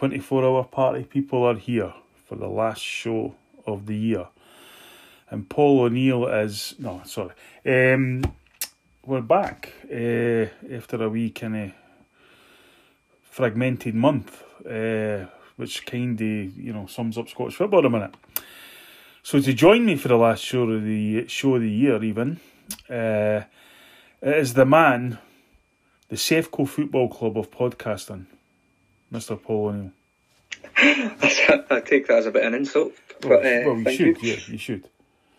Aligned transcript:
24 0.00 0.44
hour 0.46 0.64
party 0.64 1.04
people 1.04 1.44
are 1.44 1.56
here 1.56 1.92
for 2.26 2.34
the 2.34 2.48
last 2.48 2.80
show 2.80 3.34
of 3.66 3.84
the 3.84 3.94
year. 3.94 4.28
And 5.28 5.46
Paul 5.46 5.80
O'Neill 5.80 6.26
is. 6.26 6.74
No, 6.78 7.02
sorry. 7.04 7.34
Um, 7.66 8.22
we're 9.04 9.20
back 9.20 9.74
uh, 9.92 10.46
after 10.74 11.02
a 11.02 11.08
wee 11.10 11.28
kind 11.28 11.54
of 11.54 11.72
fragmented 13.24 13.94
month, 13.94 14.42
uh, 14.64 15.26
which 15.56 15.84
kind 15.84 16.18
of, 16.18 16.58
you 16.58 16.72
know, 16.72 16.86
sums 16.86 17.18
up 17.18 17.28
Scottish 17.28 17.56
football 17.56 17.84
a 17.84 17.90
minute. 17.90 18.14
So 19.22 19.38
to 19.38 19.52
join 19.52 19.84
me 19.84 19.96
for 19.96 20.08
the 20.08 20.16
last 20.16 20.42
show 20.42 20.62
of 20.62 20.82
the 20.82 21.28
show 21.28 21.56
of 21.56 21.60
the 21.60 21.70
year, 21.70 22.02
even, 22.02 22.40
uh, 22.88 23.42
is 24.22 24.54
the 24.54 24.64
man 24.64 25.18
the 26.08 26.16
Sevco 26.16 26.66
Football 26.66 27.10
Club 27.10 27.36
of 27.36 27.50
podcasting, 27.50 28.24
Mr. 29.12 29.40
Paul 29.42 29.68
O'Neill. 29.68 29.90
I 30.76 31.82
take 31.84 32.06
that 32.08 32.18
as 32.18 32.26
a 32.26 32.30
bit 32.30 32.42
of 32.42 32.52
an 32.52 32.60
insult. 32.60 32.92
Well, 33.22 33.38
uh, 33.38 33.42
well 33.66 33.78
you 33.78 33.96
should, 33.96 34.22
you. 34.22 34.32
yeah, 34.32 34.36
you 34.48 34.58
should. 34.58 34.88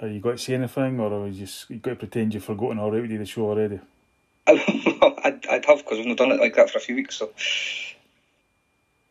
Are 0.00 0.08
you 0.08 0.20
going 0.20 0.36
to 0.36 0.42
say 0.42 0.54
anything, 0.54 1.00
or 1.00 1.10
are 1.12 1.26
you 1.26 1.32
just 1.32 1.70
you 1.70 1.78
got 1.78 1.90
to 1.92 1.96
pretend 1.96 2.34
you've 2.34 2.44
forgotten 2.44 2.78
already 2.78 3.16
the 3.16 3.24
show 3.24 3.46
already? 3.48 3.80
I'd, 4.46 5.46
I'd 5.50 5.64
have 5.64 5.78
because 5.78 5.98
we've 5.98 6.06
not 6.06 6.18
done 6.18 6.32
it 6.32 6.38
like 6.38 6.54
that 6.56 6.68
for 6.70 6.76
a 6.78 6.82
few 6.82 6.96
weeks. 6.96 7.16
So 7.16 7.30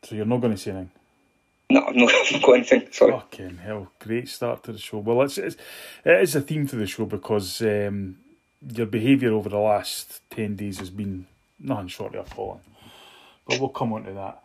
So 0.04 0.16
you're 0.16 0.26
not 0.26 0.42
going 0.42 0.54
to 0.54 0.58
say 0.60 0.72
anything. 0.72 0.92
no, 1.72 1.86
I've 1.88 1.96
not, 1.96 2.14
I've 2.14 2.32
not 2.34 2.42
got 2.44 2.54
anything. 2.54 2.88
Sorry. 2.92 3.12
Fucking 3.14 3.58
hell! 3.58 3.92
Great 3.98 4.30
start 4.30 4.64
to 4.66 4.74
the 4.74 4.78
show. 4.78 5.00
Well, 5.00 5.24
it's, 5.24 5.40
it's 5.40 5.58
it 6.06 6.22
is 6.22 6.36
a 6.36 6.42
theme 6.42 6.68
to 6.68 6.76
the 6.76 6.86
show 6.86 7.06
because 7.06 7.62
um, 7.64 8.18
your 8.72 8.86
behaviour 8.86 9.32
over 9.34 9.50
the 9.50 9.58
last 9.58 10.22
ten 10.30 10.56
days 10.56 10.78
has 10.78 10.92
been 10.92 11.26
nothing 11.60 11.88
short 11.88 12.14
of 12.14 12.28
appalling. 12.28 12.62
But 13.48 13.60
we'll 13.60 13.70
come 13.70 13.94
on 13.94 14.04
to 14.06 14.14
that. 14.14 14.42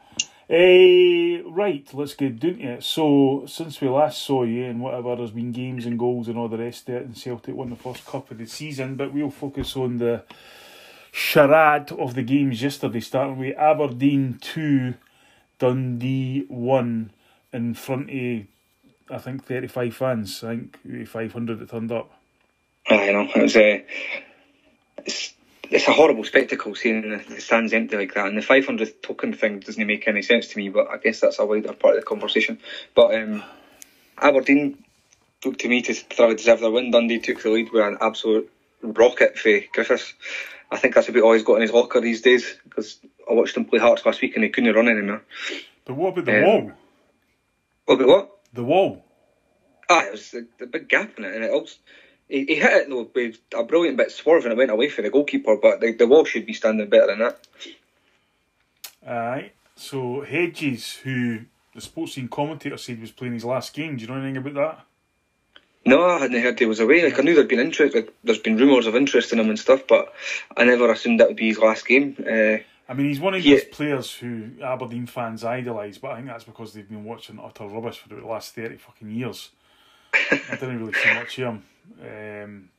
Eh, 0.51 1.43
right, 1.47 1.89
let's 1.93 2.15
get 2.15 2.41
down 2.41 2.57
to 2.57 2.63
it. 2.75 2.83
So, 2.83 3.45
since 3.47 3.81
we 3.81 3.89
last 3.89 4.23
saw 4.23 4.43
you 4.43 4.65
and 4.65 4.81
whatever, 4.81 5.15
there's 5.15 5.31
been 5.31 5.53
games 5.53 5.87
and 5.87 5.97
goals 5.97 6.27
and 6.27 6.37
all 6.37 6.49
the 6.49 6.59
rest 6.59 6.89
of 6.89 6.97
it, 6.97 7.05
and 7.05 7.17
Celtic 7.17 7.55
won 7.55 7.71
the 7.71 7.77
first 7.77 8.05
cup 8.05 8.33
of 8.33 8.39
the 8.39 8.47
season, 8.47 8.97
but 8.97 9.15
we'll 9.15 9.31
focus 9.31 9.77
on 9.77 9.99
the 9.99 10.25
charade 11.13 11.93
of 11.93 12.15
the 12.15 12.23
games 12.23 12.63
yesterday, 12.63 12.99
starting 12.99 13.39
with 13.39 13.57
Aberdeen 13.57 14.39
2, 14.41 14.95
Dundee 15.61 16.47
1, 16.49 17.11
in 17.53 17.75
front 17.75 18.11
of, 18.11 18.47
I 19.09 19.19
think, 19.19 19.45
35 19.45 19.95
fans. 19.95 20.43
I 20.43 20.57
think 20.57 21.09
500 21.09 21.61
that 21.61 21.71
turned 21.71 21.93
up. 21.93 22.11
I 22.89 23.13
know 23.13 23.29
it 23.37 23.57
a. 23.57 23.87
It's, 25.07 25.35
it's 25.71 25.89
a 25.89 25.93
horrible 25.93 26.25
spectacle 26.25 26.75
seeing 26.75 27.23
the, 27.29 27.41
stands 27.41 27.73
empty 27.73 27.97
like 27.97 28.15
that, 28.15 28.27
and 28.27 28.37
the 28.37 28.43
500 28.43 29.03
token 29.03 29.33
thing 29.33 29.61
doesn't 29.61 29.87
make 29.87 30.09
any 30.09 30.23
sense 30.23 30.49
to 30.49 30.59
me. 30.59 30.69
But 30.69 30.91
I 30.91 30.99
guess 30.99 31.21
that's 31.21 31.39
a 31.39 31.47
wider 31.47 31.73
part 31.73 31.97
of 31.97 32.01
the 32.01 32.07
conversation. 32.07 32.59
But 32.95 33.15
um, 33.15 33.43
Aberdeen 34.19 34.85
looked 35.45 35.61
to 35.61 35.69
me 35.69 35.83
to 35.83 35.95
thoroughly 35.95 36.37
deserve 36.37 36.61
their 36.61 36.71
win. 36.71 36.91
Dundee 36.91 37.21
took 37.21 37.43
the 37.43 37.51
lead 37.51 37.73
with 37.73 37.85
an 37.85 37.99
absolute 38.01 38.51
rocket 38.83 39.39
for 39.39 39.61
Griffiths. 39.73 40.15
I 40.71 40.77
think 40.77 40.95
that's 40.95 41.09
about 41.09 41.23
all 41.23 41.33
he's 41.33 41.43
got 41.43 41.57
in 41.57 41.63
his 41.63 41.73
locker 41.73 42.01
these 42.01 42.23
days 42.23 42.57
because 42.65 42.99
I 43.29 43.35
watched 43.35 43.57
him 43.57 43.65
play 43.65 43.79
Hearts 43.79 44.07
last 44.07 44.23
week 44.23 44.35
and 44.37 44.45
he 44.45 44.51
couldn't 44.51 44.75
run 44.75 44.89
anymore. 44.89 45.23
But 45.85 45.95
what 45.95 46.11
about 46.11 46.25
the 46.27 46.37
Um, 46.39 46.45
wall? 46.45 46.73
What 47.87 47.95
about 47.95 48.09
what? 48.09 48.31
The 48.53 48.65
wall. 48.65 49.05
Ah, 49.89 50.05
it 50.07 50.13
was 50.13 50.35
a, 50.35 50.63
a 50.63 50.67
big 50.67 50.89
gap 50.89 51.19
in 51.19 51.25
it, 51.25 51.35
and 51.35 51.45
it 51.45 51.51
also 51.51 51.75
he, 52.31 52.45
he 52.47 52.55
hit 52.57 52.73
it 52.73 52.89
though 52.89 53.11
with 53.15 53.39
a 53.55 53.65
brilliant 53.65 53.97
bit 53.97 54.07
of 54.09 54.13
swerve 54.13 54.45
and 54.45 54.53
it 54.53 54.57
went 54.59 54.71
away 54.71 54.89
for 54.89 55.03
the 55.03 55.11
goalkeeper. 55.11 55.57
But 55.57 55.81
the, 55.81 55.93
the 55.93 56.07
wall 56.07 56.25
should 56.25 56.47
be 56.47 56.53
standing 56.53 56.89
better 56.89 57.09
than 57.09 57.19
that. 57.19 57.47
Aye. 59.07 59.53
So 59.77 60.21
Hedges, 60.23 60.95
who 60.95 61.41
the 61.75 61.81
Sportscene 61.81 62.31
commentator 62.31 62.77
said 62.77 63.01
was 63.01 63.11
playing 63.11 63.35
his 63.35 63.45
last 63.45 63.73
game, 63.75 63.97
do 63.97 64.03
you 64.03 64.09
know 64.09 64.17
anything 64.21 64.37
about 64.37 64.55
that? 64.55 64.85
No, 65.87 66.05
I 66.05 66.19
hadn't 66.19 66.43
heard 66.43 66.59
he 66.59 66.67
was 66.67 66.81
away. 66.81 67.03
Like 67.03 67.19
I 67.19 67.23
knew 67.23 67.35
there'd 67.35 67.49
been 67.49 67.59
interest. 67.59 67.95
Like 67.95 68.13
there's 68.23 68.39
been 68.39 68.57
rumours 68.59 68.87
of 68.87 68.95
interest 68.95 69.33
in 69.33 69.41
him 69.41 69.49
and 69.49 69.59
stuff, 69.59 69.83
but 69.89 70.13
I 70.57 70.65
never 70.65 70.91
assumed 70.93 71.21
that 71.21 71.29
would 71.29 71.37
be 71.39 71.49
his 71.49 71.59
last 71.59 71.87
game. 71.87 72.17
Uh, 72.21 72.59
I 72.89 72.95
mean, 72.95 73.07
he's 73.07 73.21
one 73.21 73.35
of 73.35 73.43
Yeah. 73.43 73.55
those 73.57 73.65
players 73.65 74.13
who 74.15 74.51
Aberdeen 74.63 75.07
fans 75.07 75.43
idolise, 75.45 75.97
but 75.97 76.11
I 76.11 76.17
think 76.17 76.27
that's 76.27 76.45
because 76.45 76.75
they've 76.75 76.89
been 76.89 77.05
watching 77.05 77.41
utter 77.43 77.65
rubbish 77.67 77.99
for 77.99 78.09
the 78.11 78.17
last 78.27 78.55
30 78.55 78.77
fucking 78.77 79.11
years. 79.11 79.51
I 80.13 80.41
didn't 80.51 80.81
really 80.81 80.93
see 80.93 81.15
much 81.15 81.39
of 81.39 81.45
him. 81.55 81.63
Um, 82.01 82.71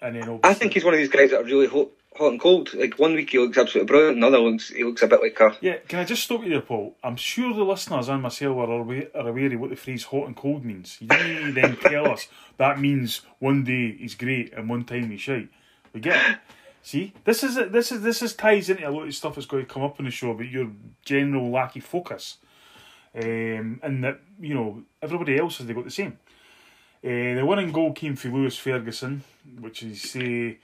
and 0.00 0.16
then 0.16 0.40
I 0.44 0.54
think 0.54 0.74
he's 0.74 0.84
one 0.84 0.94
of 0.94 0.98
these 0.98 1.08
guys 1.08 1.30
that 1.30 1.40
are 1.40 1.44
really 1.44 1.66
hot, 1.66 1.90
hot 2.16 2.30
and 2.32 2.40
cold. 2.40 2.72
Like 2.74 2.98
one 2.98 3.14
week 3.14 3.30
he 3.30 3.38
looks 3.38 3.56
absolutely 3.56 3.86
brilliant, 3.88 4.18
another 4.18 4.38
looks 4.38 4.68
he 4.68 4.84
looks 4.84 5.02
a 5.02 5.06
bit 5.06 5.22
like 5.22 5.38
a. 5.40 5.56
Yeah, 5.60 5.76
can 5.88 5.98
I 6.00 6.04
just 6.04 6.22
stop 6.22 6.42
you 6.42 6.50
there, 6.50 6.60
Paul? 6.60 6.96
I'm 7.02 7.16
sure 7.16 7.54
the 7.54 7.64
listeners 7.64 8.08
and 8.08 8.22
myself 8.22 8.56
are 8.56 8.70
aware, 8.72 9.08
are 9.14 9.28
aware 9.28 9.52
of 9.52 9.60
what 9.60 9.70
the 9.70 9.76
phrase 9.76 10.04
hot 10.04 10.26
and 10.26 10.36
cold 10.36 10.64
means. 10.64 10.98
You 11.00 11.08
didn't 11.08 11.54
then 11.60 11.76
tell 11.76 12.10
us 12.10 12.28
that 12.58 12.78
means 12.78 13.22
one 13.38 13.64
day 13.64 13.96
he's 13.96 14.14
great 14.14 14.52
and 14.52 14.68
one 14.68 14.84
time 14.84 15.10
he's 15.10 15.22
shite. 15.22 15.48
We 15.92 16.00
get 16.00 16.16
it. 16.30 16.38
See, 16.82 17.12
this 17.24 17.42
is 17.42 17.56
it. 17.56 17.72
This 17.72 17.90
is 17.90 18.02
this 18.02 18.22
is 18.22 18.34
ties 18.34 18.70
into 18.70 18.88
a 18.88 18.90
lot 18.90 19.08
of 19.08 19.14
stuff 19.14 19.34
that's 19.34 19.46
going 19.46 19.66
to 19.66 19.72
come 19.72 19.82
up 19.82 19.98
in 19.98 20.04
the 20.04 20.10
show 20.12 20.30
about 20.30 20.48
your 20.48 20.70
general 21.04 21.50
lack 21.50 21.74
of 21.74 21.82
focus. 21.84 22.36
um, 23.16 23.80
and 23.82 24.04
that 24.04 24.20
you 24.38 24.54
know 24.54 24.82
everybody 25.02 25.38
else 25.38 25.58
has 25.58 25.66
they 25.66 25.74
got 25.74 25.84
the 25.84 25.90
same. 25.90 26.18
Uh, 27.06 27.36
the 27.36 27.46
winning 27.46 27.70
goal 27.70 27.92
came 27.92 28.16
from 28.16 28.34
Lewis 28.34 28.58
Ferguson, 28.58 29.22
which 29.60 29.84
is 29.84 30.02
say, 30.02 30.58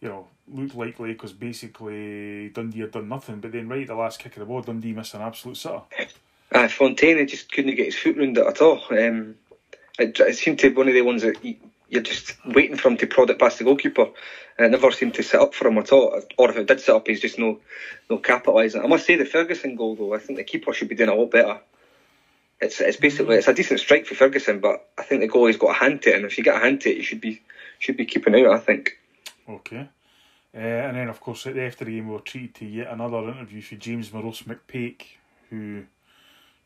you 0.00 0.08
know, 0.08 0.28
looked 0.46 0.76
likely 0.76 1.12
because 1.12 1.32
basically 1.32 2.50
Dundee 2.50 2.82
had 2.82 2.92
done 2.92 3.08
nothing, 3.08 3.40
but 3.40 3.50
then 3.50 3.68
right 3.68 3.82
at 3.82 3.88
the 3.88 3.96
last 3.96 4.20
kick 4.20 4.36
of 4.36 4.40
the 4.40 4.46
ball, 4.46 4.62
Dundee 4.62 4.92
missed 4.92 5.14
an 5.14 5.22
absolute 5.22 5.56
sitter. 5.56 5.80
Uh, 6.52 6.68
Fontaine 6.68 7.26
just 7.26 7.50
couldn't 7.50 7.74
get 7.74 7.86
his 7.86 7.96
foot 7.96 8.16
round 8.16 8.38
it 8.38 8.46
at 8.46 8.62
all. 8.62 8.80
Um, 8.90 9.34
it, 9.98 10.20
it, 10.20 10.36
seemed 10.36 10.60
to 10.60 10.70
be 10.70 10.76
one 10.76 10.86
of 10.86 10.94
the 10.94 11.02
ones 11.02 11.22
that 11.22 11.36
you're 11.88 12.02
just 12.02 12.36
waiting 12.46 12.76
for 12.76 12.88
him 12.88 12.96
to 12.98 13.06
prod 13.08 13.30
it 13.30 13.40
past 13.40 13.58
the 13.58 13.64
goalkeeper. 13.64 14.06
And 14.56 14.66
it 14.66 14.70
never 14.70 14.92
seemed 14.92 15.14
to 15.14 15.24
sit 15.24 15.40
up 15.40 15.52
for 15.52 15.66
him 15.66 15.78
at 15.78 15.90
all. 15.90 16.22
Or 16.36 16.50
if 16.50 16.56
it 16.56 16.68
did 16.68 16.80
sit 16.80 16.94
up, 16.94 17.08
he's 17.08 17.20
just 17.20 17.40
no 17.40 17.58
no 18.08 18.18
capitalising. 18.18 18.84
I 18.84 18.86
must 18.86 19.04
say 19.04 19.16
the 19.16 19.24
Ferguson 19.24 19.74
goal 19.74 19.96
though, 19.96 20.14
I 20.14 20.18
think 20.18 20.38
the 20.38 20.44
keeper 20.44 20.72
should 20.72 20.88
be 20.88 20.94
doing 20.94 21.10
a 21.10 21.14
lot 21.14 21.32
better. 21.32 21.60
It's 22.60 22.80
it's 22.80 22.96
basically 22.96 23.36
it's 23.36 23.48
a 23.48 23.54
decent 23.54 23.80
strike 23.80 24.06
for 24.06 24.14
Ferguson, 24.14 24.60
but 24.60 24.88
I 24.98 25.02
think 25.04 25.20
the 25.20 25.28
goalie's 25.28 25.56
got 25.56 25.70
a 25.70 25.78
hand 25.78 26.02
to 26.02 26.10
it, 26.10 26.16
and 26.16 26.24
if 26.24 26.38
you 26.38 26.44
get 26.44 26.56
a 26.56 26.60
hand 26.60 26.80
to 26.82 26.90
it, 26.90 26.96
you 26.96 27.02
should 27.02 27.20
be 27.20 27.42
should 27.78 27.96
be 27.96 28.06
keeping 28.06 28.34
out. 28.34 28.52
I 28.52 28.58
think. 28.58 28.98
Okay. 29.48 29.88
Uh, 30.54 30.58
and 30.58 30.96
then, 30.96 31.08
of 31.08 31.20
course, 31.20 31.46
at 31.46 31.54
the 31.54 31.62
after 31.62 31.84
the 31.84 31.92
game, 31.92 32.08
we 32.08 32.14
were 32.14 32.20
treated 32.20 32.54
to 32.56 32.64
yet 32.64 32.90
another 32.90 33.18
interview 33.28 33.60
for 33.60 33.76
James 33.76 34.12
Morose 34.12 34.42
McPake, 34.42 35.02
who, 35.50 35.84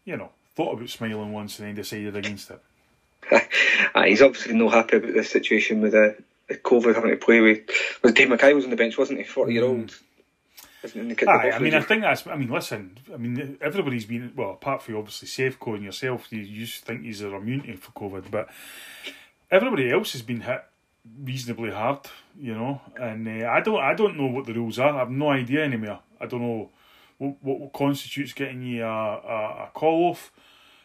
you 0.04 0.16
know, 0.16 0.30
thought 0.54 0.74
about 0.74 0.88
smiling 0.88 1.32
once 1.32 1.58
and 1.58 1.68
then 1.68 1.74
decided 1.74 2.16
against 2.16 2.50
it. 2.50 2.62
uh, 3.94 4.02
he's 4.04 4.22
obviously 4.22 4.54
not 4.54 4.72
happy 4.72 4.96
about 4.96 5.12
this 5.12 5.30
situation 5.30 5.80
with 5.80 5.94
uh, 5.94 6.12
COVID 6.50 6.94
having 6.94 7.10
to 7.10 7.16
play 7.16 7.40
with. 7.40 7.60
Was 8.02 8.12
Dave 8.12 8.28
Mackay 8.28 8.54
was 8.54 8.64
on 8.64 8.70
the 8.70 8.76
bench, 8.76 8.96
wasn't 8.96 9.18
he? 9.18 9.24
Forty 9.24 9.52
year 9.52 9.64
old. 9.64 9.88
Mm. 9.88 10.02
Aye, 10.84 11.52
I 11.52 11.58
mean, 11.58 11.74
I 11.74 11.80
think 11.80 12.02
that's. 12.02 12.26
I 12.26 12.36
mean, 12.36 12.50
listen. 12.50 12.98
I 13.12 13.16
mean, 13.16 13.58
everybody's 13.60 14.04
been 14.04 14.32
well, 14.36 14.52
apart 14.52 14.82
from 14.82 14.96
obviously 14.96 15.28
Sevco 15.28 15.74
and 15.74 15.84
yourself. 15.84 16.32
You, 16.32 16.40
you 16.40 16.66
think 16.66 17.02
he's 17.02 17.20
immune 17.20 17.76
for 17.76 17.92
COVID, 17.92 18.30
but 18.30 18.48
everybody 19.50 19.90
else 19.90 20.12
has 20.12 20.22
been 20.22 20.40
hit 20.40 20.64
reasonably 21.22 21.70
hard, 21.70 22.00
you 22.38 22.54
know. 22.54 22.80
And 22.96 23.26
uh, 23.28 23.48
I 23.48 23.60
don't, 23.60 23.80
I 23.80 23.94
don't 23.94 24.16
know 24.16 24.26
what 24.26 24.46
the 24.46 24.54
rules 24.54 24.78
are. 24.78 24.94
I 24.94 24.98
have 24.98 25.10
no 25.10 25.30
idea 25.30 25.64
anymore. 25.64 26.00
I 26.20 26.26
don't 26.26 26.40
know 26.40 26.70
what 27.18 27.36
what, 27.42 27.72
constitutes 27.72 28.32
getting 28.32 28.62
you 28.62 28.84
a, 28.84 28.86
a, 28.86 29.64
a 29.64 29.70
call 29.74 30.10
off. 30.10 30.32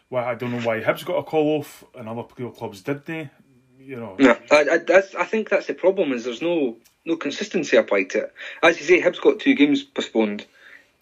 Why 0.08 0.30
I 0.30 0.34
don't 0.34 0.52
know 0.52 0.60
why 0.60 0.80
Hibs 0.80 1.04
got 1.04 1.18
a 1.18 1.22
call 1.22 1.58
off 1.58 1.84
and 1.94 2.08
other 2.08 2.22
clubs 2.22 2.82
did 2.82 3.04
they. 3.04 3.30
You 3.80 3.96
know. 3.96 4.16
No, 4.18 4.36
I, 4.50 4.66
I, 4.72 4.78
that's, 4.78 5.14
I 5.14 5.24
think 5.24 5.48
that's 5.48 5.66
the 5.66 5.74
problem. 5.74 6.12
Is 6.12 6.24
there's 6.24 6.42
no 6.42 6.76
no 7.08 7.16
consistency 7.16 7.76
applied 7.76 8.10
to 8.10 8.24
it. 8.24 8.34
As 8.62 8.78
you 8.78 8.84
say, 8.84 9.00
Hibs 9.00 9.20
got 9.20 9.40
two 9.40 9.54
games 9.54 9.82
postponed, 9.82 10.46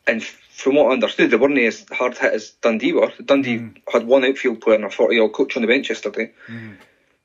and 0.07 0.23
from 0.23 0.77
what 0.77 0.87
I 0.87 0.93
understood, 0.93 1.31
they 1.31 1.37
weren't 1.37 1.59
as 1.59 1.85
hard 1.91 2.17
hit 2.17 2.33
as 2.33 2.51
Dundee 2.63 2.93
were. 2.93 3.13
Dundee 3.23 3.59
mm. 3.59 3.77
had 3.93 4.07
one 4.07 4.25
outfield 4.25 4.61
player 4.61 4.77
and 4.77 4.85
a 4.85 4.91
forty-year-old 4.91 5.35
coach 5.35 5.57
on 5.57 5.63
the 5.63 5.69
bench 5.69 5.91
yesterday. 5.91 6.33
Mm. 6.47 6.77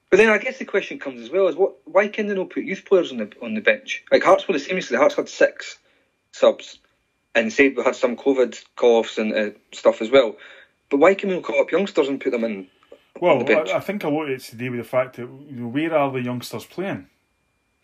But 0.09 0.17
then 0.17 0.29
I 0.29 0.39
guess 0.39 0.57
the 0.57 0.65
question 0.65 0.99
comes 0.99 1.21
as 1.21 1.29
well: 1.29 1.47
is 1.47 1.55
what? 1.55 1.75
Why 1.85 2.07
can 2.07 2.27
they 2.27 2.33
not 2.33 2.49
put 2.49 2.63
youth 2.63 2.83
players 2.85 3.11
on 3.11 3.19
the 3.19 3.31
on 3.41 3.53
the 3.53 3.61
bench? 3.61 4.03
Like 4.11 4.23
Hearts 4.23 4.47
were 4.47 4.53
the 4.53 4.59
same. 4.59 4.79
The 4.79 4.97
Hearts 4.97 5.15
had 5.15 5.29
six 5.29 5.77
subs, 6.31 6.79
and 7.35 7.53
said 7.53 7.77
we 7.77 7.83
had 7.83 7.95
some 7.95 8.17
COVID 8.17 8.61
call-offs 8.75 9.17
and 9.19 9.33
uh, 9.33 9.49
stuff 9.71 10.01
as 10.01 10.09
well. 10.09 10.35
But 10.89 10.97
why 10.97 11.13
can 11.13 11.29
we 11.29 11.35
not 11.35 11.43
call 11.43 11.61
up 11.61 11.71
youngsters 11.71 12.09
and 12.09 12.19
put 12.19 12.31
them 12.31 12.43
in? 12.43 12.67
Well, 13.19 13.45
I, 13.47 13.77
I, 13.77 13.79
think 13.79 14.03
a 14.03 14.09
lot 14.09 14.23
of 14.23 14.29
it's 14.29 14.49
to 14.49 14.55
do 14.55 14.71
with 14.71 14.79
the 14.79 14.85
fact 14.85 15.17
that 15.17 15.21
you 15.21 15.51
know, 15.51 15.67
where 15.67 15.95
are 15.95 16.11
the 16.11 16.21
youngsters 16.21 16.65
playing? 16.65 17.07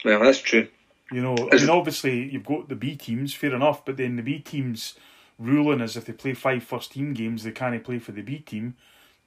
Well, 0.04 0.20
that's 0.22 0.42
true. 0.42 0.68
You 1.12 1.22
know, 1.22 1.36
I 1.52 1.56
mean, 1.56 1.70
obviously 1.70 2.30
you've 2.30 2.46
got 2.46 2.68
the 2.68 2.76
B 2.76 2.96
teams, 2.96 3.34
fair 3.34 3.56
enough, 3.56 3.86
but 3.86 3.98
then 3.98 4.18
the 4.18 4.22
B 4.22 4.40
teams 4.40 4.96
ruling 5.40 5.82
is 5.82 5.96
if 5.96 6.06
they 6.06 6.14
play 6.14 6.34
five 6.34 6.64
first 6.64 6.92
team 6.92 7.14
games, 7.14 7.44
they 7.44 7.52
can't 7.52 7.82
play 7.84 8.00
for 8.00 8.12
the 8.12 8.22
B 8.22 8.40
team. 8.40 8.76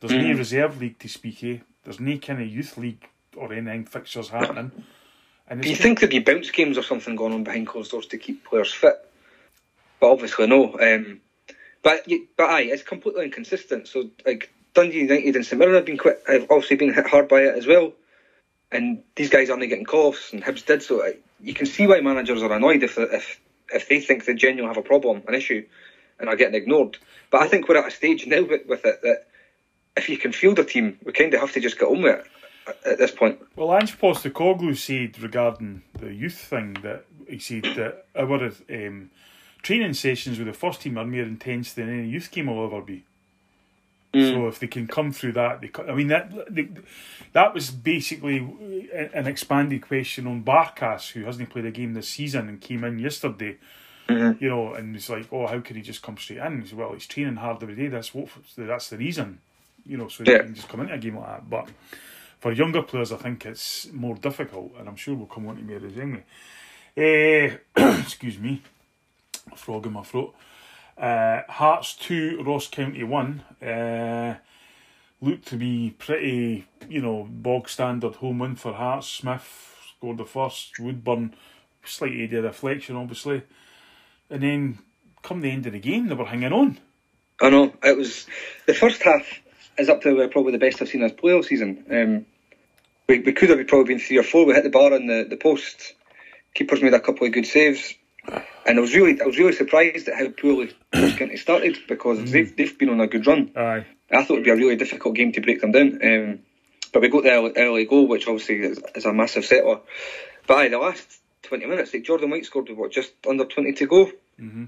There's 0.01 0.13
mm. 0.13 0.29
no 0.31 0.39
reserve 0.39 0.81
league 0.81 0.99
to 0.99 1.09
speak 1.09 1.43
of. 1.43 1.61
There's 1.85 2.01
no 2.01 2.19
kind 2.19 2.43
of 2.43 2.49
youth 2.49 2.77
league 2.77 3.09
or 3.37 3.53
anything 3.53 3.87
fixtures 3.87 4.29
happening. 4.29 4.73
And 5.49 5.63
do 5.63 5.69
you 5.69 5.77
think 5.77 6.01
there'd 6.01 6.11
be 6.11 6.21
bounce 6.21 6.51
games 6.51 6.79
or 6.79 6.83
something 6.83 7.17
going 7.17 7.33
on 7.33 7.45
behind 7.45 7.67
closed 7.67 7.91
doors 7.91 8.07
to 8.07 8.19
keep 8.19 8.45
players 8.45 8.73
fit? 8.73 8.95
But 9.99 10.11
obviously 10.11 10.47
no. 10.47 10.79
Um, 10.79 11.21
but 11.83 12.07
but 12.37 12.51
aye, 12.51 12.63
it's 12.63 12.83
completely 12.83 13.25
inconsistent. 13.25 13.89
So 13.89 14.11
like 14.25 14.53
Dundee 14.75 15.01
United 15.01 15.37
and 15.37 15.47
St 15.47 15.59
Mirren 15.59 15.75
have 15.75 15.85
been 15.85 15.99
quite, 15.99 16.19
have 16.29 16.47
obviously 16.51 16.77
been 16.77 16.95
hit 16.95 17.07
hard 17.07 17.29
by 17.29 17.43
it 17.43 17.57
as 17.57 17.67
well. 17.67 17.93
And 18.71 19.03
these 19.17 19.31
guys 19.31 19.51
aren't 19.51 19.63
getting 19.63 19.85
call-offs, 19.85 20.33
and 20.33 20.45
Hibs 20.45 20.65
did 20.65 20.83
so. 20.83 21.03
You 21.43 21.55
can 21.55 21.67
see 21.67 21.87
why 21.87 22.01
managers 22.01 22.43
are 22.43 22.53
annoyed 22.53 22.83
if 22.83 22.99
if 22.99 23.41
if 23.73 23.89
they 23.89 24.01
think 24.01 24.25
they 24.25 24.35
genuinely 24.35 24.75
have 24.75 24.85
a 24.85 24.87
problem, 24.87 25.23
an 25.29 25.35
issue, 25.35 25.67
and 26.19 26.29
are 26.29 26.37
getting 26.37 26.55
ignored. 26.55 26.99
But 27.31 27.43
I 27.43 27.49
think 27.49 27.69
we're 27.69 27.79
at 27.79 27.87
a 27.87 27.91
stage 27.91 28.27
now 28.27 28.43
with, 28.43 28.67
with 28.67 28.85
it 28.85 29.01
that 29.03 29.27
if 29.97 30.09
you 30.09 30.19
can 30.19 30.33
field 30.33 30.59
a 30.59 30.65
team, 30.65 30.99
we 31.05 31.13
kind 31.13 31.33
of 31.35 31.41
have 31.41 31.53
to 31.53 31.61
just 31.61 31.79
get 31.79 31.89
on 31.89 32.03
with 32.03 32.21
it 32.21 32.27
at 32.87 32.99
this 32.99 33.11
point. 33.11 33.41
Well, 33.57 33.75
Ange 33.75 33.99
Postecoglou 33.99 34.77
said 34.77 35.21
regarding 35.21 35.83
the 35.99 36.13
youth 36.13 36.39
thing 36.39 36.77
that 36.83 37.05
he 37.29 37.39
said 37.39 37.65
that 37.77 38.07
our 38.17 38.51
um, 38.71 39.11
training 39.63 39.95
sessions 39.95 40.39
with 40.39 40.47
the 40.47 40.53
first 40.53 40.83
team 40.83 40.99
are 40.99 41.07
more 41.07 41.23
intense 41.23 41.73
than 41.73 41.89
any 41.89 42.09
youth 42.09 42.31
game 42.31 42.47
will 42.47 42.65
ever 42.65 42.81
be. 42.81 43.05
Mm. 44.13 44.33
So 44.33 44.49
if 44.49 44.59
they 44.59 44.67
can 44.67 44.87
come 44.87 45.13
through 45.13 45.33
that, 45.33 45.61
they, 45.61 45.71
I 45.89 45.95
mean 45.95 46.09
that 46.09 46.33
they, 46.53 46.69
that 47.33 47.55
was 47.55 47.71
basically 47.71 48.39
an 49.15 49.27
expanded 49.27 49.83
question 49.83 50.27
on 50.27 50.43
Barkas, 50.43 51.13
who 51.13 51.25
hasn't 51.25 51.51
played 51.51 51.67
a 51.67 51.71
game 51.71 51.95
this 51.95 52.09
season 52.09 52.49
and 52.49 52.61
came 52.61 52.85
in 52.85 52.99
yesterday. 52.99 53.59
Mm-hmm. 54.09 54.43
You 54.43 54.51
know, 54.51 54.75
and 54.75 54.97
it's 54.97 55.09
like, 55.09 55.29
oh, 55.31 55.47
how 55.47 55.61
can 55.61 55.77
he 55.77 55.83
just 55.83 56.03
come 56.03 56.17
straight 56.17 56.41
in? 56.41 56.67
Well, 56.75 56.95
he's 56.95 57.07
training 57.07 57.37
hard 57.37 57.63
every 57.63 57.77
day. 57.77 57.87
That's 57.87 58.13
what. 58.13 58.29
That's 58.57 58.91
the 58.91 58.97
reason 58.97 59.39
you 59.87 59.97
know, 59.97 60.09
so 60.09 60.25
yeah. 60.27 60.35
you 60.35 60.39
can 60.41 60.55
just 60.55 60.69
come 60.69 60.81
into 60.81 60.95
a 60.95 60.99
game 60.99 61.17
like 61.17 61.27
that. 61.27 61.51
But 61.51 61.69
for 62.39 62.53
younger 62.53 62.83
players, 62.83 63.13
I 63.13 63.17
think 63.17 63.47
it's 63.47 63.91
more 63.93 64.15
difficult, 64.15 64.73
and 64.79 64.89
I'm 64.89 64.97
sure 64.97 65.15
we'll 65.15 65.27
come 65.27 65.49
on 65.49 65.57
to 65.57 65.63
Mary's 65.63 65.99
anyway. 65.99 66.25
Uh, 67.77 67.91
excuse 68.01 68.39
me, 68.39 68.63
frog 69.55 69.87
in 69.87 69.93
my 69.93 70.03
throat. 70.03 70.35
Uh, 71.01 71.43
Hearts 71.49 71.95
2, 71.95 72.43
Ross 72.45 72.69
County 72.69 73.03
1. 73.03 73.43
Uh, 73.63 74.35
looked 75.23 75.49
to 75.49 75.57
be 75.57 75.95
pretty, 75.99 76.67
you 76.89 77.01
know, 77.01 77.27
bog 77.31 77.69
standard 77.69 78.17
home 78.17 78.41
win 78.41 78.57
for 78.57 78.75
Hearts. 78.75 79.09
Smith 79.09 79.77
scored 79.97 80.19
the 80.19 80.27
first, 80.27 80.79
Woodburn, 80.79 81.35
slight 81.85 82.13
area 82.13 82.43
deflection, 82.43 82.97
obviously. 82.97 83.43
And 84.29 84.43
then 84.43 84.79
come 85.23 85.41
the 85.41 85.51
end 85.51 85.67
of 85.67 85.73
the 85.73 85.79
game, 85.79 86.09
they 86.09 86.15
were 86.15 86.27
hanging 86.27 86.53
on. 86.53 86.79
I 87.41 87.49
know, 87.49 87.73
it 87.83 87.97
was 87.97 88.27
the 88.67 88.75
first 88.75 89.03
half 89.03 89.27
is 89.79 89.89
up 89.89 90.03
to 90.03 90.21
uh, 90.21 90.29
probably 90.29 90.53
the 90.53 90.59
best 90.59 90.83
I've 90.83 90.89
seen 90.89 91.01
this 91.01 91.13
playoff 91.13 91.47
season. 91.47 91.85
Um, 91.91 92.27
we, 93.09 93.21
we 93.21 93.33
could 93.33 93.49
have 93.49 93.67
probably 93.67 93.95
been 93.95 93.99
three 93.99 94.19
or 94.19 94.23
four. 94.23 94.45
We 94.45 94.53
hit 94.53 94.65
the 94.65 94.71
bar 94.71 94.93
on 94.93 95.07
the, 95.07 95.27
the 95.29 95.37
post. 95.37 95.95
Keepers 96.55 96.83
made 96.83 96.93
a 96.93 97.01
couple 97.01 97.27
of 97.27 97.33
good 97.33 97.47
saves, 97.47 97.95
and 98.67 98.79
I 98.79 98.81
was 98.81 98.95
really 98.95 99.21
I 99.21 99.25
was 99.25 99.39
really 99.39 99.53
surprised 99.53 100.09
at 100.09 100.17
how 100.17 100.29
poorly 100.29 100.75
County 100.93 101.37
started 101.37 101.79
because 101.89 102.19
mm. 102.19 102.31
they've 102.31 102.57
they've 102.57 102.79
been 102.79 102.91
on 102.91 103.01
a 103.01 103.07
good 103.07 103.27
run. 103.27 103.53
Aye. 103.57 103.87
I 104.11 104.25
thought 104.25 104.35
it'd 104.35 104.45
be 104.45 104.51
a 104.51 104.57
really 104.57 104.77
difficult 104.77 105.15
game 105.15 105.33
to 105.33 105.41
break 105.41 105.61
them 105.61 105.73
down. 105.73 106.01
Um, 106.03 106.41
but 106.93 107.03
we 107.03 107.09
got 107.09 107.23
the 107.23 107.31
early, 107.31 107.53
early 107.57 107.85
goal, 107.85 108.09
which 108.09 108.27
obviously 108.27 108.57
is, 108.57 108.81
is, 108.97 109.05
a 109.05 109.13
massive 109.13 109.45
settler. 109.45 109.81
But 110.47 110.59
aye, 110.59 110.69
the 110.69 110.79
last 110.79 111.07
twenty 111.43 111.67
minutes, 111.67 111.95
like 111.95 112.05
Jordan 112.05 112.31
White 112.31 112.45
scored 112.45 112.69
with 112.69 112.79
what 112.79 112.91
just 112.91 113.13
under 113.29 113.45
twenty 113.45 113.73
to 113.75 113.87
go. 113.87 114.07
Mm-hmm. 114.41 114.65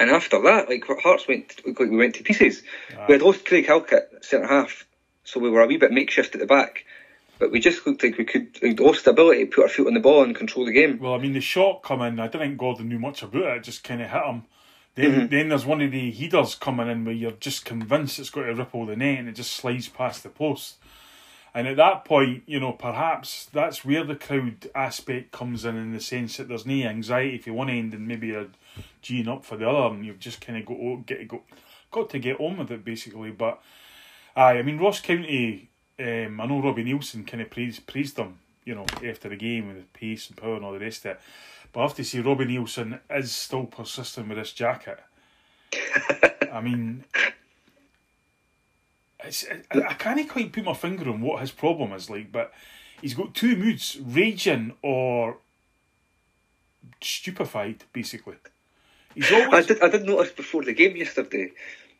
And 0.00 0.10
after 0.10 0.42
that, 0.42 0.68
like 0.68 0.84
Hearts 0.84 1.28
went, 1.28 1.60
like 1.64 1.78
we 1.78 1.96
went 1.96 2.16
to 2.16 2.24
pieces. 2.24 2.62
We 3.06 3.14
had 3.14 3.22
lost 3.22 3.44
Craig 3.44 3.66
Halkett 3.66 4.24
centre 4.24 4.48
half, 4.48 4.84
so 5.22 5.38
we 5.38 5.48
were 5.48 5.62
a 5.62 5.66
wee 5.66 5.76
bit 5.76 5.92
makeshift 5.92 6.34
at 6.34 6.40
the 6.40 6.46
back. 6.46 6.84
But 7.38 7.50
we 7.50 7.60
just 7.60 7.86
looked 7.86 8.02
like 8.04 8.18
we 8.18 8.24
could 8.24 8.78
lost 8.78 9.06
ability, 9.06 9.46
put 9.46 9.64
our 9.64 9.68
foot 9.68 9.88
on 9.88 9.94
the 9.94 10.00
ball, 10.00 10.22
and 10.22 10.34
control 10.34 10.66
the 10.66 10.72
game. 10.72 10.98
Well, 11.00 11.14
I 11.14 11.18
mean, 11.18 11.32
the 11.32 11.40
shot 11.40 11.82
coming, 11.82 12.20
I 12.20 12.28
don't 12.28 12.40
think 12.40 12.58
Gordon 12.58 12.88
knew 12.88 12.98
much 12.98 13.22
about 13.22 13.42
it. 13.42 13.56
It 13.56 13.64
just 13.64 13.84
kind 13.84 14.00
of 14.00 14.10
hit 14.10 14.22
him. 14.22 14.42
Then, 14.94 15.10
mm-hmm. 15.10 15.26
then 15.28 15.48
there's 15.48 15.64
one 15.64 15.80
of 15.80 15.90
the 15.90 16.10
headers 16.10 16.54
coming 16.54 16.88
in 16.88 17.04
where 17.04 17.14
you're 17.14 17.32
just 17.32 17.64
convinced 17.64 18.18
it's 18.18 18.30
going 18.30 18.46
to 18.46 18.54
ripple 18.54 18.86
the 18.86 18.94
net, 18.94 19.18
and 19.18 19.28
it 19.28 19.32
just 19.32 19.52
slides 19.52 19.88
past 19.88 20.22
the 20.22 20.28
post. 20.28 20.76
And 21.54 21.68
at 21.68 21.76
that 21.76 22.04
point, 22.04 22.44
you 22.46 22.60
know, 22.60 22.72
perhaps 22.72 23.46
that's 23.52 23.84
where 23.84 24.04
the 24.04 24.16
crowd 24.16 24.70
aspect 24.74 25.32
comes 25.32 25.64
in, 25.64 25.76
in 25.76 25.92
the 25.92 26.00
sense 26.00 26.36
that 26.36 26.48
there's 26.48 26.64
no 26.64 26.74
anxiety 26.74 27.38
for 27.38 27.52
one 27.52 27.68
end 27.68 27.92
and 27.92 28.08
maybe 28.08 28.34
a 28.34 28.46
geeing 29.02 29.28
up 29.28 29.44
for 29.44 29.56
the 29.56 29.68
other, 29.68 29.94
and 29.94 30.04
you've 30.04 30.18
just 30.18 30.40
kind 30.40 30.58
of 30.58 30.64
got 30.64 31.06
get 31.06 31.28
go, 31.28 31.42
got 31.90 32.08
to 32.10 32.18
get 32.18 32.40
on 32.40 32.56
with 32.56 32.70
it 32.70 32.84
basically. 32.84 33.30
But 33.32 33.60
aye, 34.34 34.58
I 34.58 34.62
mean 34.62 34.78
Ross 34.78 35.00
County. 35.00 35.68
Um, 36.02 36.40
I 36.40 36.46
know 36.46 36.60
Robbie 36.60 36.84
Neilson 36.84 37.24
kind 37.26 37.42
of 37.42 37.50
praised 37.50 37.86
praised 37.86 38.16
them, 38.16 38.38
you 38.64 38.74
know, 38.74 38.86
after 39.06 39.28
the 39.28 39.36
game 39.36 39.68
with 39.68 39.76
the 39.76 39.98
pace 39.98 40.28
and 40.28 40.36
power 40.36 40.56
and 40.56 40.64
all 40.64 40.72
the 40.72 40.80
rest 40.80 41.04
of 41.04 41.12
it. 41.12 41.20
But 41.72 41.80
I 41.80 41.82
have 41.84 41.94
to 41.94 42.04
say, 42.04 42.20
Robbie 42.20 42.46
Neilson 42.46 42.98
is 43.08 43.32
still 43.32 43.64
persistent 43.64 44.28
with 44.28 44.38
this 44.38 44.52
jacket. 44.52 44.98
I 46.52 46.60
mean, 46.60 47.04
it's, 49.24 49.46
I, 49.70 49.78
I 49.90 49.94
can't 49.94 50.28
quite 50.28 50.52
put 50.52 50.64
my 50.64 50.74
finger 50.74 51.08
on 51.08 51.20
what 51.20 51.40
his 51.40 51.52
problem 51.52 51.92
is 51.92 52.10
like, 52.10 52.32
but 52.32 52.52
he's 53.00 53.14
got 53.14 53.34
two 53.34 53.56
moods: 53.56 53.98
raging 54.04 54.74
or 54.82 55.38
stupefied, 57.00 57.84
basically. 57.92 58.36
He's 59.14 59.30
always... 59.30 59.52
I 59.52 59.74
did. 59.74 59.82
I 59.82 59.88
did 59.88 60.04
notice 60.04 60.32
before 60.32 60.64
the 60.64 60.72
game 60.72 60.96
yesterday. 60.96 61.52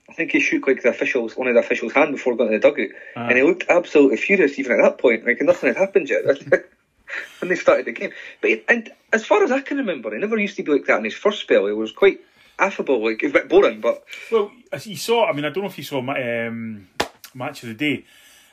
I 0.09 0.14
think 0.14 0.32
he 0.32 0.40
shook 0.40 0.66
like 0.66 0.82
the 0.82 0.90
officials, 0.90 1.37
one 1.37 1.49
of 1.49 1.54
the 1.54 1.61
officials' 1.61 1.92
hand 1.92 2.12
before 2.12 2.37
going 2.37 2.50
to 2.50 2.59
the 2.59 2.71
dugout, 2.71 2.90
and 3.14 3.37
he 3.37 3.42
looked 3.44 3.66
absolutely 3.68 4.16
furious 4.16 4.59
even 4.59 4.73
at 4.73 4.82
that 4.82 4.99
point. 4.99 5.25
Like 5.25 5.40
nothing 5.40 5.68
had 5.68 5.76
happened 5.76 6.11
yet 6.11 6.25
when 7.40 7.49
they 7.49 7.56
started 7.56 7.87
the 7.87 7.92
game. 7.92 8.12
But 8.40 8.50
he, 8.50 8.64
and 8.68 8.90
as 9.12 9.25
far 9.25 9.42
as 9.42 9.50
I 9.50 9.61
can 9.61 9.78
remember, 9.78 10.12
he 10.12 10.21
never 10.21 10.38
used 10.38 10.56
to 10.56 10.62
be 10.62 10.73
like 10.73 10.87
that 10.87 10.99
in 10.99 11.04
his 11.04 11.14
first 11.14 11.40
spell. 11.40 11.66
He 11.66 11.73
was 11.73 11.92
quite 11.92 12.21
affable, 12.59 13.04
like 13.04 13.23
a 13.23 13.28
bit 13.28 13.49
boring, 13.49 13.80
but 13.80 14.04
Well, 14.30 14.52
as 14.73 14.87
you 14.87 14.97
saw, 14.97 15.26
I 15.26 15.32
mean, 15.32 15.44
I 15.44 15.50
don't 15.50 15.64
know 15.64 15.71
if 15.71 15.78
you 15.78 15.85
saw 15.85 16.00
my 16.00 16.47
um, 16.47 16.88
match 17.35 17.62
of 17.62 17.68
the 17.71 17.75
day, 17.75 18.04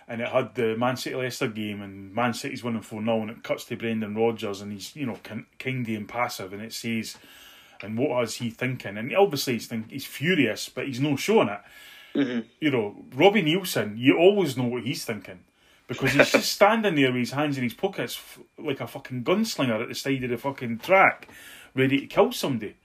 and 0.08 0.22
it 0.22 0.28
had 0.28 0.56
the 0.56 0.76
Man 0.76 0.98
City 0.98 1.16
Leicester 1.16 1.48
game, 1.48 1.82
and 1.82 2.14
Man 2.14 2.34
City's 2.34 2.64
winning 2.64 2.82
4 2.82 3.04
0, 3.04 3.22
and 3.22 3.32
it 3.32 3.44
cuts 3.44 3.66
to 3.66 3.76
Brendan 3.76 4.16
Rodgers, 4.16 4.62
and 4.62 4.72
he's, 4.72 4.96
you 4.96 5.06
know, 5.06 5.20
kin- 5.24 5.46
kindy 5.60 5.96
and 5.96 6.08
passive, 6.08 6.54
and 6.54 6.62
it 6.62 6.74
says, 6.74 7.18
and 7.82 7.98
what 7.98 8.10
was 8.10 8.36
he 8.36 8.50
thinking? 8.50 8.98
And 8.98 9.16
obviously 9.16 9.54
he's, 9.54 9.68
think, 9.68 9.92
he's 9.92 10.06
furious, 10.06 10.70
but 10.70 10.88
he's 10.88 11.00
not 11.00 11.20
showing 11.20 11.50
it. 11.50 11.62
You 12.60 12.72
know, 12.72 13.06
Robbie 13.14 13.44
Neilson, 13.44 13.98
you 13.98 14.18
always 14.18 14.58
know 14.58 14.66
what 14.66 14.84
he's 14.84 15.06
thinking. 15.06 15.40
Because 15.88 16.14
he's 16.14 16.32
just 16.32 16.52
standing 16.54 16.96
there 16.96 17.12
with 17.12 17.22
his 17.22 17.32
hands 17.32 17.58
in 17.58 17.64
his 17.64 17.74
pockets 17.74 18.16
f- 18.16 18.40
like 18.58 18.80
a 18.80 18.88
fucking 18.88 19.24
gunslinger 19.24 19.82
at 19.82 19.90
the 19.90 19.96
side 19.96 20.24
of 20.24 20.30
the 20.30 20.38
fucking 20.38 20.80
track, 20.80 21.28
ready 21.74 22.02
to 22.02 22.08
kill 22.08 22.32
somebody. 22.32 22.76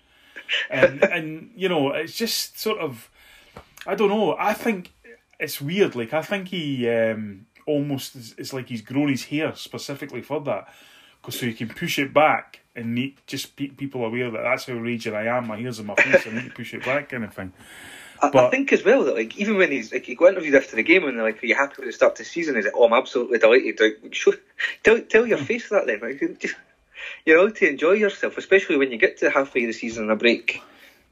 And, 0.71 1.03
and 1.13 1.51
you 1.55 1.69
know, 1.69 1.91
it's 1.91 2.17
just 2.17 2.59
sort 2.59 2.79
of, 2.79 3.11
I 3.87 3.95
don't 3.95 4.09
know. 4.09 4.37
I 4.39 4.55
think 4.55 4.93
it's 5.39 5.61
weird. 5.61 5.95
Like 5.95 6.13
I 6.13 6.23
think 6.23 6.49
he 6.49 6.89
um, 6.89 7.47
almost 7.67 8.17
is, 8.17 8.35
it's 8.39 8.53
like 8.53 8.69
he's 8.69 8.83
grown 8.83 9.09
his 9.09 9.25
hair 9.25 9.55
specifically 9.55 10.23
for 10.23 10.41
that, 10.43 10.69
so 11.31 11.47
you 11.47 11.55
can 11.55 11.69
push 11.69 11.99
it 11.99 12.13
back 12.13 12.61
and 12.77 12.95
make, 12.95 13.25
just 13.27 13.55
keep 13.57 13.77
people 13.77 14.05
aware 14.05 14.31
that 14.31 14.43
that's 14.43 14.67
how 14.67 14.75
raging 14.75 15.15
I 15.15 15.27
am. 15.27 15.47
My 15.47 15.59
hair's 15.61 15.79
in 15.79 15.87
my 15.87 15.95
face. 15.95 16.27
I 16.27 16.31
need 16.31 16.45
to 16.45 16.51
push 16.51 16.75
it 16.75 16.85
back, 16.85 17.09
kind 17.11 17.25
of 17.25 17.33
thing. 17.35 17.53
I, 18.21 18.29
I 18.29 18.31
But- 18.31 18.51
think 18.51 18.73
as 18.73 18.85
well 18.85 19.05
that 19.05 19.15
like 19.15 19.37
even 19.39 19.57
when 19.57 19.71
he's 19.71 19.93
like 19.93 20.07
he 20.07 20.15
got 20.15 20.29
interviewed 20.31 20.55
after 20.55 20.77
the 20.77 20.83
game 20.83 21.05
and 21.05 21.17
they're 21.17 21.25
like, 21.25 21.43
"Are 21.43 21.47
you 21.47 21.55
happy 21.55 21.75
with 21.79 21.87
the 21.89 21.93
start 21.93 22.13
of 22.13 22.19
the 22.19 22.25
season?" 22.25 22.57
He's 22.57 22.65
like, 22.65 22.75
"Oh, 22.77 22.85
I'm 22.87 22.93
absolutely 22.93 23.39
delighted." 23.39 23.79
Like, 23.81 24.15
show, 24.15 24.33
tell 24.83 25.01
tell 25.01 25.27
your 25.27 25.39
face 25.39 25.69
that 25.71 25.87
then. 25.87 26.01
Like, 26.01 26.21
just, 26.41 26.55
you're 27.27 27.39
allowed 27.39 27.57
to 27.57 27.69
enjoy 27.69 27.93
yourself, 27.93 28.39
especially 28.39 28.77
when 28.77 28.91
you 28.93 28.99
get 28.99 29.19
to 29.19 29.31
halfway 29.31 29.63
of 29.65 29.67
the 29.69 29.73
season 29.73 30.05
and 30.05 30.13
a 30.13 30.17
break, 30.17 30.63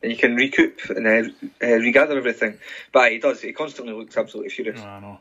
and 0.02 0.10
you 0.12 0.16
can 0.18 0.34
recoup 0.36 0.80
and 0.90 1.06
uh, 1.06 1.30
uh, 1.62 1.66
regather 1.74 2.16
everything. 2.16 2.58
But 2.92 3.12
he 3.12 3.18
does. 3.18 3.40
He 3.40 3.52
constantly 3.52 3.92
looks 3.94 4.16
absolutely 4.16 4.50
furious. 4.50 4.80
I 4.80 5.00
know. 5.00 5.18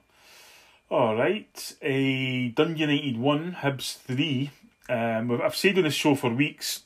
All 0.90 1.16
right, 1.16 1.76
a 1.82 2.50
Dundee 2.50 2.82
United 2.82 3.18
one, 3.18 3.54
Hibs 3.62 3.98
three. 3.98 4.52
Um, 4.92 5.42
I've 5.42 5.56
said 5.56 5.78
on 5.78 5.86
this 5.86 5.94
show 5.94 6.16
for 6.16 6.30
weeks, 6.30 6.82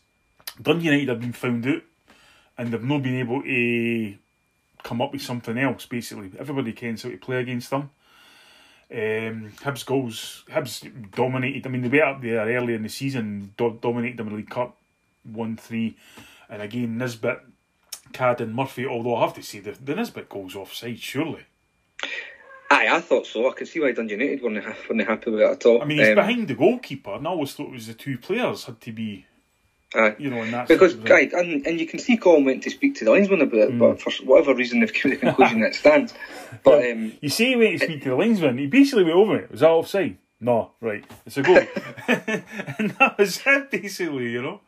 Dundee 0.62 0.85
United 0.85 1.09
have 1.09 1.19
been 1.19 1.33
found 1.33 1.65
out, 1.65 1.81
and 2.55 2.71
they've 2.71 2.83
not 2.83 3.01
been 3.01 3.15
able 3.15 3.41
to 3.41 4.15
come 4.83 5.01
up 5.01 5.12
with 5.12 5.24
something 5.24 5.57
else. 5.57 5.88
Basically, 5.88 6.31
everybody 6.38 6.71
kens 6.74 7.01
how 7.01 7.09
to 7.09 7.17
play 7.17 7.38
against 7.38 7.71
them. 7.71 7.89
Um, 8.91 9.51
Hibs 9.63 9.83
goals, 9.83 10.43
Hibs 10.51 11.12
dominated. 11.15 11.65
I 11.65 11.69
mean, 11.69 11.81
they 11.81 11.89
were 11.89 12.05
up 12.05 12.21
there 12.21 12.45
early 12.45 12.75
in 12.75 12.83
the 12.83 12.89
season, 12.89 13.53
do- 13.57 13.79
dominated 13.81 14.17
them 14.17 14.27
in 14.27 14.33
the 14.33 14.38
League 14.38 14.51
Cup, 14.51 14.77
one 15.24 15.57
three, 15.57 15.97
and 16.47 16.62
again 16.62 17.00
Nisbet, 17.00 17.39
Cadden, 18.13 18.53
Murphy. 18.53 18.85
Although 18.85 19.15
I 19.15 19.21
have 19.21 19.33
to 19.33 19.41
say 19.41 19.62
the 19.62 19.71
the 19.71 19.95
Nisbet 19.95 20.29
goals 20.29 20.55
offside, 20.55 21.00
surely. 21.00 21.45
Aye, 22.72 22.88
I 22.89 23.00
thought 23.01 23.25
so. 23.27 23.48
I 23.50 23.53
could 23.53 23.67
see 23.67 23.79
why 23.79 23.91
Dundee 23.91 24.15
United 24.15 24.41
weren't, 24.41 24.65
weren't 24.89 25.07
happy 25.07 25.29
with 25.31 25.41
it 25.41 25.50
at 25.51 25.65
all. 25.65 25.81
I 25.81 25.86
mean, 25.86 26.00
he's 26.00 26.10
Um, 26.10 26.15
behind 26.15 26.48
the 26.48 26.55
goalkeeper, 26.55 27.12
and 27.12 27.27
I 27.27 27.29
always 27.31 27.53
thought 27.53 27.67
it 27.67 27.74
was 27.74 27.88
the 27.88 27.93
two 27.93 28.17
players 28.17 28.63
had 28.65 28.81
to 28.81 28.91
be, 28.91 29.25
aye. 29.93 30.15
you 30.17 30.29
know, 30.31 30.41
in 30.41 30.51
that. 30.51 30.67
Because, 30.67 30.93
sort 30.93 31.03
of- 31.03 31.10
guys, 31.10 31.31
and, 31.34 31.65
and 31.67 31.79
you 31.79 31.86
can 31.86 32.00
see 32.00 32.17
Colin 32.17 32.43
went 32.45 32.63
to 32.63 32.72
speak 32.72 32.95
to 32.95 33.05
the 33.05 33.12
linesman 33.12 33.41
about 33.41 33.60
it, 33.60 33.72
Mm. 33.72 33.79
but 33.79 34.01
for 34.01 34.12
whatever 34.25 34.55
reason 34.55 34.79
they've 34.79 34.91
come 34.93 35.12
to 35.12 35.17
the 35.17 35.25
conclusion 35.25 35.60
that 35.62 35.67
it 35.67 35.75
stands. 35.75 36.13
But 36.63 36.89
um, 36.91 37.13
you 37.22 37.29
see, 37.29 37.50
he 37.50 37.55
went 37.55 37.79
to 37.79 37.86
speak 37.86 38.01
to 38.03 38.10
the 38.10 38.15
linesman. 38.15 38.57
He 38.57 38.67
basically 38.67 39.03
went 39.03 39.15
over 39.15 39.38
it. 39.38 39.51
Was 39.51 39.60
that 39.60 39.69
offside? 39.69 40.17
No, 40.41 40.72
right. 40.81 41.03
It's 41.25 41.38
a 41.38 41.43
goal, 41.43 41.57
and 42.07 42.91
that 43.00 43.15
was 43.17 43.41
it, 43.45 43.72
basically. 43.72 44.31
You 44.31 44.41
know. 44.41 44.62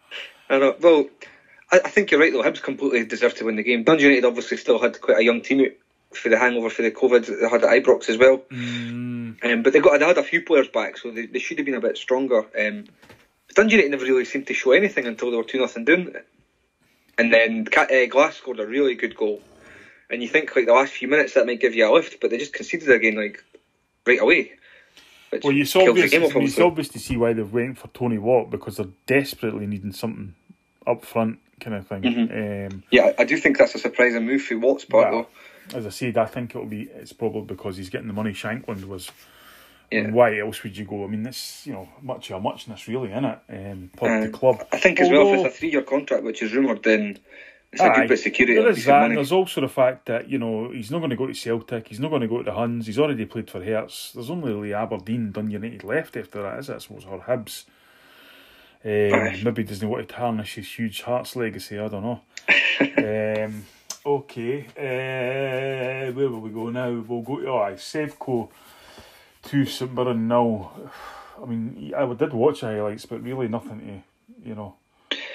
I 0.49 0.59
know, 0.59 0.75
well, 0.79 1.07
I, 1.71 1.81
I 1.83 1.89
think 1.89 2.11
you're 2.11 2.19
right 2.19 2.31
though. 2.31 2.43
Hibs 2.43 2.61
completely 2.61 3.05
deserved 3.05 3.37
to 3.37 3.45
win 3.45 3.57
the 3.57 3.63
game. 3.63 3.83
Dundee 3.83 4.03
United 4.03 4.23
obviously 4.25 4.57
still 4.57 4.79
had 4.79 5.01
quite 5.01 5.17
a 5.17 5.23
young 5.23 5.41
team 5.41 5.67
for 6.13 6.29
the 6.29 6.37
hangover 6.37 6.69
for 6.69 6.81
the 6.81 6.91
COVID. 6.91 7.25
They 7.25 7.49
had 7.49 7.63
at 7.63 7.83
Ibrox 7.83 8.09
as 8.09 8.17
well, 8.17 8.39
Mm, 8.49 9.43
um, 9.43 9.63
but 9.63 9.73
they 9.73 9.79
got 9.79 9.99
they 9.99 10.05
had 10.05 10.17
a 10.17 10.23
few 10.23 10.41
players 10.41 10.67
back, 10.67 10.97
so 10.97 11.11
they, 11.11 11.25
they 11.25 11.39
should 11.39 11.57
have 11.57 11.65
been 11.65 11.75
a 11.75 11.81
bit 11.81 11.97
stronger. 11.97 12.39
Um, 12.39 12.85
but 13.47 13.55
Dundee 13.55 13.75
United 13.75 13.91
never 13.91 14.05
really 14.05 14.25
seemed 14.25 14.47
to 14.47 14.53
show 14.53 14.71
anything 14.71 15.05
until 15.05 15.31
they 15.31 15.37
were 15.37 15.43
two 15.43 15.59
nothing 15.59 15.85
down, 15.85 16.13
and 17.17 17.33
then 17.33 17.67
uh, 17.75 18.05
Glass 18.09 18.37
scored 18.37 18.59
a 18.59 18.67
really 18.67 18.95
good 18.95 19.15
goal. 19.15 19.41
And 20.09 20.21
you 20.21 20.29
think 20.29 20.55
like 20.55 20.65
the 20.65 20.73
last 20.73 20.93
few 20.93 21.09
minutes 21.09 21.33
that 21.33 21.45
might 21.45 21.59
give 21.59 21.75
you 21.75 21.89
a 21.89 21.91
lift, 21.93 22.21
but 22.21 22.29
they 22.29 22.37
just 22.37 22.53
conceded 22.53 22.89
again 22.89 23.15
like 23.15 23.43
right 24.05 24.21
away. 24.21 24.53
Well, 25.43 25.51
you 25.51 25.63
it's 25.63 25.75
obvious. 25.75 26.09
the 26.09 26.17
game 26.17 26.25
off, 26.25 26.31
I 26.31 26.39
mean, 26.39 26.43
it's 26.45 26.53
obviously. 26.53 26.63
obvious 26.63 26.87
to 26.89 26.99
see 26.99 27.17
why 27.17 27.33
they've 27.33 27.51
went 27.51 27.77
for 27.77 27.89
Tony 27.89 28.17
Watt 28.17 28.49
because 28.49 28.77
they're 28.77 28.87
desperately 29.05 29.67
needing 29.67 29.91
something 29.91 30.33
up 30.87 31.03
front, 31.03 31.39
kind 31.59 31.75
of 31.75 31.85
thing. 31.85 32.01
Mm-hmm. 32.03 32.73
Um, 32.75 32.83
Yeah, 32.91 33.11
I 33.19 33.25
do 33.25 33.35
think 33.35 33.57
that's 33.57 33.75
a 33.75 33.79
surprising 33.79 34.25
move 34.25 34.41
for 34.43 34.57
Watt's 34.57 34.85
part 34.85 35.11
Well, 35.11 35.23
though. 35.23 35.27
As 35.73 35.85
I 35.85 35.89
said, 35.89 36.17
I 36.17 36.25
think 36.25 36.51
it'll 36.55 36.65
be. 36.67 36.83
It's 36.83 37.13
probably 37.13 37.41
because 37.41 37.77
he's 37.77 37.89
getting 37.89 38.07
the 38.07 38.13
money 38.13 38.31
Shankland 38.31 38.85
was. 38.85 39.11
Yeah. 39.91 39.99
And 39.99 40.13
why 40.13 40.37
else 40.39 40.63
would 40.63 40.75
you 40.75 40.83
go? 40.83 41.05
I 41.05 41.07
mean, 41.07 41.23
this 41.23 41.65
you 41.65 41.71
know 41.73 41.87
much 42.01 42.29
of 42.29 42.37
a 42.37 42.39
muchness 42.41 42.87
really 42.89 43.11
in 43.11 43.23
it. 43.23 43.39
Um, 43.49 43.89
for 43.95 44.09
Uh, 44.09 44.21
the 44.25 44.29
club. 44.29 44.65
I 44.71 44.77
think 44.79 44.99
as 44.99 45.09
well, 45.09 45.33
if 45.33 45.45
it's 45.45 45.55
a 45.55 45.59
three-year 45.59 45.83
contract, 45.83 46.23
which 46.23 46.41
is 46.41 46.53
rumoured, 46.53 46.83
then 46.83 47.17
it's 47.71 47.81
a 47.81 47.85
Aye, 47.85 47.95
good 47.95 48.07
bit 48.09 48.11
of 48.11 48.19
security. 48.19 48.55
There 48.55 48.69
is 48.69 48.83
that, 48.85 49.05
and 49.05 49.17
there's 49.17 49.31
also 49.31 49.61
the 49.61 49.69
fact 49.69 50.07
that 50.07 50.29
you 50.29 50.39
know 50.39 50.71
he's 50.71 50.91
not 50.91 50.99
going 50.99 51.11
to 51.11 51.15
go 51.15 51.25
to 51.27 51.33
Celtic, 51.33 51.87
he's 51.87 52.01
not 52.01 52.09
going 52.09 52.21
to 52.21 52.27
go 52.27 52.39
to 52.39 52.43
the 52.43 52.53
Huns. 52.53 52.85
He's 52.85 52.99
already 52.99 53.25
played 53.25 53.49
for 53.49 53.63
Hearts. 53.63 54.11
There's 54.13 54.29
only 54.29 54.51
really 54.51 54.73
Aberdeen, 54.73 55.31
Dun 55.31 55.49
United 55.51 55.85
left 55.85 56.17
after 56.17 56.41
that, 56.43 56.59
is 56.59 56.69
it? 56.69 56.75
I 56.75 56.77
suppose 56.79 57.05
or 57.05 57.19
Hibs. 57.21 57.63
Um, 58.85 59.43
maybe 59.43 59.63
doesn't 59.63 59.87
want 59.87 60.07
to 60.07 60.13
tarnish 60.13 60.55
his 60.55 60.67
huge 60.71 61.01
Hearts 61.01 61.35
legacy. 61.35 61.79
I 61.79 61.87
don't 61.87 62.03
know. 62.03 62.21
um, 63.45 63.65
okay, 64.07 64.65
uh, 64.77 66.11
where 66.13 66.29
will 66.29 66.39
we 66.39 66.49
go 66.49 66.69
now? 66.69 66.89
We'll 66.89 67.21
go 67.21 67.39
to 67.39 67.47
oh, 67.47 67.59
aye, 67.59 67.73
Sevco 67.73 68.49
to 69.43 69.65
St 69.65 69.93
Mirren 69.93 70.27
now. 70.27 70.71
I 71.41 71.45
mean, 71.45 71.93
I 71.95 72.13
did 72.13 72.33
watch 72.33 72.61
highlights, 72.61 73.05
but 73.05 73.21
really 73.21 73.47
nothing 73.47 73.79
to 73.79 74.47
you 74.49 74.55
know. 74.55 74.75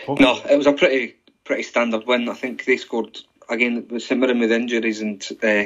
No, 0.09 0.38
about. 0.38 0.50
it 0.50 0.57
was 0.57 0.67
a 0.67 0.73
pretty 0.73 1.17
pretty 1.45 1.62
standard 1.62 2.07
win. 2.07 2.29
I 2.29 2.35
think 2.35 2.64
they 2.64 2.76
scored 2.76 3.19
again 3.49 3.87
with 3.91 4.02
St 4.02 4.21
Mirren 4.21 4.41
with 4.41 4.52
injuries 4.52 5.00
and 5.00 5.23
uh, 5.43 5.64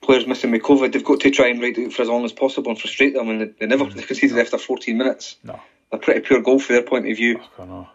players 0.00 0.26
missing 0.26 0.52
with 0.52 0.62
COVID. 0.62 0.92
They've 0.92 1.04
got 1.04 1.20
to 1.20 1.30
try 1.30 1.48
and 1.48 1.60
ride 1.60 1.78
it 1.78 1.92
for 1.92 2.02
as 2.02 2.08
long 2.08 2.24
as 2.24 2.32
possible 2.32 2.70
and 2.70 2.80
frustrate 2.80 3.14
them, 3.14 3.28
and 3.28 3.40
they, 3.40 3.46
they 3.58 3.66
never 3.66 3.84
they 3.84 4.02
conceded 4.02 4.38
after 4.38 4.58
14 4.58 4.96
minutes. 4.96 5.36
No, 5.42 5.60
A 5.92 5.98
pretty 5.98 6.20
poor 6.20 6.40
goal 6.40 6.60
for 6.60 6.72
their 6.72 6.82
point 6.82 7.10
of 7.10 7.16
view. 7.16 7.40
I 7.58 7.58
don't 7.58 7.68
know. 7.68 7.88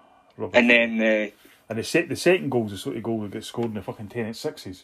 And 0.53 0.69
then 0.69 1.01
uh, 1.01 1.44
And 1.69 1.79
the, 1.79 1.83
se- 1.83 2.05
the 2.05 2.15
second 2.15 2.49
goal's 2.51 2.71
the 2.71 2.77
sort 2.77 2.95
of 2.97 3.03
goal 3.03 3.21
that 3.21 3.31
gets 3.31 3.47
scored 3.47 3.69
in 3.69 3.73
the 3.75 3.81
fucking 3.81 4.07
10 4.09 4.25
at 4.27 4.35
sixes. 4.35 4.83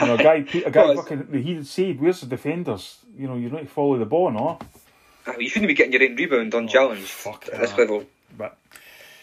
You 0.00 0.06
know, 0.08 0.14
a 0.14 0.18
guy, 0.22 0.44
a 0.64 0.70
guy 0.70 0.84
Well, 0.84 0.96
fucking, 0.96 1.28
he 1.42 1.62
said, 1.64 2.00
where's 2.00 2.20
the 2.20 2.26
defenders? 2.26 2.98
You 3.16 3.28
know, 3.28 3.36
you 3.36 3.48
need 3.50 3.60
to 3.60 3.66
follow 3.66 3.96
the 3.98 4.04
ball, 4.06 4.30
no? 4.32 4.58
uh, 5.26 5.32
you 5.38 5.48
shouldn't 5.48 5.68
be 5.68 5.74
getting 5.74 5.92
your 5.92 6.02
own 6.10 6.16
rebound 6.16 6.54
on 6.54 6.66
challenge 6.68 7.02
Oh, 7.02 7.06
fuck 7.06 7.48
at 7.52 7.60
this 7.60 7.70
that. 7.70 7.78
level. 7.78 8.04
But, 8.36 8.56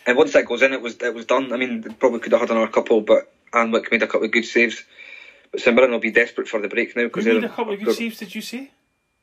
And 0.06 0.18
once 0.18 0.34
that 0.34 0.46
goes 0.46 0.62
in, 0.62 0.72
it 0.74 0.82
was 0.82 0.96
it 1.02 1.14
was 1.14 1.26
done. 1.26 1.52
I 1.54 1.58
mean, 1.58 1.82
they 1.82 1.90
probably 1.94 2.20
could 2.20 2.32
have 2.32 2.42
had 2.42 2.52
another 2.52 2.72
couple, 2.72 3.02
but 3.02 3.32
Anwick 3.54 3.92
made 3.92 4.04
a 4.04 4.08
couple 4.08 4.26
of 4.26 4.32
good 4.32 4.46
saves. 4.46 4.84
But 5.52 5.62
St 5.62 5.76
will 5.76 6.00
be 6.00 6.12
desperate 6.12 6.48
for 6.48 6.60
the 6.62 6.68
break 6.68 6.96
now 6.96 7.04
because 7.04 7.26
made 7.26 7.36
they're 7.44 7.46
a 7.50 7.54
couple 7.54 7.74
of 7.74 7.84
good 7.84 7.96
saves, 7.96 8.18
did 8.20 8.34
you 8.34 8.42
say? 8.42 8.72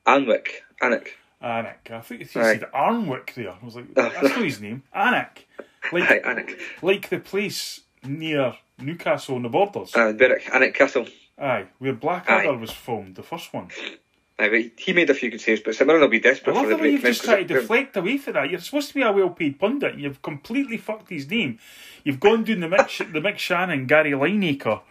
Anwick, 0.07 0.61
Alnwick. 0.81 1.07
Alnwick. 1.43 1.91
I 1.91 2.01
think 2.01 2.21
you 2.35 2.41
Aye. 2.41 2.53
said 2.57 2.71
Arnwick 2.73 3.33
there. 3.33 3.51
I 3.51 3.65
was 3.65 3.75
like, 3.75 3.93
that's 3.95 4.21
not 4.21 4.43
his 4.43 4.61
name. 4.61 4.83
Alnwick. 4.95 5.45
Like, 5.91 6.09
Aye, 6.09 6.19
Alnwick. 6.19 6.59
like 6.81 7.09
the 7.09 7.19
place 7.19 7.81
near 8.03 8.55
Newcastle 8.79 9.35
on 9.35 9.43
the 9.43 9.49
borders. 9.49 9.95
Uh, 9.95 10.13
Berwick, 10.13 10.43
Alnwick 10.45 10.73
Castle. 10.75 11.07
Aye, 11.37 11.65
where 11.79 11.93
Blackadder 11.93 12.49
Aye. 12.51 12.55
was 12.55 12.71
filmed, 12.71 13.15
the 13.15 13.23
first 13.23 13.53
one. 13.53 13.69
Aye, 14.39 14.49
but 14.49 14.79
he 14.79 14.93
made 14.93 15.09
a 15.09 15.13
few 15.13 15.29
good 15.31 15.41
saves, 15.41 15.61
but 15.61 15.75
St 15.75 15.87
Mirren 15.87 16.01
will 16.01 16.07
be 16.07 16.17
I 16.17 16.21
desperate 16.21 16.53
love 16.55 16.63
for 16.65 16.69
the 16.71 16.75
the 16.77 16.81
way 16.83 16.91
you've 16.91 17.01
just 17.01 17.23
tried 17.23 17.47
to 17.47 17.55
deflect 17.55 17.97
away 17.97 18.17
from 18.17 18.33
that. 18.33 18.49
You're 18.49 18.59
supposed 18.59 18.89
to 18.89 18.93
be 18.93 19.01
a 19.01 19.11
well-paid 19.11 19.59
pundit, 19.59 19.93
and 19.93 20.01
you've 20.01 20.21
completely 20.21 20.77
fucked 20.77 21.09
his 21.09 21.29
name. 21.29 21.59
You've 22.03 22.19
gone 22.19 22.43
down 22.43 22.59
the 22.61 22.67
Mick, 22.67 23.11
the 23.13 23.19
Mick 23.19 23.37
Shannon, 23.37 23.85
Gary 23.87 24.11
Lineker 24.11 24.81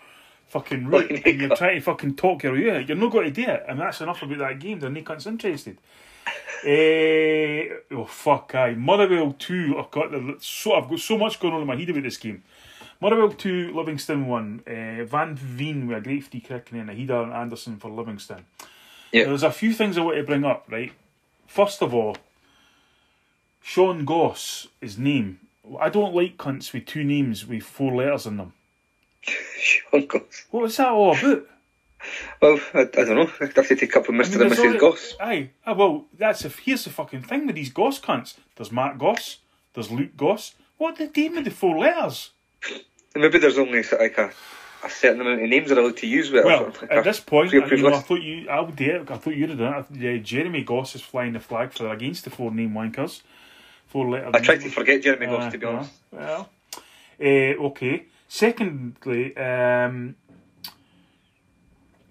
fucking 0.48 0.86
route, 0.88 1.10
and 1.24 1.40
you're 1.40 1.56
trying 1.56 1.76
to 1.76 1.80
fucking 1.80 2.16
talk 2.16 2.42
your 2.42 2.52
way 2.54 2.70
out. 2.70 2.88
You're 2.88 2.96
not 2.96 3.12
going 3.12 3.32
to 3.32 3.44
do 3.44 3.48
it, 3.48 3.64
and 3.68 3.78
that's 3.80 4.00
enough 4.00 4.22
about 4.22 4.38
that 4.38 4.58
game. 4.58 4.80
They're 4.80 4.90
not 4.90 5.04
cunts 5.04 5.26
interested. 5.26 5.78
Eh, 6.64 7.68
oh 7.92 8.04
fuck! 8.04 8.54
I 8.54 8.74
Motherwell 8.74 9.34
two. 9.38 9.76
I've 9.78 9.90
got 9.90 10.10
the 10.10 10.36
so 10.40 10.74
I've 10.74 10.88
got 10.88 10.98
so 10.98 11.16
much 11.16 11.40
going 11.40 11.54
on 11.54 11.62
in 11.62 11.66
my 11.66 11.76
head 11.76 11.88
about 11.88 12.02
this 12.02 12.18
game. 12.18 12.42
Motherwell 13.00 13.30
two, 13.30 13.72
Livingston 13.74 14.26
one. 14.26 14.62
Uh, 14.66 15.04
Van 15.04 15.34
Veen 15.34 15.86
with 15.86 15.98
a 15.98 16.00
great 16.00 16.24
free 16.24 16.40
kick, 16.40 16.70
and 16.70 16.80
then 16.80 16.88
a 16.90 16.94
header 16.94 17.22
and 17.22 17.32
Anderson 17.32 17.78
for 17.78 17.90
Livingston. 17.90 18.44
Yeah. 19.12 19.24
There's 19.24 19.42
a 19.42 19.50
few 19.50 19.72
things 19.72 19.96
I 19.96 20.02
want 20.02 20.18
to 20.18 20.22
bring 20.22 20.44
up, 20.44 20.66
right? 20.70 20.92
First 21.46 21.82
of 21.82 21.94
all, 21.94 22.16
Sean 23.62 24.04
Goss, 24.04 24.68
his 24.80 24.98
name. 24.98 25.40
I 25.80 25.88
don't 25.88 26.14
like 26.14 26.36
cunts 26.36 26.72
with 26.72 26.86
two 26.86 27.04
names 27.04 27.46
with 27.46 27.62
four 27.62 27.92
letters 27.94 28.26
in 28.26 28.36
them. 28.36 28.52
Sean 29.22 30.06
Goss. 30.06 30.46
What 30.50 30.64
was 30.64 30.76
that 30.76 30.88
all 30.88 31.16
about? 31.16 31.46
Well, 32.40 32.58
I, 32.74 32.80
I 32.80 32.84
don't 32.84 33.14
know. 33.14 33.30
I'd 33.40 33.54
have 33.54 33.68
to 33.68 33.76
take 33.76 33.94
up 33.96 34.08
with 34.08 34.16
Mr. 34.16 34.36
I 34.36 34.38
mean, 34.38 34.42
and 34.42 34.52
Mrs. 34.52 34.72
all- 34.74 34.90
Goss. 34.90 35.14
Aye. 35.20 35.50
Ah, 35.66 35.74
well, 35.74 36.06
that's 36.16 36.44
a, 36.44 36.48
here's 36.48 36.84
the 36.84 36.90
fucking 36.90 37.22
thing 37.22 37.46
with 37.46 37.56
these 37.56 37.70
Goss 37.72 38.00
cunts. 38.00 38.34
There's 38.56 38.72
Matt 38.72 38.98
Goss. 38.98 39.38
There's 39.74 39.90
Luke 39.90 40.16
Goss. 40.16 40.54
What 40.78 40.96
the 40.96 41.10
name 41.14 41.36
of 41.38 41.44
the 41.44 41.50
four 41.50 41.78
letters? 41.78 42.30
Maybe 43.14 43.38
there's 43.38 43.58
only 43.58 43.82
like 43.82 44.16
a, 44.18 44.30
a 44.84 44.88
certain 44.90 45.20
amount 45.20 45.42
of 45.42 45.48
names 45.48 45.68
they're 45.68 45.78
allowed 45.78 45.96
to 45.98 46.06
use 46.06 46.30
with 46.30 46.40
it. 46.40 46.46
Well, 46.46 46.72
like 46.80 46.90
at 46.90 47.04
this 47.04 47.20
point, 47.20 47.50
Pre-approved 47.50 47.82
you 47.82 47.90
know, 47.90 47.96
I 47.96 48.00
thought 48.00 48.22
you, 48.22 48.48
I 48.48 48.60
would 48.60 48.76
do 48.76 48.84
it. 49.02 49.10
I 49.10 49.16
thought 49.18 49.34
you'd 49.34 49.50
have 49.50 49.58
done 49.58 49.84
it. 50.00 50.20
Uh, 50.20 50.22
Jeremy 50.22 50.62
Goss 50.64 50.94
is 50.94 51.02
flying 51.02 51.34
the 51.34 51.40
flag 51.40 51.72
for 51.72 51.92
against 51.92 52.24
the 52.24 52.30
four 52.30 52.50
name 52.50 52.72
wankers. 52.72 53.20
Four 53.88 54.08
letter. 54.10 54.30
I 54.32 54.38
tried 54.40 54.60
to 54.62 54.70
forget 54.70 55.02
Jeremy 55.02 55.26
Goss, 55.26 55.44
Uh, 55.44 55.50
to 55.50 55.58
be 55.58 55.66
honest. 55.66 55.90
Well, 56.12 56.48
uh, 57.20 57.24
okay. 57.24 58.04
Secondly, 58.28 59.36
um, 59.36 60.14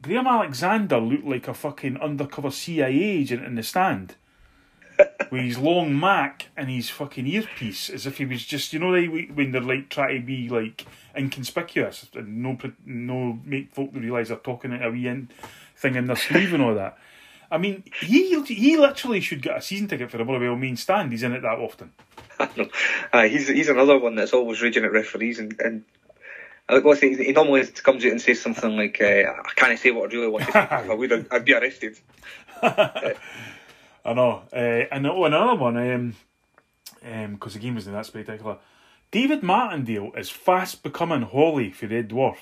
Graham 0.02 0.28
Alexander 0.28 1.00
looked 1.00 1.26
like 1.26 1.48
a 1.48 1.54
fucking 1.54 1.98
undercover 1.98 2.52
CIA 2.52 2.94
agent 2.94 3.46
in 3.46 3.56
the 3.56 3.64
stand. 3.64 4.16
with 5.32 5.44
his 5.44 5.58
long 5.58 5.98
Mac 5.98 6.48
and 6.58 6.70
his 6.70 6.90
fucking 6.90 7.26
earpiece, 7.28 7.90
as 7.90 8.06
if 8.06 8.18
he 8.18 8.26
was 8.26 8.46
just, 8.46 8.74
you 8.74 8.80
know, 8.80 8.92
they 8.92 9.06
when 9.08 9.52
they're 9.52 9.62
like 9.62 9.90
trying 9.90 10.22
to 10.22 10.26
be 10.26 10.50
like 10.50 10.86
inconspicuous 11.16 12.08
and 12.14 12.42
no, 12.44 12.58
no 12.86 13.40
make 13.46 13.74
folk 13.74 13.92
realise 13.94 14.28
they're 14.28 14.38
talking 14.38 14.74
at 14.74 14.86
a 14.86 14.92
wee 14.92 15.08
in, 15.08 15.30
thing 15.76 15.96
in 15.96 16.06
their 16.08 16.16
sleeve 16.16 16.54
and 16.54 16.64
all 16.64 16.76
that. 16.76 16.98
I 17.52 17.58
mean, 17.58 17.84
he 18.02 18.42
he 18.44 18.78
literally 18.78 19.22
should 19.22 19.42
get 19.42 19.58
a 19.58 19.62
season 19.62 19.88
ticket 19.88 20.12
for 20.12 20.18
the 20.18 20.26
Motherwell 20.26 20.56
main 20.56 20.78
stand. 20.78 21.12
He's 21.12 21.24
in 21.24 21.34
it 21.34 21.42
that 21.42 21.60
often. 21.60 21.92
Uh, 23.12 23.24
he's 23.24 23.50
he's 23.50 23.68
another 23.68 23.98
one 24.00 24.16
that's 24.16 24.32
always 24.32 24.62
raging 24.62 24.86
at 24.86 24.92
referees 24.94 25.40
and. 25.40 25.60
and 25.60 25.84
I 25.94 25.99
like 26.70 26.84
what's 26.84 27.02
he, 27.02 27.16
he 27.16 27.32
normally 27.32 27.66
comes 27.66 28.06
out 28.06 28.12
and 28.12 28.22
says 28.22 28.42
something 28.42 28.76
like, 28.76 29.02
uh, 29.02 29.06
"I 29.06 29.52
can't 29.56 29.80
say 29.80 29.92
what 29.92 30.12
I 30.12 30.16
really 30.16 30.28
want 30.28 30.46
to 30.46 30.52
say. 30.52 30.64
if 30.64 30.72
I 30.72 30.94
would, 30.94 31.28
I'd, 31.32 31.46
be 31.46 31.54
arrested." 31.54 31.98
I 32.62 34.14
know. 34.14 34.44
Uh, 34.54 34.86
and 34.92 35.08
oh, 35.08 35.26
another 35.26 35.56
one, 35.56 35.78
um, 35.78 36.16
um, 37.04 37.34
because 37.34 37.54
the 37.54 37.60
game 37.60 37.76
wasn't 37.76 37.96
that 37.96 38.06
spectacular. 38.06 38.58
David 39.12 39.42
Martindale 39.42 40.12
is 40.16 40.30
fast 40.30 40.84
becoming 40.84 41.24
Holly 41.24 41.72
for 41.72 41.88
Red 41.88 42.10
Dwarf. 42.10 42.38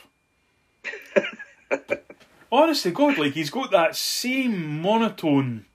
Honestly, 2.51 2.91
God, 2.91 3.17
like 3.17 3.33
he's 3.33 3.49
got 3.49 3.71
that 3.71 3.95
same 3.95 4.81
monotone 4.81 5.65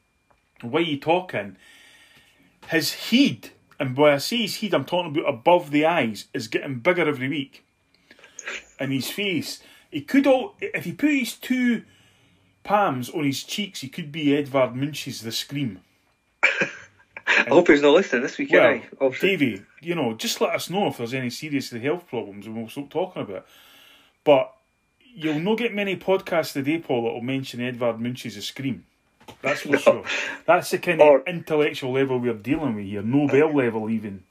way 0.63 0.85
he 0.85 0.99
talking. 0.99 1.57
His 2.69 2.95
head, 2.95 3.51
and 3.81 3.97
when 3.97 4.15
I 4.15 4.19
say 4.19 4.43
his 4.43 4.61
head, 4.61 4.75
I'm 4.75 4.85
talking 4.85 5.13
about 5.13 5.29
above 5.29 5.71
the 5.71 5.87
eyes, 5.87 6.27
is 6.33 6.49
getting 6.49 6.79
bigger 6.79 7.09
every 7.09 7.29
week. 7.29 7.65
And 8.83 8.93
his 8.93 9.09
face, 9.09 9.63
he 9.91 10.01
could 10.01 10.27
all 10.27 10.55
if 10.61 10.85
he 10.85 10.93
put 10.93 11.11
his 11.11 11.35
two 11.35 11.85
palms 12.65 13.09
on 13.11 13.25
his 13.25 13.45
cheeks, 13.45 13.81
he 13.81 13.89
could 13.89 14.11
be 14.11 14.37
Edvard 14.37 14.75
Munch's 14.75 15.23
The 15.23 15.31
Scream. 15.31 15.81
I 16.45 17.45
hope 17.49 17.69
he's 17.69 17.81
not 17.81 17.95
listening 17.95 18.23
this 18.23 18.39
weekend. 18.39 18.83
Well. 18.99 19.13
Eh? 19.13 19.17
Davey, 19.21 19.63
you 19.81 19.95
know, 19.95 20.15
just 20.15 20.41
let 20.41 20.51
us 20.55 20.69
know 20.69 20.89
if 20.89 20.99
there's 20.99 21.15
any 21.15 21.31
serious 21.31 21.71
health 21.71 22.09
problems 22.09 22.47
and 22.47 22.57
we'll 22.57 22.69
stop 22.69 22.91
talking 22.91 23.23
about 23.23 23.37
it. 23.37 23.47
But 24.25 24.53
you'll 25.15 25.39
not 25.41 25.59
get 25.59 25.73
many 25.75 25.97
podcasts 25.97 26.53
today, 26.53 26.79
Paul, 26.79 27.05
that 27.05 27.13
will 27.13 27.21
mention 27.21 27.61
Edvard 27.61 28.01
Munch's 28.01 28.35
The 28.35 28.43
Scream. 28.43 28.85
That's 29.41 29.61
for 29.61 29.79
sure. 29.87 30.05
That's 30.47 30.71
the 30.73 30.79
kind 30.79 31.01
Or- 31.01 31.21
of 31.21 31.27
intellectual 31.29 31.93
level 31.93 32.19
we're 32.19 32.35
dealing 32.35 32.75
with 32.75 32.87
here. 32.87 33.03
Nobel 33.03 33.55
level, 33.55 33.89
even. 33.89 34.25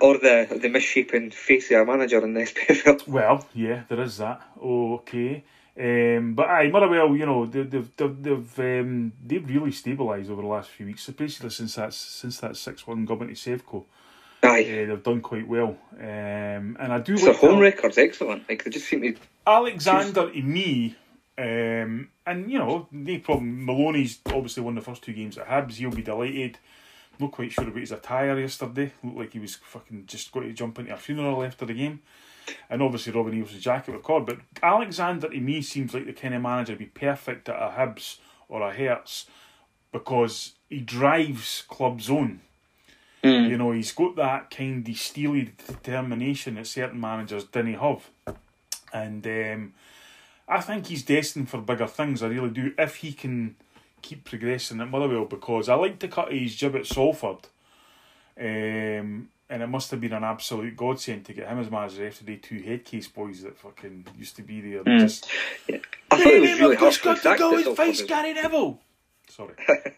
Or 0.00 0.16
the 0.18 0.46
the 0.62 0.68
misshapen 0.68 1.30
face 1.32 1.70
of 1.70 1.78
our 1.78 1.84
manager 1.84 2.24
in 2.24 2.34
the 2.34 2.40
SPFL. 2.50 3.08
Well, 3.08 3.46
yeah, 3.54 3.82
there 3.88 4.00
is 4.00 4.18
that. 4.18 4.40
Okay. 4.62 5.42
Um, 5.80 6.34
but 6.34 6.48
aye, 6.48 6.68
Motherwell, 6.68 7.16
you 7.16 7.26
know, 7.26 7.46
they, 7.46 7.62
they've 7.62 7.96
they've 7.96 8.22
they've, 8.22 8.58
um, 8.60 9.12
they've 9.24 9.48
really 9.48 9.70
stabilised 9.70 10.30
over 10.30 10.42
the 10.42 10.48
last 10.48 10.70
few 10.70 10.86
weeks. 10.86 11.08
Basically, 11.10 11.50
since 11.50 11.74
that 11.76 11.92
since 11.94 12.38
that 12.40 12.56
six 12.56 12.86
one 12.86 13.04
government 13.04 13.36
to 13.36 13.50
Sevco, 13.58 13.84
Aye. 14.42 14.62
uh, 14.62 14.86
they've 14.86 15.02
done 15.02 15.20
quite 15.20 15.46
well. 15.48 15.76
Um, 15.98 16.76
and 16.80 16.92
I 16.92 16.98
do 17.00 17.16
So 17.16 17.28
like 17.28 17.36
home 17.36 17.56
that. 17.56 17.62
record's 17.62 17.98
excellent. 17.98 18.48
Like 18.48 18.64
they 18.64 18.70
just 18.70 18.88
seem 18.88 19.02
to. 19.02 19.14
Alexander 19.46 20.30
to 20.30 20.42
me, 20.42 20.94
um, 21.38 22.08
and 22.26 22.50
you 22.50 22.58
know, 22.58 22.86
no 22.92 23.18
problem. 23.18 23.64
Maloney's 23.64 24.18
obviously 24.26 24.62
won 24.62 24.74
the 24.74 24.80
first 24.80 25.02
two 25.02 25.12
games 25.12 25.38
at 25.38 25.46
Hibs. 25.48 25.74
He'll 25.74 25.90
be 25.90 26.02
delighted. 26.02 26.58
Not 27.18 27.32
quite 27.32 27.52
sure 27.52 27.64
about 27.66 27.78
his 27.78 27.92
attire 27.92 28.38
yesterday. 28.38 28.92
Looked 29.02 29.16
like 29.16 29.32
he 29.32 29.38
was 29.38 29.56
fucking 29.56 30.04
just 30.06 30.32
going 30.32 30.48
to 30.48 30.52
jump 30.52 30.78
into 30.78 30.94
a 30.94 30.96
funeral 30.96 31.42
after 31.42 31.66
the 31.66 31.74
game. 31.74 32.00
And 32.70 32.82
obviously 32.82 33.12
Robin 33.12 33.34
Eels' 33.34 33.52
jacket 33.52 33.92
with 33.92 34.02
cord. 34.02 34.26
But 34.26 34.38
Alexander 34.62 35.28
to 35.28 35.40
me 35.40 35.60
seems 35.62 35.92
like 35.92 36.06
the 36.06 36.12
kind 36.12 36.34
of 36.34 36.42
manager 36.42 36.74
to 36.74 36.78
be 36.78 36.86
perfect 36.86 37.48
at 37.48 37.56
a 37.56 37.74
Hibs 37.76 38.18
or 38.48 38.62
a 38.62 38.74
Hearts 38.74 39.26
because 39.92 40.54
he 40.68 40.80
drives 40.80 41.64
club's 41.68 42.08
on. 42.08 42.40
Mm. 43.22 43.48
You 43.50 43.58
know, 43.58 43.72
he's 43.72 43.92
got 43.92 44.16
that 44.16 44.50
kind 44.50 44.88
of 44.88 44.96
steely 44.96 45.52
determination 45.66 46.54
that 46.54 46.66
certain 46.66 47.00
managers 47.00 47.44
didn't 47.44 47.74
have. 47.74 48.08
And 48.92 49.26
um, 49.26 49.74
I 50.46 50.60
think 50.60 50.86
he's 50.86 51.02
destined 51.02 51.50
for 51.50 51.58
bigger 51.58 51.86
things. 51.86 52.22
I 52.22 52.28
really 52.28 52.50
do. 52.50 52.72
If 52.78 52.96
he 52.96 53.12
can 53.12 53.56
keep 54.02 54.24
progressing 54.24 54.80
at 54.80 54.90
Motherwell, 54.90 55.24
because 55.26 55.68
I 55.68 55.74
like 55.74 55.98
to 56.00 56.08
cut 56.08 56.32
his 56.32 56.54
jib 56.56 56.76
at 56.76 56.86
Salford. 56.86 57.46
Um, 58.38 59.28
and 59.50 59.62
it 59.62 59.66
must 59.66 59.90
have 59.90 60.00
been 60.00 60.12
an 60.12 60.24
absolute 60.24 60.76
godsend 60.76 61.24
to 61.24 61.32
get 61.32 61.48
him 61.48 61.58
as 61.58 61.70
manager 61.70 62.06
after 62.06 62.24
the 62.24 62.36
two 62.36 62.60
headcase 62.62 63.12
boys 63.12 63.42
that 63.42 63.56
fucking 63.58 64.06
used 64.16 64.36
to 64.36 64.42
be 64.42 64.60
there. 64.60 64.84
Mm. 64.84 65.00
Just, 65.00 65.26
I 66.10 66.16
thought 66.18 66.26
it 66.26 66.40
was 66.40 66.60
really 66.60 66.76
I've 66.76 66.82
just 66.82 67.00
harshly 67.02 67.04
got 67.04 67.14
to 67.16 67.22
sacked. 67.22 67.38
go 67.40 67.56
and 67.70 67.76
face 67.76 68.02
Gary 68.02 68.34
Neville. 68.34 68.78
Sorry. 69.28 69.54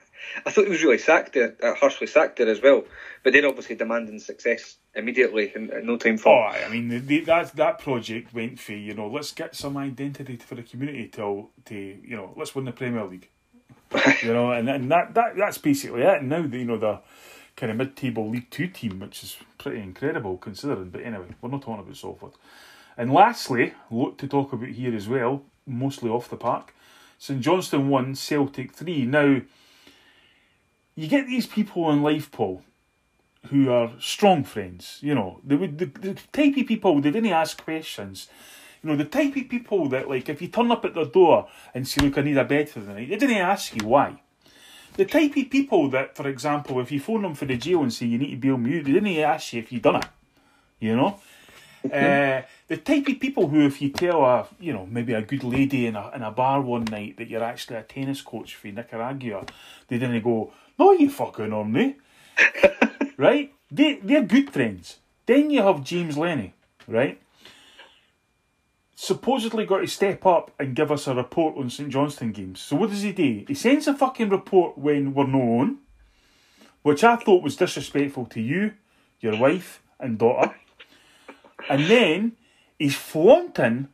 I 0.46 0.50
thought 0.50 0.64
he 0.64 0.70
was 0.70 0.82
really 0.84 0.98
sacked 0.98 1.32
there, 1.32 1.56
uh, 1.62 1.74
harshly 1.74 2.06
sacked 2.06 2.36
there 2.38 2.48
as 2.48 2.62
well. 2.62 2.84
But 3.24 3.32
they're 3.32 3.46
obviously 3.46 3.74
demanding 3.74 4.20
success 4.20 4.76
immediately 4.94 5.52
and, 5.54 5.70
and 5.70 5.86
no 5.86 5.96
time 5.96 6.14
Oh, 6.14 6.18
for. 6.18 6.46
aye, 6.48 6.62
I 6.64 6.68
mean, 6.68 6.88
the, 6.88 6.98
the, 6.98 7.20
that 7.22 7.56
that 7.56 7.78
project 7.80 8.32
went 8.32 8.60
for 8.60 8.72
you 8.72 8.94
know, 8.94 9.08
let's 9.08 9.32
get 9.32 9.54
some 9.56 9.76
identity 9.76 10.36
for 10.36 10.54
the 10.54 10.62
community 10.62 11.08
to 11.08 11.48
to 11.66 11.74
you 11.74 12.16
know, 12.16 12.32
let's 12.36 12.54
win 12.54 12.64
the 12.66 12.72
Premier 12.72 13.04
League. 13.04 13.28
you 14.22 14.32
know, 14.32 14.52
and, 14.52 14.68
and 14.68 14.90
that, 14.90 15.14
that 15.14 15.36
that's 15.36 15.58
basically 15.58 16.02
it. 16.02 16.20
And 16.20 16.28
Now 16.28 16.42
that 16.42 16.56
you 16.56 16.64
know 16.64 16.78
the 16.78 17.00
kind 17.56 17.72
of 17.72 17.78
mid-table 17.78 18.30
League 18.30 18.50
Two 18.50 18.68
team, 18.68 19.00
which 19.00 19.22
is 19.22 19.36
pretty 19.58 19.80
incredible 19.80 20.36
considering. 20.36 20.90
But 20.90 21.02
anyway, 21.02 21.26
we're 21.40 21.50
not 21.50 21.62
talking 21.62 21.80
about 21.80 21.96
Salford. 21.96 22.32
And 22.96 23.12
lastly, 23.12 23.74
look 23.90 24.18
to 24.18 24.28
talk 24.28 24.52
about 24.52 24.68
here 24.68 24.94
as 24.94 25.08
well, 25.08 25.42
mostly 25.66 26.10
off 26.10 26.30
the 26.30 26.36
park. 26.36 26.74
St 27.18 27.40
Johnstone 27.40 27.88
one, 27.88 28.14
Celtic 28.14 28.72
three. 28.72 29.04
Now, 29.04 29.40
you 30.94 31.08
get 31.08 31.26
these 31.26 31.46
people 31.46 31.90
in 31.90 32.02
life, 32.02 32.30
Paul, 32.30 32.62
who 33.48 33.70
are 33.70 33.92
strong 33.98 34.44
friends. 34.44 34.98
You 35.02 35.14
know, 35.14 35.40
they 35.44 35.56
would 35.56 35.78
the, 35.78 35.86
the 35.86 36.14
type 36.32 36.56
of 36.56 36.66
people 36.66 37.00
they 37.00 37.10
didn't 37.10 37.30
ask 37.30 37.62
questions. 37.62 38.28
You 38.82 38.90
know, 38.90 38.96
the 38.96 39.04
type 39.04 39.36
of 39.36 39.48
people 39.48 39.88
that 39.90 40.08
like 40.08 40.28
if 40.28 40.40
you 40.40 40.48
turn 40.48 40.70
up 40.70 40.84
at 40.84 40.94
their 40.94 41.04
door 41.04 41.48
and 41.74 41.86
say, 41.86 42.02
"Look, 42.02 42.18
I 42.18 42.22
need 42.22 42.38
a 42.38 42.44
bed 42.44 42.68
for 42.68 42.80
the 42.80 42.94
night," 42.94 43.08
they 43.08 43.16
didn't 43.16 43.36
ask 43.36 43.74
you 43.74 43.86
why. 43.86 44.20
The 44.94 45.04
type 45.04 45.36
of 45.36 45.50
people 45.50 45.88
that, 45.90 46.16
for 46.16 46.28
example, 46.28 46.80
if 46.80 46.90
you 46.90 47.00
phone 47.00 47.22
them 47.22 47.34
for 47.34 47.44
the 47.44 47.56
jail 47.56 47.82
and 47.82 47.92
say 47.92 48.06
you 48.06 48.18
need 48.18 48.30
to 48.30 48.36
bail 48.36 48.56
me 48.56 48.78
out, 48.78 48.84
they 48.84 48.92
didn't 48.92 49.16
ask 49.18 49.52
you 49.52 49.60
if 49.60 49.72
you 49.72 49.80
done 49.80 49.96
it. 49.96 50.06
You 50.80 50.96
know. 50.96 51.20
Uh, 51.84 52.42
the 52.68 52.76
type 52.76 53.08
of 53.08 53.18
people 53.18 53.48
who, 53.48 53.66
if 53.66 53.80
you 53.80 53.88
tell 53.90 54.22
a, 54.22 54.46
you 54.58 54.72
know, 54.72 54.86
maybe 54.86 55.14
a 55.14 55.22
good 55.22 55.42
lady 55.42 55.86
in 55.86 55.96
a 55.96 56.10
in 56.14 56.22
a 56.22 56.30
bar 56.30 56.60
one 56.60 56.84
night 56.84 57.16
that 57.16 57.28
you're 57.28 57.42
actually 57.42 57.76
a 57.76 57.82
tennis 57.82 58.20
coach 58.20 58.54
for 58.54 58.68
Nicaragua, 58.68 59.46
they 59.88 59.98
didn't 59.98 60.22
go, 60.22 60.52
"No, 60.78 60.92
you 60.92 61.10
fucking 61.10 61.52
on 61.52 61.72
me." 61.72 61.96
right? 63.16 63.52
They 63.70 63.94
they're 64.02 64.22
good 64.22 64.52
friends. 64.52 64.98
Then 65.26 65.50
you 65.50 65.62
have 65.62 65.84
James 65.84 66.18
Lenny, 66.18 66.52
right? 66.86 67.20
Supposedly 69.02 69.64
got 69.64 69.78
to 69.78 69.86
step 69.86 70.26
up 70.26 70.50
and 70.58 70.76
give 70.76 70.92
us 70.92 71.06
a 71.06 71.14
report 71.14 71.56
on 71.56 71.70
St 71.70 71.88
Johnstone 71.88 72.32
games. 72.32 72.60
So 72.60 72.76
what 72.76 72.90
does 72.90 73.00
he 73.00 73.12
do? 73.12 73.46
He 73.48 73.54
sends 73.54 73.88
a 73.88 73.94
fucking 73.94 74.28
report 74.28 74.76
when 74.76 75.14
we're 75.14 75.26
not 75.26 75.40
on, 75.40 75.78
which 76.82 77.02
I 77.02 77.16
thought 77.16 77.42
was 77.42 77.56
disrespectful 77.56 78.26
to 78.26 78.42
you, 78.42 78.74
your 79.20 79.38
wife, 79.38 79.82
and 79.98 80.18
daughter. 80.18 80.54
And 81.70 81.86
then 81.86 82.32
he's 82.78 82.94
flaunting, 82.94 83.88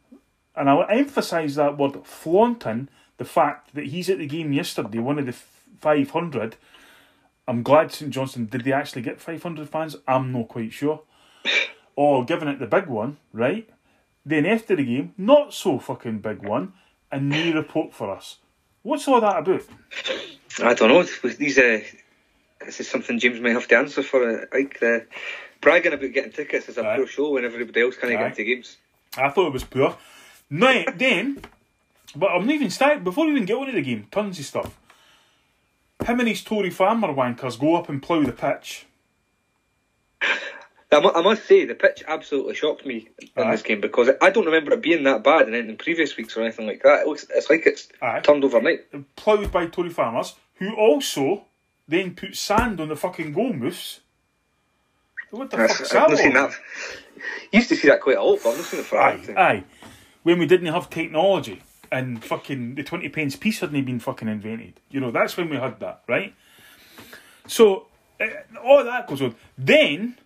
and 0.56 0.68
I'll 0.68 0.88
emphasise 0.90 1.54
that 1.54 1.78
word 1.78 2.04
flaunting, 2.04 2.88
the 3.18 3.24
fact 3.24 3.74
that 3.74 3.86
he's 3.86 4.10
at 4.10 4.18
the 4.18 4.26
game 4.26 4.52
yesterday, 4.52 4.98
one 4.98 5.20
of 5.20 5.26
the 5.26 5.32
f- 5.32 5.62
500. 5.78 6.56
I'm 7.46 7.62
glad 7.62 7.92
St 7.92 8.10
Johnstone, 8.10 8.46
did 8.46 8.64
they 8.64 8.72
actually 8.72 9.02
get 9.02 9.20
500 9.20 9.68
fans? 9.68 9.94
I'm 10.08 10.32
not 10.32 10.48
quite 10.48 10.72
sure. 10.72 11.02
Or 11.94 12.24
giving 12.24 12.48
it 12.48 12.58
the 12.58 12.66
big 12.66 12.88
one, 12.88 13.18
right? 13.32 13.70
Then 14.26 14.44
after 14.44 14.74
the 14.74 14.84
game, 14.84 15.14
not 15.16 15.54
so 15.54 15.78
fucking 15.78 16.18
big 16.18 16.42
one, 16.42 16.72
a 17.12 17.20
no 17.20 17.52
report 17.52 17.94
for 17.94 18.10
us. 18.10 18.38
What's 18.82 19.06
all 19.06 19.20
that 19.20 19.38
about? 19.38 19.62
I 20.60 20.74
don't 20.74 20.88
know. 20.88 21.06
With 21.22 21.38
these, 21.38 21.56
uh, 21.56 21.78
this 22.64 22.80
is 22.80 22.88
something 22.88 23.20
James 23.20 23.38
may 23.40 23.52
have 23.52 23.68
to 23.68 23.76
answer 23.78 24.02
for. 24.02 24.28
Uh, 24.28 24.46
like 24.52 24.80
the 24.80 25.06
bragging 25.60 25.92
about 25.92 26.12
getting 26.12 26.32
tickets 26.32 26.68
is 26.68 26.76
a 26.76 26.84
Aye. 26.84 26.96
poor 26.96 27.06
show 27.06 27.30
when 27.30 27.44
everybody 27.44 27.80
else 27.82 27.96
can't 27.96 28.12
Aye. 28.12 28.16
get 28.16 28.26
into 28.26 28.44
games. 28.44 28.78
I 29.16 29.30
thought 29.30 29.46
it 29.46 29.52
was 29.52 29.62
poor. 29.64 29.96
No, 30.50 30.84
then, 30.96 31.40
but 32.16 32.30
I'm 32.32 32.46
not 32.46 32.54
even 32.54 32.70
starting, 32.70 33.04
before 33.04 33.26
we 33.26 33.32
even 33.32 33.44
get 33.44 33.56
on 33.56 33.66
to 33.66 33.72
the 33.72 33.80
game, 33.82 34.08
tons 34.10 34.40
of 34.40 34.44
stuff. 34.44 34.76
Him 36.04 36.18
and 36.18 36.28
his 36.28 36.42
Tory 36.42 36.70
farmer 36.70 37.08
wankers 37.08 37.58
go 37.58 37.76
up 37.76 37.88
and 37.88 38.02
plough 38.02 38.24
the 38.24 38.32
pitch. 38.32 38.86
I, 40.92 41.00
mu- 41.00 41.10
I 41.14 41.20
must 41.22 41.46
say, 41.46 41.64
the 41.64 41.74
pitch 41.74 42.04
absolutely 42.06 42.54
shocked 42.54 42.86
me 42.86 43.08
in 43.36 43.42
Aye. 43.42 43.50
this 43.52 43.62
game 43.62 43.80
because 43.80 44.08
I 44.22 44.30
don't 44.30 44.46
remember 44.46 44.72
it 44.72 44.82
being 44.82 45.02
that 45.04 45.24
bad 45.24 45.48
in, 45.48 45.54
in 45.54 45.76
previous 45.76 46.16
weeks 46.16 46.36
or 46.36 46.42
anything 46.42 46.66
like 46.66 46.82
that. 46.84 47.00
It 47.02 47.06
looks, 47.08 47.26
it's 47.34 47.50
like 47.50 47.66
it's 47.66 47.88
Aye. 48.00 48.20
turned 48.20 48.44
overnight. 48.44 48.86
Ploughed 49.16 49.50
by 49.50 49.66
Tory 49.66 49.90
farmers, 49.90 50.34
who 50.54 50.74
also 50.76 51.44
then 51.88 52.14
put 52.14 52.36
sand 52.36 52.80
on 52.80 52.88
the 52.88 52.96
fucking 52.96 53.34
goalmouths. 53.34 54.00
What 55.30 55.50
the 55.50 55.56
That's- 55.56 55.76
fuck's 55.78 55.94
I've 55.94 56.10
that? 56.10 56.18
seen 56.18 56.34
that. 56.34 56.52
Used 57.52 57.68
to 57.70 57.76
see 57.76 57.88
that 57.88 58.00
quite 58.00 58.16
a 58.16 58.22
lot, 58.22 58.38
but 58.42 58.50
I've 58.50 58.56
not 58.58 58.66
seen 58.66 58.80
it 58.80 58.86
for 58.86 58.98
Aye, 58.98 59.20
aye. 59.36 59.64
When 60.22 60.38
we 60.38 60.46
didn't 60.46 60.72
have 60.72 60.88
technology 60.88 61.62
and 61.90 62.22
fucking 62.24 62.76
the 62.76 62.82
20 62.84 63.08
pence 63.08 63.36
piece 63.36 63.60
hadn't 63.60 63.84
been 63.84 63.98
fucking 64.00 64.28
invented. 64.28 64.74
You 64.90 65.00
know, 65.00 65.10
that's 65.10 65.36
when 65.36 65.48
we 65.48 65.56
had 65.56 65.80
that, 65.80 66.02
right? 66.08 66.34
So, 67.48 67.86
uh, 68.20 68.26
all 68.64 68.82
that 68.84 69.06
goes 69.06 69.22
on. 69.22 69.34
Then, 69.58 70.16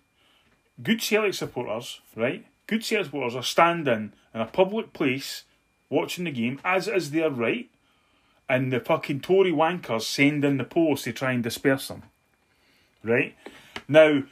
good 0.81 1.01
Celtic 1.01 1.33
supporters, 1.33 2.01
right? 2.15 2.45
Good 2.67 2.83
Celtic 2.83 3.07
supporters 3.07 3.35
are 3.35 3.43
standing 3.43 4.13
in 4.33 4.41
a 4.41 4.45
public 4.45 4.93
place 4.93 5.43
watching 5.89 6.25
the 6.25 6.31
game, 6.31 6.59
as 6.63 6.87
is 6.87 7.11
their 7.11 7.29
right, 7.29 7.69
and 8.47 8.71
the 8.71 8.79
fucking 8.79 9.21
Tory 9.21 9.51
wankers 9.51 10.03
send 10.03 10.43
in 10.45 10.57
the 10.57 10.63
post 10.63 11.05
to 11.05 11.13
try 11.13 11.31
and 11.31 11.43
disperse 11.43 11.87
them. 11.87 12.03
Right? 13.03 13.35
Now, 13.87 14.23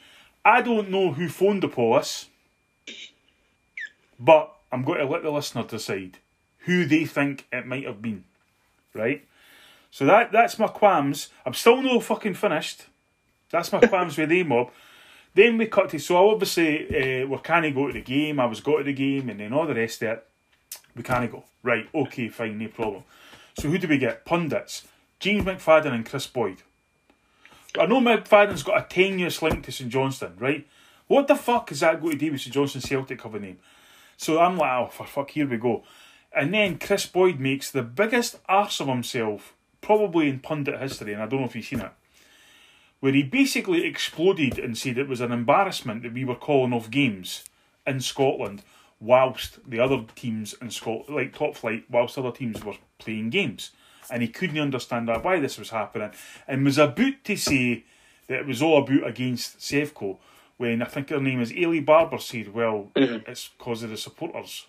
I 0.44 0.62
don't 0.62 0.90
know 0.90 1.12
who 1.12 1.28
phoned 1.28 1.62
the 1.62 1.68
police. 1.68 2.26
But 4.20 4.54
I'm 4.70 4.84
going 4.84 4.98
to 4.98 5.06
let 5.06 5.22
the 5.22 5.30
listener 5.30 5.64
decide 5.64 6.18
who 6.60 6.84
they 6.84 7.06
think 7.06 7.46
it 7.50 7.66
might 7.66 7.86
have 7.86 8.02
been. 8.02 8.24
Right? 8.92 9.24
So 9.90 10.04
that 10.04 10.30
that's 10.30 10.58
my 10.58 10.68
qualms. 10.68 11.30
I'm 11.44 11.54
still 11.54 11.82
no 11.82 11.98
fucking 12.00 12.34
finished. 12.34 12.86
That's 13.50 13.72
my 13.72 13.80
qualms 13.80 14.16
with 14.16 14.28
the 14.28 14.42
mob. 14.44 14.70
Then 15.34 15.58
we 15.58 15.66
cut 15.66 15.90
to 15.90 15.98
so 15.98 16.30
obviously 16.30 17.22
uh, 17.22 17.26
we 17.26 17.38
can't 17.38 17.74
go 17.74 17.86
to 17.86 17.92
the 17.92 18.00
game. 18.00 18.40
I 18.40 18.46
was 18.46 18.60
go 18.60 18.78
to 18.78 18.84
the 18.84 18.92
game 18.92 19.28
and 19.28 19.40
then 19.40 19.52
all 19.52 19.66
the 19.66 19.74
rest 19.74 20.02
of 20.02 20.08
it. 20.08 20.26
We 20.96 21.02
can't 21.02 21.30
go. 21.30 21.44
Right, 21.62 21.88
okay, 21.94 22.28
fine, 22.28 22.58
no 22.58 22.68
problem. 22.68 23.04
So 23.58 23.68
who 23.68 23.78
do 23.78 23.88
we 23.88 23.98
get? 23.98 24.24
Pundits. 24.24 24.86
James 25.18 25.44
McFadden 25.44 25.92
and 25.92 26.06
Kris 26.06 26.26
Boyd. 26.26 26.58
I 27.78 27.86
know 27.86 28.00
McFadden's 28.00 28.62
got 28.62 28.80
a 28.80 28.88
tenuous 28.88 29.42
link 29.42 29.64
to 29.64 29.72
St 29.72 29.90
Johnstone, 29.90 30.34
right? 30.38 30.66
What 31.06 31.28
the 31.28 31.36
fuck 31.36 31.70
is 31.70 31.80
that 31.80 32.00
going 32.00 32.12
to 32.12 32.18
do 32.18 32.32
with 32.32 32.40
St 32.40 32.54
Johnstone 32.54 32.82
Celtic 32.82 33.18
cover 33.18 33.38
name? 33.38 33.58
So 34.16 34.40
I'm 34.40 34.56
like, 34.56 34.72
oh, 34.72 34.86
for 34.86 35.06
fuck, 35.06 35.30
here 35.30 35.48
we 35.48 35.56
go. 35.56 35.84
And 36.32 36.54
then 36.54 36.78
Kris 36.78 37.06
Boyd 37.06 37.38
makes 37.40 37.70
the 37.70 37.82
biggest 37.82 38.38
arse 38.48 38.80
of 38.80 38.88
himself, 38.88 39.54
probably 39.80 40.28
in 40.28 40.40
pundit 40.40 40.80
history, 40.80 41.12
and 41.12 41.22
I 41.22 41.26
don't 41.26 41.40
know 41.40 41.46
if 41.46 41.56
you've 41.56 41.64
seen 41.64 41.80
it, 41.80 41.92
where 43.00 43.12
he 43.12 43.22
basically 43.22 43.84
exploded 43.84 44.58
and 44.58 44.76
said 44.76 44.98
it 44.98 45.08
was 45.08 45.20
an 45.20 45.32
embarrassment 45.32 46.02
that 46.02 46.12
we 46.12 46.24
were 46.24 46.34
calling 46.34 46.72
off 46.72 46.90
games 46.90 47.44
in 47.86 48.00
Scotland 48.00 48.62
whilst 49.00 49.58
the 49.68 49.80
other 49.80 50.04
teams 50.14 50.54
in 50.60 50.70
Scotland, 50.70 51.14
like 51.14 51.34
top 51.34 51.56
flight, 51.56 51.84
whilst 51.90 52.18
other 52.18 52.30
teams 52.30 52.62
were 52.62 52.76
playing 52.98 53.30
games. 53.30 53.70
And 54.10 54.22
he 54.22 54.28
couldn't 54.28 54.58
understand 54.58 55.08
that, 55.08 55.24
why 55.24 55.40
this 55.40 55.58
was 55.58 55.70
happening, 55.70 56.10
and 56.46 56.64
was 56.64 56.78
about 56.78 57.24
to 57.24 57.36
say 57.36 57.84
that 58.26 58.40
it 58.40 58.46
was 58.46 58.60
all 58.60 58.82
about 58.82 59.06
against 59.06 59.58
Sevco 59.58 60.18
when 60.58 60.82
I 60.82 60.84
think 60.84 61.08
her 61.08 61.20
name 61.20 61.40
is 61.40 61.52
Eilidh 61.52 61.86
Barbour 61.86 62.18
said, 62.18 62.52
well, 62.52 62.90
mm-hmm. 62.94 63.30
it's 63.30 63.48
because 63.56 63.82
of 63.82 63.90
the 63.90 63.96
supporters. 63.96 64.66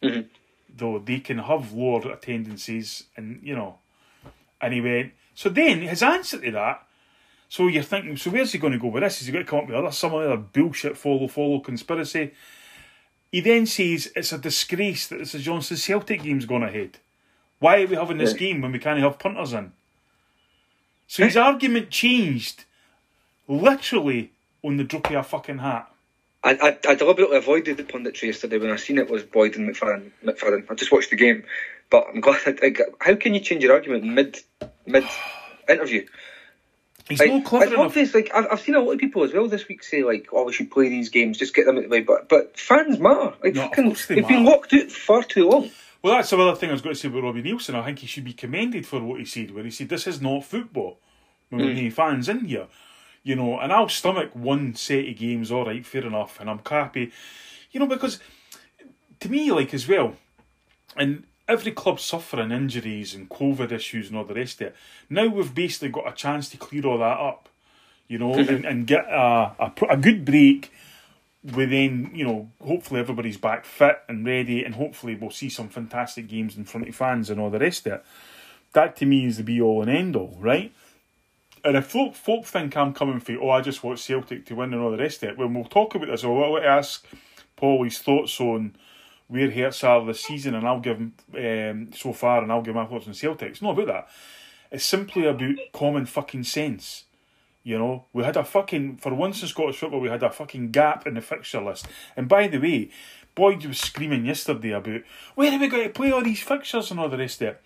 Mm-hmm. 0.00 0.28
Though 0.76 1.00
they 1.00 1.18
can 1.18 1.38
have 1.38 1.72
lower 1.72 2.12
attendances 2.12 3.04
and, 3.16 3.40
you 3.42 3.56
know. 3.56 3.78
And 4.60 4.72
he 4.72 4.80
went, 4.80 5.12
so 5.34 5.48
then 5.48 5.80
his 5.80 6.02
answer 6.02 6.38
to 6.38 6.50
that, 6.52 6.86
so 7.50 7.66
you're 7.66 7.82
thinking, 7.82 8.16
so 8.16 8.30
where's 8.30 8.52
he 8.52 8.58
going 8.58 8.74
to 8.74 8.78
go 8.78 8.86
with 8.86 9.02
this? 9.02 9.20
Is 9.20 9.26
he 9.26 9.32
going 9.32 9.44
to 9.44 9.50
come 9.50 9.58
up 9.58 9.66
with 9.66 9.74
other, 9.74 9.90
some 9.90 10.14
other 10.14 10.36
bullshit 10.36 10.96
follow, 10.96 11.26
follow 11.26 11.58
conspiracy? 11.58 12.30
He 13.32 13.40
then 13.40 13.66
says 13.66 14.12
it's 14.14 14.32
a 14.32 14.38
disgrace 14.38 15.08
that 15.08 15.18
this 15.18 15.34
is 15.34 15.42
Johnson 15.42 15.76
Celtic 15.76 16.22
game's 16.22 16.46
gone 16.46 16.62
ahead. 16.62 16.98
Why 17.58 17.82
are 17.82 17.86
we 17.88 17.96
having 17.96 18.18
this 18.18 18.34
game 18.34 18.60
when 18.60 18.70
we 18.70 18.78
can't 18.78 19.00
have 19.00 19.18
punters 19.18 19.52
in? 19.52 19.72
So 21.08 21.24
his 21.24 21.36
argument 21.36 21.90
changed 21.90 22.66
literally 23.48 24.30
on 24.62 24.76
the 24.76 24.84
drop 24.84 25.10
of 25.10 25.16
a 25.16 25.22
fucking 25.24 25.58
hat. 25.58 25.90
I, 26.44 26.52
I, 26.52 26.78
I 26.88 26.94
deliberately 26.94 27.36
avoided 27.36 27.78
the 27.78 27.82
punditry 27.82 28.28
yesterday 28.28 28.58
when 28.58 28.70
I 28.70 28.76
seen 28.76 28.96
it 28.96 29.10
was 29.10 29.24
Boyd 29.24 29.56
and 29.56 29.68
McFadden. 29.68 30.12
McFadden. 30.24 30.70
I 30.70 30.74
just 30.74 30.92
watched 30.92 31.10
the 31.10 31.16
game, 31.16 31.42
but 31.90 32.06
I'm 32.14 32.20
glad. 32.20 32.40
I, 32.46 32.66
I, 32.66 32.74
how 33.00 33.16
can 33.16 33.34
you 33.34 33.40
change 33.40 33.64
your 33.64 33.72
argument 33.72 34.04
mid 34.04 34.38
mid 34.86 35.04
interview? 35.68 36.06
He's 37.10 37.20
Like, 37.20 37.30
no 37.30 37.42
clever 37.42 37.64
it's 37.64 37.74
enough. 37.74 37.86
obvious. 37.86 38.14
Like 38.14 38.30
I've, 38.34 38.46
I've 38.52 38.60
seen 38.60 38.76
a 38.76 38.80
lot 38.80 38.92
of 38.92 38.98
people 38.98 39.24
as 39.24 39.32
well 39.32 39.48
this 39.48 39.68
week 39.68 39.82
say 39.82 40.02
like, 40.02 40.28
"Oh, 40.32 40.44
we 40.44 40.52
should 40.52 40.70
play 40.70 40.88
these 40.88 41.10
games, 41.10 41.38
just 41.38 41.54
get 41.54 41.66
them 41.66 41.76
out 41.76 41.84
of 41.84 41.90
the 41.90 41.96
way." 41.96 42.00
But 42.02 42.28
but 42.28 42.58
fans 42.58 42.98
matter. 42.98 43.34
Like 43.42 43.54
No, 43.54 43.62
fucking, 43.62 43.96
they 44.08 44.14
they've 44.14 44.28
been 44.28 44.44
locked 44.44 44.72
out 44.72 44.90
far 44.90 45.22
too 45.22 45.48
long. 45.48 45.70
Well, 46.02 46.14
that's 46.14 46.30
the 46.30 46.38
other 46.38 46.56
thing 46.56 46.70
I 46.70 46.72
was 46.72 46.80
going 46.82 46.94
to 46.94 47.00
say 47.00 47.08
about 47.08 47.24
Robbie 47.24 47.42
Neilson. 47.42 47.74
I 47.74 47.84
think 47.84 47.98
he 47.98 48.06
should 48.06 48.24
be 48.24 48.32
commended 48.32 48.86
for 48.86 49.00
what 49.00 49.18
he 49.18 49.26
said, 49.26 49.50
where 49.50 49.64
he 49.64 49.70
said, 49.70 49.90
This 49.90 50.06
is 50.06 50.20
not 50.22 50.44
football. 50.44 50.98
When 51.50 51.66
we 51.66 51.72
mm. 51.72 51.74
need 51.74 51.94
fans 51.94 52.28
in 52.28 52.46
here. 52.46 52.68
You 53.22 53.36
know, 53.36 53.58
and 53.58 53.70
I'll 53.70 53.88
stomach 53.88 54.30
one 54.32 54.74
set 54.76 55.06
of 55.06 55.16
games, 55.16 55.50
all 55.50 55.66
right, 55.66 55.84
fair 55.84 56.06
enough, 56.06 56.40
and 56.40 56.48
I'm 56.48 56.60
happy. 56.64 57.12
You 57.70 57.80
know, 57.80 57.86
because 57.86 58.18
to 59.18 59.28
me, 59.28 59.52
like, 59.52 59.74
as 59.74 59.86
well, 59.86 60.14
and 60.96 61.24
every 61.50 61.72
club's 61.72 62.04
suffering 62.04 62.52
injuries 62.52 63.14
and 63.14 63.28
COVID 63.28 63.72
issues 63.72 64.08
and 64.08 64.16
all 64.16 64.24
the 64.24 64.34
rest 64.34 64.60
of 64.60 64.68
it. 64.68 64.76
Now 65.08 65.26
we've 65.26 65.54
basically 65.54 65.88
got 65.88 66.08
a 66.08 66.14
chance 66.14 66.48
to 66.50 66.56
clear 66.56 66.86
all 66.86 66.98
that 66.98 67.18
up, 67.18 67.48
you 68.08 68.18
know, 68.18 68.32
mm-hmm. 68.32 68.54
and, 68.54 68.64
and 68.64 68.86
get 68.86 69.04
a, 69.06 69.52
a, 69.58 69.72
a 69.90 69.96
good 69.96 70.24
break 70.24 70.72
within, 71.42 72.10
you 72.14 72.24
know, 72.24 72.50
hopefully 72.64 73.00
everybody's 73.00 73.38
back 73.38 73.64
fit 73.64 74.00
and 74.08 74.26
ready, 74.26 74.62
and 74.62 74.74
hopefully 74.74 75.14
we'll 75.14 75.30
see 75.30 75.48
some 75.48 75.68
fantastic 75.68 76.28
games 76.28 76.56
in 76.56 76.64
front 76.64 76.88
of 76.88 76.94
fans 76.94 77.30
and 77.30 77.40
all 77.40 77.50
the 77.50 77.58
rest 77.58 77.86
of 77.86 77.94
it. 77.94 78.04
That 78.72 78.96
to 78.96 79.06
me 79.06 79.24
is 79.24 79.38
the 79.38 79.42
be 79.42 79.60
all 79.60 79.82
and 79.82 79.90
end 79.90 80.16
all, 80.16 80.36
right? 80.38 80.72
And 81.64 81.76
if 81.76 81.86
folk, 81.86 82.14
folk 82.14 82.44
think 82.44 82.76
I'm 82.76 82.94
coming 82.94 83.20
for, 83.20 83.36
oh, 83.40 83.50
I 83.50 83.60
just 83.60 83.82
want 83.82 83.98
Celtic 83.98 84.46
to 84.46 84.54
win 84.54 84.72
and 84.72 84.82
all 84.82 84.90
the 84.90 84.96
rest 84.98 85.22
of 85.22 85.30
it, 85.30 85.38
when 85.38 85.52
we'll 85.54 85.64
talk 85.64 85.94
about 85.94 86.08
this, 86.08 86.24
I'll 86.24 86.34
want 86.34 86.62
to 86.62 86.68
ask 86.68 87.06
Paul 87.56 87.84
his 87.84 87.98
thoughts 87.98 88.40
on 88.40 88.76
where 89.30 89.50
Hearts 89.50 89.84
are 89.84 90.04
this 90.04 90.22
season, 90.22 90.56
and 90.56 90.66
I'll 90.66 90.80
give 90.80 90.98
um, 90.98 91.90
so 91.94 92.12
far, 92.12 92.42
and 92.42 92.50
I'll 92.50 92.62
give 92.62 92.74
my 92.74 92.84
thoughts 92.84 93.06
on 93.06 93.14
Celtic. 93.14 93.50
It's 93.50 93.62
not 93.62 93.78
about 93.78 93.86
that. 93.86 94.08
It's 94.72 94.84
simply 94.84 95.24
about 95.24 95.56
common 95.72 96.04
fucking 96.06 96.44
sense. 96.44 97.04
You 97.62 97.78
know, 97.78 98.06
we 98.12 98.24
had 98.24 98.36
a 98.36 98.42
fucking 98.44 98.96
for 98.96 99.14
once 99.14 99.40
in 99.42 99.48
Scottish 99.48 99.76
football, 99.76 100.00
we 100.00 100.08
had 100.08 100.24
a 100.24 100.30
fucking 100.30 100.72
gap 100.72 101.06
in 101.06 101.14
the 101.14 101.20
fixture 101.20 101.62
list. 101.62 101.86
And 102.16 102.28
by 102.28 102.48
the 102.48 102.58
way, 102.58 102.90
Boyd 103.36 103.64
was 103.66 103.78
screaming 103.78 104.26
yesterday 104.26 104.70
about 104.72 105.02
where 105.36 105.52
are 105.52 105.58
we 105.58 105.68
going 105.68 105.84
to 105.84 105.90
play 105.90 106.10
all 106.10 106.22
these 106.22 106.42
fixtures 106.42 106.90
and 106.90 106.98
all 106.98 107.08
the 107.08 107.18
rest 107.18 107.40
of 107.42 107.48
it. 107.48 107.62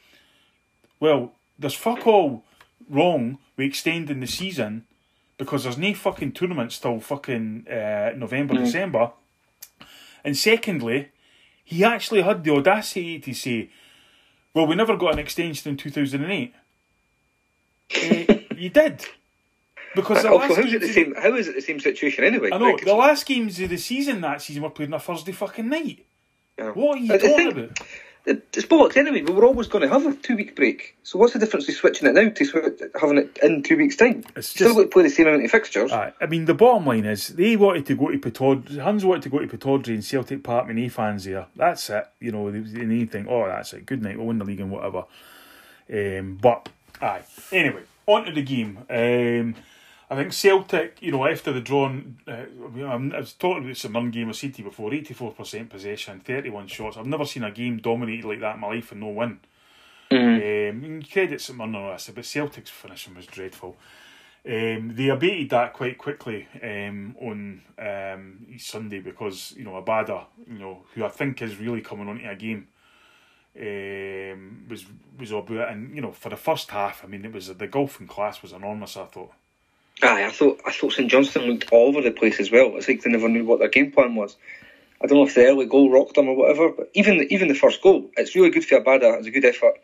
Well, 1.00 1.33
there's 1.59 1.74
fuck 1.74 2.07
all 2.07 2.44
wrong 2.90 3.38
with 3.57 3.68
extending 3.68 4.20
the 4.20 4.27
season 4.27 4.85
because 5.38 5.64
there's 5.64 5.79
no 5.79 5.94
fucking 5.94 6.33
tournaments 6.33 6.79
till 6.79 7.00
fucking 7.00 7.66
uh, 7.68 8.12
November, 8.16 8.55
December. 8.55 9.12
And 10.24 10.37
secondly, 10.37 11.11
he 11.64 11.83
actually 11.85 12.22
had 12.22 12.44
the 12.44 12.53
audacity 12.53 13.18
to 13.20 13.35
say, 13.35 13.70
"Well, 14.53 14.66
we 14.66 14.77
never 14.77 14.96
got 14.96 15.14
an 15.14 15.18
extension 15.18 15.70
in 15.70 15.77
2008." 15.77 16.55
uh, 17.96 18.35
you 18.57 18.70
did. 18.70 19.05
Because 19.94 20.22
the 20.22 20.31
Also, 20.31 20.48
last 20.55 20.57
how's 20.57 20.72
it 20.72 20.81
the 20.81 20.92
same? 20.92 21.14
How 21.14 21.35
is 21.37 21.46
it 21.48 21.55
the 21.55 21.62
same 21.62 21.79
situation 21.79 22.24
anyway? 22.24 22.50
I 22.53 22.59
know 22.59 22.72
Like, 22.72 22.85
the 22.85 22.94
last 22.94 23.27
games 23.27 23.61
of 23.61 23.70
the 23.70 23.77
season 23.77 24.20
that 24.22 24.42
season 24.42 24.62
were 24.62 24.70
played 24.70 24.88
on 24.88 24.94
a 24.94 25.00
Thursday 25.00 25.33
fucking 25.33 25.68
night. 25.68 26.05
know. 26.59 26.72
What 26.72 26.98
are 26.98 27.00
you 27.00 27.14
I 27.14 27.18
talking 27.18 27.37
think 27.37 27.53
about? 27.53 27.79
It- 28.26 28.46
It's 28.56 28.64
bollocks 28.66 28.96
anyway. 28.96 29.22
We 29.22 29.32
were 29.34 29.44
always 29.44 29.66
going 29.68 29.82
to 29.82 29.88
have 29.88 30.06
a 30.06 30.14
two 30.14 30.37
week 30.37 30.56
break. 30.56 30.96
So 31.02 31.18
what's 31.18 31.32
the 31.34 31.38
difference 31.38 31.66
with 31.66 31.76
switching 31.76 32.08
it 32.08 32.14
now 32.14 32.28
to 32.30 32.90
having 33.00 33.18
it 33.18 33.38
in 33.42 33.62
two 33.62 33.76
weeks' 33.76 33.96
time? 33.96 34.24
It's 34.37 34.48
Still 34.48 34.68
just- 34.68 34.76
got 34.76 34.82
to 34.84 34.88
play 34.88 35.02
the 35.02 35.10
same 35.10 35.26
amount 35.26 35.44
of 35.44 35.50
fixtures. 35.50 35.92
Aye. 35.92 36.12
I 36.20 36.26
mean, 36.26 36.46
the 36.46 36.54
bottom 36.54 36.87
line 36.87 37.04
is 37.04 37.28
they 37.28 37.56
wanted 37.56 37.84
to 37.87 37.94
go 37.96 38.08
to 38.10 38.18
Pittodrie. 38.18 38.78
Hans 38.78 39.04
wanted 39.04 39.22
to 39.24 39.28
go 39.28 39.40
to 39.40 39.46
Pittodrie 39.46 39.88
and 39.94 40.04
Celtic 40.04 40.42
Park 40.42 40.68
no 40.68 40.88
fans 40.88 41.24
there. 41.24 41.46
That's 41.56 41.90
it. 41.90 42.06
You 42.20 42.32
know, 42.32 42.50
they, 42.50 42.60
they 42.60 43.04
think, 43.04 43.26
oh, 43.28 43.46
that's 43.46 43.72
it. 43.74 43.84
Good 43.84 44.02
night. 44.02 44.16
We'll 44.16 44.26
win 44.28 44.38
the 44.38 44.44
league 44.46 44.60
and 44.60 44.70
whatever. 44.70 45.04
Um, 45.92 46.38
but 46.40 46.68
aye. 47.02 47.22
Anyway, 47.52 47.82
on 48.06 48.24
to 48.24 48.32
the 48.32 48.42
game. 48.42 48.78
Um, 48.88 49.54
I 50.10 50.16
think 50.16 50.32
Celtic, 50.32 51.00
you 51.00 51.12
know, 51.12 51.26
after 51.26 51.52
the 51.52 51.60
drawn, 51.60 52.18
uh, 52.28 52.44
I, 52.84 53.18
was 53.18 53.32
talking 53.32 53.64
about 53.64 53.76
some 53.76 54.10
game 54.10 54.28
of 54.28 54.36
City 54.36 54.62
before. 54.62 54.92
Eighty-four 54.92 55.32
percent 55.32 55.70
possession, 55.70 56.20
thirty-one 56.20 56.66
shots. 56.66 56.96
I've 56.96 57.06
never 57.06 57.24
seen 57.24 57.44
a 57.44 57.50
game 57.50 57.78
dominated 57.78 58.26
like 58.26 58.40
that 58.40 58.56
in 58.56 58.60
my 58.60 58.68
life 58.68 58.92
and 58.92 59.00
no 59.00 59.08
win. 59.08 59.40
Um, 60.12 61.02
credit 61.10 61.40
St 61.40 61.56
Mirren 61.56 61.74
on 61.74 61.92
this, 61.92 62.10
but 62.14 62.24
Celtic's 62.24 62.70
finishing 62.70 63.14
was 63.14 63.26
dreadful. 63.26 63.76
Um, 64.46 64.92
they 64.94 65.08
abated 65.08 65.50
that 65.50 65.72
quite 65.72 65.96
quickly 65.96 66.46
um, 66.62 67.16
on 67.18 67.62
um, 67.78 68.46
Sunday 68.58 69.00
because 69.00 69.54
you 69.56 69.64
know 69.64 69.82
Abada, 69.82 70.26
you 70.46 70.58
know, 70.58 70.82
who 70.94 71.04
I 71.04 71.08
think 71.08 71.40
is 71.40 71.56
really 71.56 71.80
coming 71.80 72.08
onto 72.08 72.28
a 72.28 72.36
game, 72.36 72.68
um, 73.58 74.66
was 74.68 74.84
was 75.18 75.32
about 75.32 75.70
and 75.70 75.94
you 75.94 76.02
know 76.02 76.12
for 76.12 76.28
the 76.28 76.36
first 76.36 76.70
half, 76.70 77.02
I 77.02 77.06
mean 77.06 77.24
it 77.24 77.32
was 77.32 77.48
the 77.48 77.66
golfing 77.66 78.06
class 78.06 78.42
was 78.42 78.52
enormous. 78.52 78.98
I 78.98 79.06
thought. 79.06 79.32
Aye, 80.02 80.26
I 80.26 80.30
thought 80.30 80.61
I 80.66 80.72
thought 80.72 80.92
St 80.92 81.11
Johnstone 81.11 81.44
looked 81.44 81.70
all 81.72 81.88
over 81.88 82.02
the 82.02 82.11
place 82.11 82.40
as 82.40 82.50
well. 82.50 82.76
It's 82.76 82.88
like 82.88 83.02
they 83.02 83.11
never 83.11 83.28
knew 83.28 83.44
what 83.44 83.61
their 83.61 83.68
game 83.68 83.92
plan 83.92 84.14
was. 84.14 84.37
I 85.00 85.07
don't 85.07 85.18
know 85.18 85.26
if 85.26 85.35
the 85.35 85.46
early 85.46 85.66
goal 85.66 85.90
rocked 85.90 86.14
them 86.14 86.28
or 86.28 86.37
whatever, 86.37 86.70
but 86.70 86.90
even 86.94 87.26
even 87.30 87.48
the 87.48 87.54
first 87.54 87.83
goal, 87.83 88.11
it's 88.16 88.35
really 88.35 88.50
good 88.50 88.64
for 88.64 88.80
Abada. 88.80 89.18
It's 89.18 89.26
a 89.26 89.30
good 89.30 89.44
effort. 89.44 89.74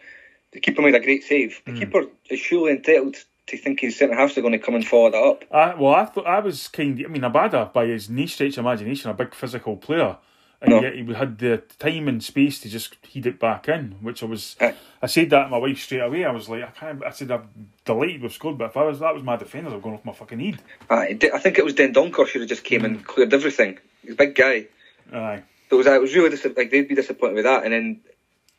The 0.53 0.61
keeper 0.61 0.83
made 0.83 0.94
a 0.94 1.01
great 1.01 1.23
save. 1.23 1.62
The 1.64 1.73
mm. 1.73 1.79
keeper 1.79 2.05
is 2.29 2.40
surely 2.40 2.73
entitled 2.73 3.16
to 3.46 3.57
think 3.57 3.81
his 3.81 3.96
centre 3.96 4.16
halves 4.16 4.37
are 4.37 4.40
going 4.40 4.53
to 4.53 4.59
come 4.59 4.75
and 4.75 4.87
follow 4.87 5.11
that 5.11 5.16
up. 5.16 5.44
I, 5.51 5.75
well, 5.75 5.94
I 5.94 6.05
thought 6.07 6.27
I 6.27 6.40
was 6.40 6.68
kind. 6.68 6.99
Of, 7.01 7.07
I 7.07 7.09
mean, 7.09 7.23
Abada, 7.23 7.73
by 7.73 7.87
his 7.87 8.11
knee 8.11 8.27
stretch 8.27 8.59
imagination, 8.59 9.11
a 9.11 9.14
big 9.14 9.35
physical 9.35 9.77
player, 9.77 10.16
and 10.62 10.70
no. 10.70 10.83
yet 10.83 10.94
he 10.94 11.05
had 11.14 11.38
the 11.38 11.62
time 11.79 12.09
and 12.09 12.23
space 12.23 12.61
to 12.61 12.68
just 12.68 12.96
heat 13.07 13.27
it 13.27 13.38
back 13.38 13.68
in. 13.68 13.96
Which 14.03 14.23
I 14.23 14.27
was, 14.27 14.57
uh, 14.61 14.73
I 15.01 15.07
said 15.07 15.31
that 15.31 15.44
to 15.44 15.49
my 15.49 15.59
wife 15.59 15.81
straight 15.81 16.01
away. 16.01 16.25
I 16.25 16.33
was 16.33 16.49
like, 16.49 16.62
I 16.62 16.70
can't. 16.70 17.05
I 17.05 17.11
said 17.11 17.31
I'm 17.31 17.49
delighted 17.85 18.23
with 18.23 18.33
scored, 18.33 18.59
but 18.59 18.70
if 18.70 18.77
I 18.77 18.85
was 18.85 19.01
that 19.01 19.14
was 19.14 19.23
my 19.23 19.37
defenders, 19.37 19.73
I'm 19.73 19.81
going 19.81 19.94
off 19.94 20.05
my 20.05 20.12
fucking 20.12 20.40
head. 20.40 20.61
I, 20.88 21.18
I 21.35 21.38
think 21.38 21.59
it 21.59 21.64
was 21.64 21.75
Dendoncker 21.75 22.27
should 22.27 22.42
have 22.42 22.49
just 22.49 22.64
came 22.64 22.83
mm. 22.83 22.87
and 22.87 23.05
cleared 23.05 23.33
everything. 23.33 23.79
He's 24.03 24.12
a 24.12 24.16
big 24.16 24.35
guy. 24.35 24.66
Aye. 25.12 25.42
So 25.68 25.77
it 25.77 25.79
was, 25.79 25.87
I 25.87 25.99
was 25.99 26.14
really 26.14 26.31
dis- 26.31 26.46
like 26.57 26.70
they'd 26.70 26.88
be 26.88 26.94
disappointed 26.94 27.37
with 27.37 27.44
that, 27.44 27.64
and 27.64 27.73
then 27.73 28.01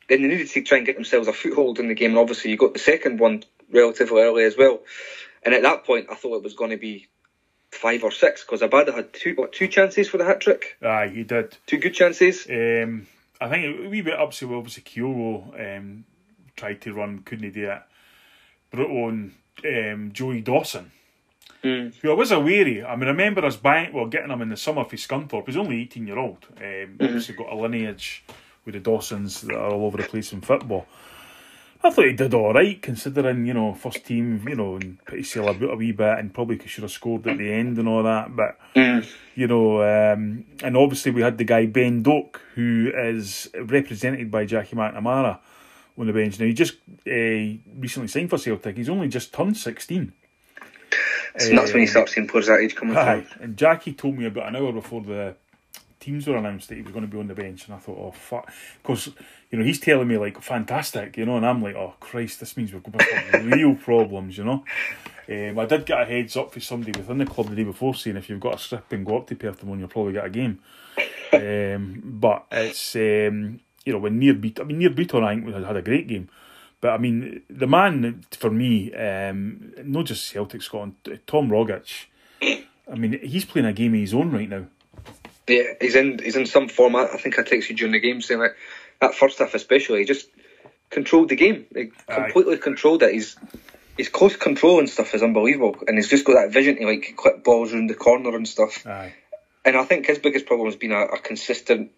then 0.10 0.22
they 0.22 0.28
needed 0.28 0.50
to 0.50 0.62
try 0.62 0.78
and 0.78 0.86
get 0.86 0.96
themselves 0.96 1.28
a 1.28 1.34
foothold 1.34 1.80
in 1.80 1.88
the 1.88 1.96
game. 1.96 2.12
And 2.12 2.20
obviously, 2.20 2.52
you 2.52 2.58
got 2.58 2.74
the 2.74 2.80
second 2.80 3.20
one 3.20 3.44
relatively 3.72 4.22
early 4.22 4.44
as 4.44 4.58
well. 4.58 4.82
And 5.44 5.54
at 5.54 5.64
that 5.64 5.86
point, 5.86 6.08
I 6.12 6.16
thought 6.16 6.38
it 6.38 6.44
was 6.44 6.54
going 6.54 6.72
to 6.72 6.78
be 6.78 7.08
five 7.72 8.04
or 8.04 8.12
six 8.12 8.44
because 8.44 8.62
Abada 8.62 8.94
had 8.94 9.14
two 9.14 9.34
what 9.36 9.54
two 9.54 9.68
chances 9.68 10.10
for 10.10 10.18
the 10.18 10.26
hat 10.26 10.42
trick. 10.42 10.78
Aye, 10.82 11.12
he 11.14 11.24
did. 11.24 11.58
Two 11.66 11.78
good 11.78 11.94
chances. 11.94 12.46
Um, 12.50 13.08
I 13.40 13.50
think 13.50 13.86
a 13.86 13.90
wee 13.90 14.02
bit 14.02 14.20
up 14.20 14.34
so 14.34 14.56
obviously 14.56 14.84
Kyogo 14.84 15.78
um, 15.78 16.06
tried 16.56 16.82
to 16.82 16.94
run, 16.94 17.20
couldn't 17.20 17.52
do 17.52 17.72
it. 17.72 17.82
Brought 18.72 18.90
on 18.90 19.34
um, 19.66 20.12
Joey 20.14 20.42
Dawson. 20.42 20.92
Mm. 21.64 21.94
Who 22.02 22.12
I 22.12 22.14
was 22.14 22.32
awary. 22.32 22.84
I 22.84 22.96
mean, 22.96 23.08
I 23.08 23.12
remember 23.12 23.46
us 23.46 23.56
buying, 23.56 23.94
well, 23.94 24.08
getting 24.08 24.32
him 24.32 24.42
in 24.42 24.50
the 24.50 24.58
summer 24.58 24.84
for 24.84 24.96
Scunthorpe. 24.96 25.46
He's 25.46 25.58
only 25.58 25.82
18 25.82 26.08
year 26.08 26.18
old. 26.18 26.48
Um, 26.58 26.64
mm-hmm. 26.64 27.04
Obviously, 27.04 27.36
got 27.36 27.52
a 27.52 27.56
lineage 27.56 28.24
with 28.66 28.74
the 28.74 28.80
Dawsons 28.80 29.42
that 29.42 29.56
are 29.56 29.72
all 29.72 29.86
over 29.86 29.98
the 29.98 30.04
place 30.04 30.34
in 30.34 30.42
football. 30.42 30.88
I 31.84 31.89
thought 31.89 32.06
he 32.06 32.13
did 32.13 32.34
all 32.34 32.54
right, 32.54 32.80
considering 32.80 33.46
you 33.46 33.54
know 33.54 33.74
first 33.74 34.06
team, 34.06 34.48
you 34.48 34.56
know, 34.56 34.76
and 34.76 35.04
pretty 35.06 35.24
sail 35.24 35.50
about 35.50 35.74
a 35.74 35.76
wee 35.76 35.91
bit, 35.91 36.20
and 36.20 36.34
probably 36.34 36.60
should 36.67 36.84
have 36.84 36.91
scored 36.91 37.28
at 37.28 37.38
the 37.38 37.52
end 37.52 37.80
and 37.80 37.88
all 37.88 38.04
that. 38.04 38.36
But 38.36 38.58
mm. 38.76 39.06
you 39.36 39.48
know, 39.48 39.82
um, 39.82 40.46
and 40.63 40.78
obviously 40.78 41.12
we 41.12 41.22
had 41.22 41.38
the 41.38 41.44
guy 41.44 41.65
Ben 41.65 42.04
Doak, 42.04 42.39
who 42.56 42.91
is 42.96 43.50
represented 43.56 44.30
by 44.30 44.46
Jackie 44.46 44.76
McNamara 44.76 45.39
on 45.98 46.08
the 46.08 46.13
bench. 46.13 46.39
Now 46.39 46.46
he 46.46 46.54
just 46.54 46.76
uh, 47.08 47.80
recently 47.80 48.08
signed 48.08 48.30
for 48.30 48.38
Celtic. 48.38 48.78
He's 48.78 48.89
only 48.89 49.08
just 49.08 49.34
turned 49.34 49.58
sixteen. 49.58 50.13
It's 51.34 51.50
uh, 51.50 51.54
nuts 51.54 51.74
when 51.74 51.82
you 51.82 51.88
start 51.88 52.10
seeing 52.10 52.28
players 52.28 52.48
that 52.48 52.60
age 52.60 52.76
coming 52.76 52.94
through. 52.94 53.26
And 53.44 53.58
Jackie 53.58 53.94
told 53.94 54.17
me 54.17 54.26
about 54.26 54.50
an 54.50 54.56
hour 54.56 54.72
before 54.72 55.02
the 55.02 55.36
teams 56.02 56.28
were 56.28 56.36
announced 56.36 56.68
that 56.68 56.76
he 56.76 56.82
was 56.82 56.92
going 56.92 57.06
to 57.06 57.12
be 57.12 57.18
on 57.18 57.28
the 57.28 57.34
bench, 57.34 57.66
and 57.66 57.76
I 57.76 57.78
thought, 57.78 57.98
oh 57.98 58.12
fuck, 58.12 58.52
because 58.82 59.08
you 59.50 59.58
know 59.58 59.64
he's 59.64 59.80
telling 59.80 60.08
me 60.08 60.18
like 60.18 60.42
fantastic, 60.42 61.16
you 61.16 61.26
know, 61.26 61.38
and 61.38 61.46
I'm 61.46 61.62
like, 61.62 61.76
oh 61.76 61.94
Christ, 62.02 62.42
this 62.42 62.58
means 62.58 62.72
to 62.72 62.82
have 62.82 63.46
real 63.46 63.76
problems, 63.76 64.38
you 64.38 64.44
know. 64.44 64.66
Um, 65.30 65.60
I 65.60 65.66
did 65.66 65.86
get 65.86 66.02
a 66.02 66.06
heads 66.06 66.36
up 66.36 66.52
for 66.52 66.60
somebody 66.60 66.92
within 67.00 67.20
the 67.20 67.26
club 67.26 67.48
the 67.48 67.56
day 67.56 67.64
before 67.64 67.96
saying 67.96 68.18
if 68.18 68.30
you've 68.30 68.42
got 68.42 68.56
a 68.56 68.58
strip 68.58 68.92
and 68.92 69.06
go 69.06 69.20
up 69.20 69.28
to 69.28 69.36
Pertham, 69.36 69.80
you'll 69.80 69.88
probably 69.88 70.14
get 70.14 70.26
a 70.26 70.30
game. 70.30 70.60
Um, 71.32 72.02
but 72.04 72.46
it's 72.52 72.96
um, 72.96 73.62
you 73.86 73.94
know 73.94 74.00
when 74.00 74.20
near 74.20 74.34
beat, 74.34 74.60
I 74.60 74.64
mean 74.64 74.80
Nir 74.80 74.90
Bitton 74.90 75.24
I 75.24 75.36
think 75.36 75.66
had 75.66 75.78
a 75.78 75.82
great 75.82 76.08
game. 76.08 76.28
But 76.82 76.94
I 76.94 76.98
mean, 76.98 77.44
the 77.48 77.68
man 77.68 78.24
for 78.32 78.50
me, 78.50 78.92
um, 78.96 79.72
not 79.84 80.06
just 80.06 80.28
Celtic 80.28 80.64
Scotland, 80.64 80.96
Tom 81.28 81.50
Rogic. 81.50 82.08
I 82.92 82.96
mean, 82.96 83.20
he's 83.22 83.46
playing 83.46 83.68
a 83.68 83.74
game 83.74 83.94
of 83.94 84.00
his 84.00 84.16
own 84.16 84.32
right 84.32 84.50
now. 84.50 84.66
Yeah, 85.48 85.64
he's 85.80 85.96
in 85.96 86.20
he's 86.20 86.36
in 86.36 86.46
some 86.46 86.68
format. 86.68 87.10
I 87.14 87.18
think 87.18 87.38
I 87.38 87.44
texted 87.44 87.72
you 87.72 87.76
during 87.78 87.94
the 87.94 88.00
game 88.00 88.22
saying 88.22 88.42
that 88.42 88.56
that 89.02 89.16
first 89.16 89.40
half 89.40 89.54
especially, 89.54 90.00
he 90.00 90.06
just 90.06 90.28
controlled 90.90 91.30
the 91.30 91.36
game. 91.36 91.66
He 91.76 91.92
completely 92.08 92.58
controlled 92.58 93.04
it. 93.04 93.14
He's 93.14 93.36
his 93.98 94.10
close 94.10 94.36
control 94.36 94.80
and 94.80 94.90
stuff 94.90 95.14
is 95.14 95.24
unbelievable, 95.24 95.78
and 95.88 95.98
he's 95.98 96.10
just 96.10 96.26
got 96.26 96.34
that 96.34 96.52
vision 96.52 96.78
to 96.78 96.86
like 96.86 97.14
clip 97.18 97.44
balls 97.44 97.74
around 97.74 97.88
the 97.88 97.96
corner 97.96 98.36
and 98.36 98.48
stuff. 98.48 98.86
Aye. 98.86 99.14
And 99.64 99.78
I 99.78 99.84
think 99.84 100.08
his 100.08 100.18
biggest 100.18 100.46
problem 100.46 100.68
has 100.68 100.76
been 100.76 100.92
a, 100.92 101.02
a 101.02 101.20
consistent 101.20 101.92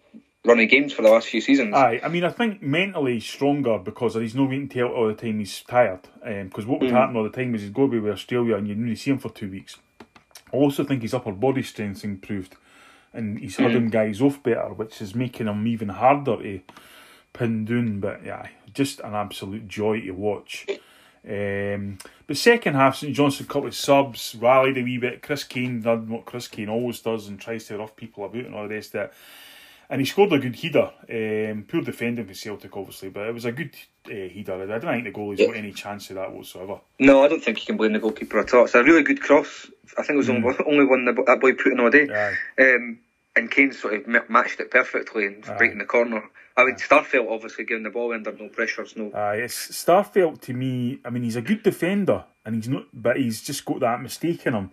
running 0.45 0.67
games 0.67 0.91
for 0.91 1.01
the 1.01 1.09
last 1.09 1.27
few 1.27 1.39
seasons. 1.39 1.73
Aye, 1.73 2.01
I 2.03 2.09
mean, 2.09 2.23
I 2.23 2.29
think 2.29 2.61
mentally 2.61 3.19
stronger 3.19 3.77
because 3.77 4.15
he's 4.15 4.35
not 4.35 4.49
waiting 4.49 4.67
to 4.69 4.87
all 4.87 5.07
the 5.07 5.13
time 5.13 5.39
he's 5.39 5.61
tired. 5.61 6.01
Because 6.23 6.65
um, 6.65 6.71
what 6.71 6.81
would 6.81 6.89
mm. 6.89 6.93
happen 6.93 7.15
all 7.15 7.23
the 7.23 7.29
time 7.29 7.55
is 7.55 7.61
he'd 7.61 7.73
go 7.73 7.83
away 7.83 7.99
with 7.99 8.13
Australia 8.13 8.55
and 8.55 8.67
you'd 8.67 8.77
only 8.77 8.95
see 8.95 9.11
him 9.11 9.19
for 9.19 9.29
two 9.29 9.49
weeks. 9.49 9.77
I 10.53 10.57
also 10.57 10.83
think 10.83 11.01
his 11.01 11.13
upper 11.13 11.31
body 11.31 11.63
strength's 11.63 12.03
improved 12.03 12.55
and 13.13 13.39
he's 13.39 13.57
mm. 13.57 13.69
him 13.69 13.89
guys 13.89 14.21
off 14.21 14.41
better, 14.43 14.73
which 14.73 15.01
is 15.01 15.15
making 15.15 15.47
him 15.47 15.67
even 15.67 15.89
harder 15.89 16.41
to 16.41 16.61
pin 17.31 17.65
down. 17.65 17.99
But 17.99 18.25
yeah, 18.25 18.47
just 18.73 18.99
an 18.99 19.13
absolute 19.13 19.67
joy 19.67 20.01
to 20.01 20.11
watch. 20.11 20.65
Um, 21.27 21.99
but 22.27 22.37
second 22.37 22.75
half, 22.75 22.97
St 22.97 23.15
Johnstone 23.15 23.47
couple 23.47 23.67
of 23.67 23.75
subs, 23.75 24.35
rallied 24.35 24.77
a 24.77 24.83
wee 24.83 24.97
bit. 24.97 25.21
Chris 25.21 25.43
Kane 25.43 25.81
done 25.81 26.09
what 26.09 26.25
Chris 26.25 26.47
Kane 26.47 26.69
always 26.69 26.99
does 26.99 27.27
and 27.27 27.39
tries 27.39 27.65
to 27.65 27.77
rough 27.77 27.95
people 27.95 28.25
about 28.25 28.45
and 28.45 28.55
all 28.55 28.67
the 28.67 28.75
rest 28.75 28.95
of 28.95 29.01
it. 29.01 29.13
And 29.89 30.01
he 30.01 30.05
scored 30.05 30.33
a 30.33 30.39
good 30.39 30.55
header. 30.55 30.91
Um, 31.09 31.65
poor 31.67 31.81
defending 31.81 32.25
for 32.25 32.33
Celtic, 32.33 32.75
obviously, 32.75 33.09
but 33.09 33.27
it 33.27 33.33
was 33.33 33.45
a 33.45 33.51
good 33.51 33.75
uh, 34.07 34.09
header. 34.09 34.63
I 34.63 34.79
don't 34.79 34.81
think 34.81 35.03
the 35.03 35.11
goalie's 35.11 35.45
got 35.45 35.55
any 35.55 35.71
chance 35.71 36.09
of 36.09 36.15
that 36.15 36.31
whatsoever. 36.31 36.79
No, 36.99 37.23
I 37.23 37.27
don't 37.27 37.43
think 37.43 37.59
you 37.59 37.65
can 37.65 37.77
blame 37.77 37.93
the 37.93 37.99
goalkeeper 37.99 38.39
at 38.39 38.53
all. 38.53 38.65
It's 38.65 38.75
a 38.75 38.83
really 38.83 39.03
good 39.03 39.21
cross. 39.21 39.67
I 39.97 40.01
think 40.01 40.15
it 40.15 40.17
was 40.17 40.29
mm. 40.29 40.65
only 40.67 40.85
one 40.85 41.05
that 41.05 41.39
boy 41.39 41.53
put 41.53 41.73
in 41.73 41.79
all 41.79 41.89
day. 41.89 42.07
Um, 42.59 42.99
and 43.35 43.49
Kane 43.49 43.71
sort 43.71 43.95
of 43.95 44.29
matched 44.29 44.59
it 44.59 44.71
perfectly 44.71 45.25
and 45.25 45.45
Aye. 45.47 45.65
in 45.65 45.77
the 45.79 45.85
corner. 45.85 46.23
I 46.55 46.65
mean, 46.65 46.75
Starfelt 46.75 47.31
obviously 47.31 47.65
giving 47.65 47.83
the 47.83 47.89
ball 47.89 48.13
under 48.13 48.31
no 48.31 48.47
pressures, 48.49 48.95
no. 48.95 49.11
Aye, 49.11 49.37
it's 49.37 49.69
Starfelt 49.71 50.41
to 50.41 50.53
me. 50.53 50.99
I 51.03 51.09
mean, 51.09 51.23
he's 51.23 51.35
a 51.35 51.41
good 51.41 51.63
defender, 51.63 52.25
and 52.45 52.55
he's 52.55 52.69
not, 52.69 52.85
but 52.93 53.17
he's 53.17 53.41
just 53.41 53.65
got 53.65 53.79
that 53.79 54.01
mistake 54.01 54.45
in 54.45 54.53
him. 54.53 54.71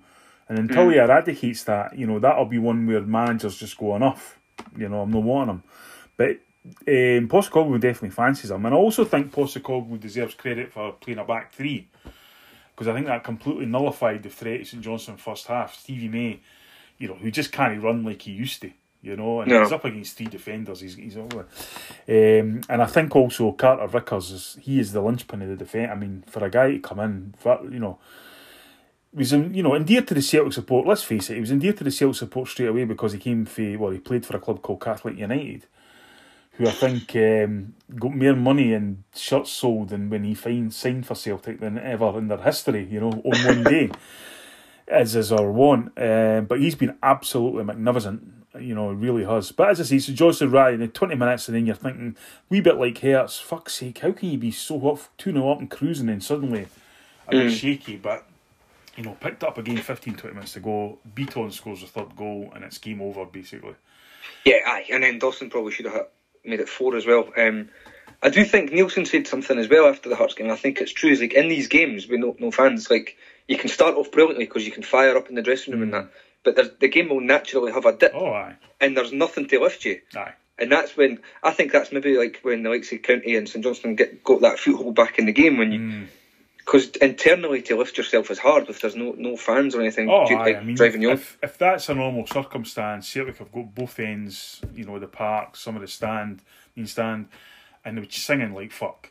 And 0.48 0.58
until 0.58 0.86
mm. 0.86 0.92
he 0.92 0.98
eradicates 0.98 1.64
that, 1.64 1.96
you 1.96 2.06
know, 2.06 2.18
that'll 2.18 2.44
be 2.44 2.58
one 2.58 2.86
where 2.86 3.00
managers 3.00 3.56
just 3.56 3.78
go 3.78 3.96
enough. 3.96 4.38
You 4.76 4.88
know, 4.88 5.00
I'm 5.02 5.10
not 5.10 5.22
wanting 5.22 5.54
him, 5.54 5.62
but 6.18 6.30
um, 6.66 7.28
Postecoglou 7.28 7.80
definitely 7.80 8.10
fancies 8.10 8.50
him, 8.50 8.66
and 8.66 8.74
I 8.74 8.78
also 8.78 9.06
think 9.06 9.32
Postecoglou 9.32 9.98
deserves 9.98 10.34
credit 10.34 10.70
for 10.70 10.92
playing 10.92 11.18
a 11.18 11.24
back 11.24 11.52
three 11.52 11.88
because 12.80 12.88
I 12.88 12.94
think 12.94 13.06
that 13.06 13.24
completely 13.24 13.66
nullified 13.66 14.22
the 14.22 14.28
threat 14.28 14.60
of 14.60 14.66
St 14.66 14.82
Johnstone 14.82 15.16
first 15.16 15.46
half. 15.46 15.74
Stevie 15.74 16.08
May 16.08 16.40
you 17.00 17.08
know, 17.08 17.14
who 17.14 17.30
just 17.32 17.50
can't 17.50 17.82
run 17.82 18.04
like 18.04 18.22
he 18.22 18.30
used 18.30 18.60
to. 18.60 18.70
You 19.02 19.16
know, 19.16 19.40
and 19.40 19.50
no. 19.50 19.62
he's 19.62 19.72
up 19.72 19.86
against 19.86 20.18
three 20.18 20.26
defenders. 20.26 20.80
He's 20.80 20.94
he's 20.94 21.16
over. 21.16 21.40
Um, 22.06 22.60
and 22.68 22.82
I 22.82 22.86
think 22.86 23.16
also 23.16 23.50
Carter 23.52 23.86
Vickers 23.86 24.30
is 24.30 24.58
he 24.60 24.78
is 24.78 24.92
the 24.92 25.00
linchpin 25.00 25.40
of 25.40 25.48
the 25.48 25.56
defence. 25.56 25.90
I 25.90 25.94
mean, 25.94 26.22
for 26.26 26.44
a 26.44 26.50
guy 26.50 26.72
to 26.72 26.78
come 26.80 27.00
in, 27.00 27.34
for, 27.38 27.60
you 27.62 27.78
know, 27.78 27.98
he 29.12 29.16
was 29.16 29.32
you 29.32 29.62
know 29.62 29.74
endeared 29.74 30.06
to 30.08 30.14
the 30.14 30.20
Celtic 30.20 30.52
support. 30.52 30.86
Let's 30.86 31.02
face 31.02 31.30
it, 31.30 31.36
he 31.36 31.40
was 31.40 31.50
endeared 31.50 31.78
to 31.78 31.84
the 31.84 31.90
Celtic 31.90 32.18
support 32.18 32.48
straight 32.48 32.68
away 32.68 32.84
because 32.84 33.12
he 33.12 33.18
came 33.18 33.46
for 33.46 33.78
well, 33.78 33.90
he 33.90 33.98
played 33.98 34.26
for 34.26 34.36
a 34.36 34.40
club 34.40 34.60
called 34.60 34.82
Catholic 34.82 35.16
United, 35.16 35.64
who 36.52 36.66
I 36.68 36.72
think 36.72 37.16
um, 37.16 37.72
got 37.98 38.14
more 38.14 38.36
money 38.36 38.74
and 38.74 39.02
shirts 39.16 39.50
sold 39.50 39.88
than 39.88 40.10
when 40.10 40.24
he 40.24 40.34
signed 40.34 41.06
for 41.06 41.14
Celtic 41.14 41.60
than 41.60 41.78
ever 41.78 42.18
in 42.18 42.28
their 42.28 42.36
history. 42.36 42.84
You 42.84 43.00
know, 43.00 43.12
on 43.12 43.46
one 43.46 43.64
day 43.64 43.90
as 44.90 45.16
is 45.16 45.32
our 45.32 45.50
want. 45.50 45.98
Uh, 45.98 46.42
but 46.42 46.60
he's 46.60 46.74
been 46.74 46.96
absolutely 47.02 47.64
magnificent. 47.64 48.22
You 48.58 48.74
know, 48.74 48.90
really 48.90 49.24
has. 49.24 49.52
But 49.52 49.70
as 49.70 49.80
I 49.80 49.84
say, 49.84 49.98
so 50.00 50.12
Johnson 50.12 50.50
Riley 50.50 50.82
in 50.82 50.90
20 50.90 51.14
minutes, 51.14 51.46
and 51.48 51.56
then 51.56 51.66
you're 51.66 51.76
thinking, 51.76 52.16
wee 52.48 52.60
bit 52.60 52.76
like 52.76 52.98
Hearts, 52.98 53.38
fuck's 53.38 53.74
sake, 53.74 53.98
how 53.98 54.10
can 54.10 54.30
you 54.30 54.38
be 54.38 54.50
so 54.50 54.90
up, 54.90 54.98
2 55.18 55.32
0 55.32 55.50
up 55.50 55.60
and 55.60 55.70
cruising, 55.70 56.08
and 56.08 56.22
suddenly 56.22 56.66
a 57.28 57.30
bit 57.30 57.46
mm. 57.46 57.56
shaky, 57.56 57.96
but 57.96 58.26
you 58.96 59.04
know, 59.04 59.16
picked 59.20 59.44
up 59.44 59.56
again 59.56 59.76
15, 59.76 60.14
20 60.14 60.34
minutes 60.34 60.54
to 60.54 60.60
go. 60.60 60.98
Beaton 61.14 61.50
scores 61.52 61.80
the 61.80 61.86
third 61.86 62.16
goal, 62.16 62.52
and 62.54 62.64
it's 62.64 62.78
game 62.78 63.00
over, 63.00 63.24
basically. 63.24 63.74
Yeah, 64.44 64.58
aye. 64.66 64.86
And 64.90 65.02
then 65.02 65.18
Dawson 65.18 65.48
probably 65.48 65.72
should 65.72 65.86
have 65.86 66.08
made 66.44 66.60
it 66.60 66.68
four 66.68 66.96
as 66.96 67.06
well. 67.06 67.30
Um, 67.36 67.68
I 68.22 68.28
do 68.28 68.44
think 68.44 68.70
Neilson 68.70 69.06
said 69.06 69.26
something 69.26 69.58
as 69.58 69.68
well 69.68 69.86
after 69.86 70.08
the 70.08 70.16
Hearts 70.16 70.34
game. 70.34 70.50
I 70.50 70.56
think 70.56 70.80
it's 70.80 70.92
true. 70.92 71.10
Is 71.10 71.20
like 71.20 71.32
in 71.32 71.48
these 71.48 71.68
games 71.68 72.08
with 72.08 72.20
no, 72.20 72.36
no 72.38 72.50
fans, 72.50 72.90
like 72.90 73.16
you 73.50 73.58
can 73.58 73.68
start 73.68 73.96
off 73.96 74.12
brilliantly 74.12 74.44
because 74.44 74.64
you 74.64 74.70
can 74.70 74.84
fire 74.84 75.16
up 75.16 75.28
in 75.28 75.34
the 75.34 75.42
dressing 75.42 75.72
room 75.72 75.80
mm. 75.80 75.84
and 75.84 75.94
that, 75.94 76.12
but 76.44 76.78
the 76.78 76.88
game 76.88 77.08
will 77.08 77.20
naturally 77.20 77.72
have 77.72 77.84
a 77.84 77.92
dip, 77.92 78.12
oh, 78.14 78.32
aye. 78.32 78.54
and 78.80 78.96
there's 78.96 79.12
nothing 79.12 79.48
to 79.48 79.60
lift 79.60 79.84
you. 79.84 80.00
Aye. 80.16 80.34
And 80.56 80.70
that's 80.70 80.96
when 80.96 81.18
I 81.42 81.50
think 81.50 81.72
that's 81.72 81.90
maybe 81.90 82.16
like 82.16 82.38
when 82.42 82.62
the 82.62 82.70
likes 82.70 82.92
of 82.92 83.02
County 83.02 83.34
and 83.34 83.48
St 83.48 83.64
Johnstone 83.64 83.96
get 83.96 84.22
got 84.22 84.42
that 84.42 84.60
foothold 84.60 84.94
back 84.94 85.18
in 85.18 85.26
the 85.26 85.32
game 85.32 85.58
when 85.58 85.72
you. 85.72 86.06
because 86.58 86.90
internally 86.96 87.60
to 87.62 87.76
lift 87.76 87.98
yourself 87.98 88.30
is 88.30 88.38
hard 88.38 88.68
if 88.68 88.80
there's 88.80 88.94
no 88.94 89.14
no 89.18 89.36
fans 89.36 89.74
or 89.74 89.80
anything 89.80 90.08
Oh, 90.08 90.26
aye, 90.26 90.34
like, 90.34 90.56
I 90.56 90.62
mean, 90.62 90.76
driving 90.76 91.02
you 91.02 91.10
if, 91.10 91.36
if 91.42 91.58
that's 91.58 91.88
a 91.88 91.94
normal 91.94 92.28
circumstance, 92.28 93.08
Celtic 93.08 93.38
have 93.38 93.50
got 93.50 93.74
both 93.74 93.98
ends, 93.98 94.60
you 94.74 94.84
know, 94.84 95.00
the 95.00 95.08
park, 95.08 95.56
some 95.56 95.74
of 95.74 95.82
the 95.82 95.88
stand, 95.88 96.42
main 96.76 96.86
stand, 96.86 97.26
and 97.84 97.96
they 97.96 98.02
were 98.02 98.10
singing 98.10 98.54
like 98.54 98.70
fuck. 98.70 99.10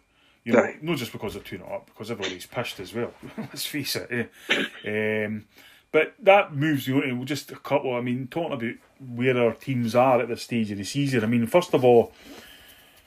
You 0.50 0.56
know, 0.56 0.74
not 0.82 0.98
just 0.98 1.12
because 1.12 1.36
they're 1.36 1.44
2 1.44 1.58
0 1.58 1.70
up, 1.72 1.86
because 1.86 2.10
everybody's 2.10 2.48
pissed 2.48 2.80
as 2.80 2.92
well. 2.92 3.14
Let's 3.38 3.68
face 3.68 3.96
it. 3.96 4.32
Eh? 4.50 5.26
Um, 5.26 5.46
but 5.92 6.16
that 6.24 6.56
moves 6.56 6.88
you 6.88 7.04
on 7.04 7.20
to 7.20 7.26
just 7.26 7.52
a 7.52 7.56
couple. 7.56 7.94
I 7.94 8.02
mean, 8.02 8.28
talking 8.32 8.54
about 8.54 8.76
where 9.16 9.38
our 9.38 9.54
teams 9.54 9.94
are 9.94 10.22
at 10.22 10.28
this 10.28 10.42
stage 10.42 10.72
of 10.72 10.80
the 10.80 10.84
season. 10.84 11.24
I 11.24 11.28
mean, 11.28 11.46
first 11.46 11.76
of 11.76 11.86
all, 11.86 12.14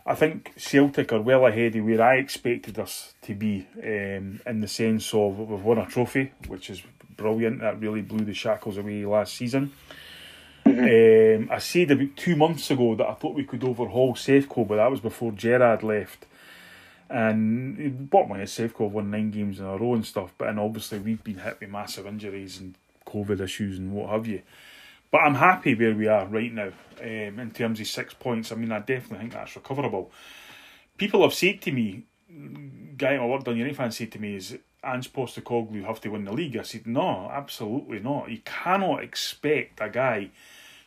I 0.07 0.15
think 0.15 0.53
Celtic 0.57 1.13
are 1.13 1.21
well 1.21 1.45
ahead 1.45 1.75
of 1.75 1.85
where 1.85 2.01
I 2.01 2.19
expected 2.19 2.79
us 2.79 3.15
to 3.23 3.35
be 3.35 3.67
um, 3.83 4.41
in 4.47 4.61
the 4.61 4.69
sense 4.69 5.13
of 5.13 5.37
we've 5.37 5.65
won 5.65 5.79
a 5.79 5.87
trophy, 5.87 6.31
which 6.47 6.71
is 6.71 6.81
brilliant. 7.17 7.61
That 7.61 7.81
really 7.81 8.03
blew 8.03 8.25
the 8.25 8.35
shackles 8.35 8.79
away 8.79 9.05
last 9.05 9.35
season. 9.35 9.73
Um, 10.65 11.49
I 11.51 11.59
said 11.59 11.91
about 11.91 12.17
two 12.17 12.37
months 12.37 12.71
ago 12.71 12.95
that 12.95 13.09
I 13.09 13.15
thought 13.15 13.35
we 13.35 13.43
could 13.43 13.65
overhaul 13.65 14.15
Sevco, 14.15 14.67
but 14.67 14.77
that 14.77 14.93
was 14.93 15.01
before 15.01 15.33
Gerrard 15.33 15.83
left. 15.83 16.27
And 17.13 18.09
bottom 18.09 18.31
line 18.31 18.41
is 18.41 18.51
Sevco 18.51 18.85
have 18.85 18.93
won 18.93 19.11
nine 19.11 19.31
games 19.31 19.61
in 19.61 19.67
a 19.67 19.77
row 19.77 19.95
and 19.95 20.07
stuff, 20.07 20.33
but 20.39 20.49
and 20.49 20.59
obviously 20.59 20.99
we've 20.99 21.23
been 21.23 21.39
hit 21.39 21.61
with 21.61 21.69
massive 21.69 22.07
injuries 22.07 22.59
and 22.59 22.75
COVID 23.07 23.41
issues 23.41 23.79
and 23.79 23.93
what 23.93 24.09
have 24.11 24.27
you. 24.27 24.41
But 25.11 25.19
I'm 25.19 25.35
happy 25.35 25.75
where 25.75 25.95
we 25.95 26.09
are 26.09 26.25
right 26.25 26.53
now 26.53 26.71
um, 27.01 27.39
in 27.39 27.51
terms 27.55 27.81
of 27.81 27.87
six 27.87 28.15
points. 28.15 28.51
I 28.51 28.55
mean, 28.55 28.73
I 28.73 28.79
definitely 28.79 29.19
think 29.19 29.35
that's 29.35 29.55
recoverable. 29.55 30.11
People 30.97 31.23
have 31.23 31.35
said 31.35 31.61
to 31.63 31.73
me, 31.73 32.05
guy 32.97 33.17
I 33.17 33.27
worked 33.27 33.47
on 33.47 33.59
United 33.59 33.77
fans 33.77 33.99
said 33.99 34.11
to 34.13 34.19
me, 34.19 34.37
is 34.37 34.57
Ange 34.83 35.13
Postecoglou 35.13 35.85
have 35.85 36.01
to 36.01 36.09
win 36.09 36.25
the 36.25 36.33
league? 36.33 36.57
I 36.57 36.63
said, 36.63 36.87
no, 36.87 37.31
absolutely 37.31 37.99
not. 37.99 38.31
You 38.31 38.41
cannot 38.45 39.03
expect 39.05 39.81
a 39.83 39.91
guy 39.91 40.31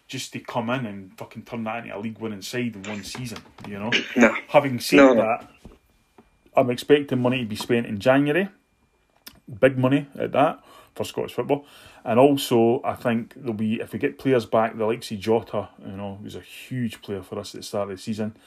just 0.08 0.34
to 0.34 0.40
come 0.40 0.72
in 0.72 0.88
and 0.88 1.16
fucking 1.20 1.44
turn 1.44 1.64
that 1.66 1.84
into 1.84 1.96
a 1.96 2.00
league 2.00 2.18
winning 2.18 2.42
side 2.42 2.76
in 2.76 2.84
one 2.84 3.04
season, 3.04 3.40
you 3.68 3.78
know? 3.78 3.92
No. 4.16 4.36
Having 4.48 4.80
said 4.80 4.98
No. 4.98 5.16
that, 5.16 5.48
I'm 6.56 6.70
expecting 6.70 7.22
money 7.22 7.40
to 7.40 7.46
be 7.46 7.56
spent 7.56 7.86
in 7.86 8.00
January, 8.00 8.50
big 9.60 9.78
money 9.78 10.08
at 10.18 10.32
that 10.32 10.64
for 10.96 11.04
Scottish 11.04 11.34
football. 11.34 11.66
And 12.04 12.20
also, 12.20 12.82
I 12.84 12.94
think 12.94 13.34
there'll 13.36 13.54
be 13.54 13.82
if 13.82 13.94
we 13.94 14.00
get 14.00 14.18
players 14.18 14.46
back, 14.46 14.78
the 14.78 14.86
likes 14.86 15.12
of 15.12 15.20
Jota, 15.20 15.70
you 15.86 15.98
know, 15.98 16.20
who's 16.22 16.36
a 16.36 16.42
huge 16.42 17.02
player 17.02 17.22
for 17.22 17.40
us 17.40 17.54
at 17.54 17.62
the 17.62 17.64
start 17.66 17.90
of 17.90 17.98
the 17.98 18.02
season. 18.02 18.38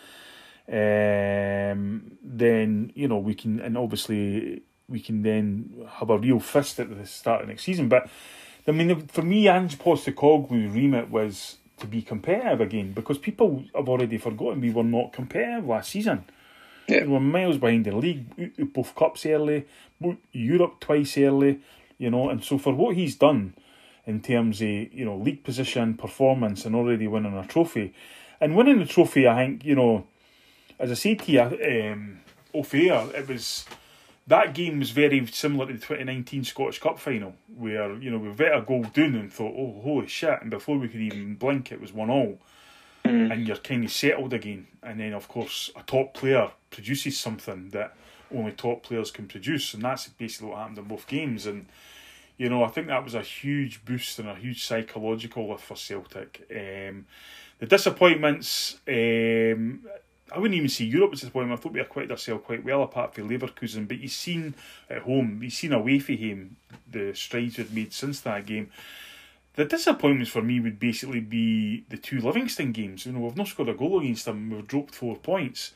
Um, 0.68 2.18
then 2.22 2.92
you 2.94 3.08
know 3.08 3.18
we 3.18 3.34
can, 3.34 3.58
and 3.60 3.78
obviously 3.78 4.62
we 4.86 5.00
can 5.00 5.22
then 5.22 5.86
have 5.88 6.10
a 6.10 6.18
real 6.18 6.40
fist 6.40 6.78
at 6.78 6.94
the 6.94 7.06
start 7.06 7.42
of 7.42 7.48
next 7.48 7.64
season. 7.64 7.88
But 7.88 8.08
I 8.66 8.72
mean, 8.72 9.06
for 9.06 9.22
me, 9.22 9.48
Ange 9.48 9.78
Postecoglou's 9.78 10.74
remit 10.74 11.10
was 11.10 11.56
to 11.78 11.86
be 11.86 12.02
competitive 12.02 12.60
again 12.60 12.92
because 12.92 13.18
people 13.18 13.64
have 13.74 13.88
already 13.88 14.18
forgotten 14.18 14.60
we 14.60 14.70
were 14.70 14.84
not 14.84 15.12
competitive 15.12 15.66
last 15.66 15.90
season. 15.90 16.24
Yeah. 16.88 17.02
We 17.02 17.08
were 17.08 17.20
miles 17.20 17.58
behind 17.58 17.84
the 17.84 17.94
league, 17.94 18.72
both 18.72 18.94
cups 18.94 19.26
early, 19.26 19.66
Europe 20.32 20.80
twice 20.80 21.18
early, 21.18 21.60
you 21.98 22.10
know, 22.10 22.30
and 22.30 22.42
so 22.42 22.58
for 22.58 22.74
what 22.74 22.96
he's 22.96 23.16
done 23.16 23.54
in 24.06 24.20
terms 24.20 24.62
of, 24.62 24.68
you 24.68 25.04
know, 25.04 25.16
league 25.16 25.44
position, 25.44 25.94
performance, 25.94 26.64
and 26.64 26.74
already 26.74 27.06
winning 27.06 27.36
a 27.36 27.46
trophy. 27.46 27.92
And 28.40 28.56
winning 28.56 28.78
the 28.78 28.86
trophy, 28.86 29.28
I 29.28 29.44
think, 29.46 29.64
you 29.64 29.74
know, 29.74 30.06
as 30.78 30.90
I 30.90 30.94
said 30.94 31.18
to 31.20 31.32
you, 31.32 31.92
um, 31.92 32.20
off 32.54 32.72
air, 32.74 33.06
it 33.14 33.28
was 33.28 33.66
that 34.26 34.54
game 34.54 34.78
was 34.78 34.90
very 34.90 35.26
similar 35.26 35.66
to 35.66 35.72
the 35.72 35.78
2019 35.78 36.44
Scottish 36.44 36.78
Cup 36.78 36.98
final, 36.98 37.34
where 37.56 37.94
you 37.94 38.10
know 38.10 38.18
we 38.18 38.28
let 38.28 38.56
a 38.56 38.62
goal 38.62 38.82
down 38.82 39.14
and 39.14 39.32
thought, 39.32 39.54
"Oh, 39.56 39.80
holy 39.82 40.06
shit!" 40.06 40.40
And 40.40 40.50
before 40.50 40.78
we 40.78 40.88
could 40.88 41.00
even 41.00 41.34
blink, 41.34 41.72
it 41.72 41.80
was 41.80 41.92
one 41.92 42.10
all, 42.10 42.38
and 43.08 43.46
you're 43.46 43.56
kind 43.56 43.84
of 43.84 43.92
settled 43.92 44.32
again. 44.32 44.66
And 44.82 45.00
then, 45.00 45.12
of 45.12 45.28
course, 45.28 45.70
a 45.76 45.82
top 45.82 46.14
player 46.14 46.50
produces 46.70 47.18
something 47.18 47.70
that 47.70 47.94
only 48.34 48.52
top 48.52 48.82
players 48.82 49.10
can 49.10 49.26
produce, 49.26 49.74
and 49.74 49.82
that's 49.82 50.08
basically 50.08 50.48
what 50.48 50.58
happened 50.58 50.78
in 50.78 50.84
both 50.84 51.06
games. 51.06 51.46
And 51.46 51.66
you 52.36 52.48
know, 52.48 52.62
I 52.62 52.68
think 52.68 52.86
that 52.86 53.04
was 53.04 53.14
a 53.14 53.22
huge 53.22 53.84
boost 53.84 54.18
and 54.20 54.28
a 54.28 54.34
huge 54.34 54.64
psychological 54.64 55.48
lift 55.48 55.64
for 55.64 55.76
Celtic. 55.76 56.46
Um, 56.50 57.06
the 57.58 57.66
disappointments. 57.66 58.78
Um, 58.86 59.80
I 60.30 60.38
wouldn't 60.38 60.56
even 60.56 60.68
say 60.68 60.84
Europe 60.84 61.12
was 61.12 61.20
disappointment. 61.20 61.58
I 61.58 61.62
thought 61.62 61.72
we 61.72 61.80
acquitted 61.80 62.10
ourselves 62.10 62.44
quite 62.44 62.62
well 62.62 62.82
apart 62.82 63.14
from 63.14 63.28
Leverkusen. 63.28 63.88
But 63.88 63.98
you've 63.98 64.12
seen 64.12 64.54
at 64.88 65.02
home, 65.02 65.40
you've 65.42 65.54
seen 65.54 65.72
away 65.72 65.98
from 65.98 66.18
home, 66.18 66.56
the 66.90 67.14
strides 67.14 67.56
we've 67.56 67.72
made 67.72 67.92
since 67.92 68.20
that 68.20 68.46
game. 68.46 68.70
The 69.58 69.64
disappointments 69.64 70.30
for 70.30 70.40
me 70.40 70.60
would 70.60 70.78
basically 70.78 71.18
be 71.18 71.82
the 71.88 71.96
two 71.96 72.20
Livingston 72.20 72.70
games. 72.70 73.04
You 73.04 73.10
know, 73.10 73.18
we've 73.18 73.36
not 73.36 73.48
scored 73.48 73.68
a 73.68 73.74
goal 73.74 73.98
against 73.98 74.24
them. 74.24 74.50
We've 74.50 74.64
dropped 74.64 74.94
four 74.94 75.16
points. 75.16 75.72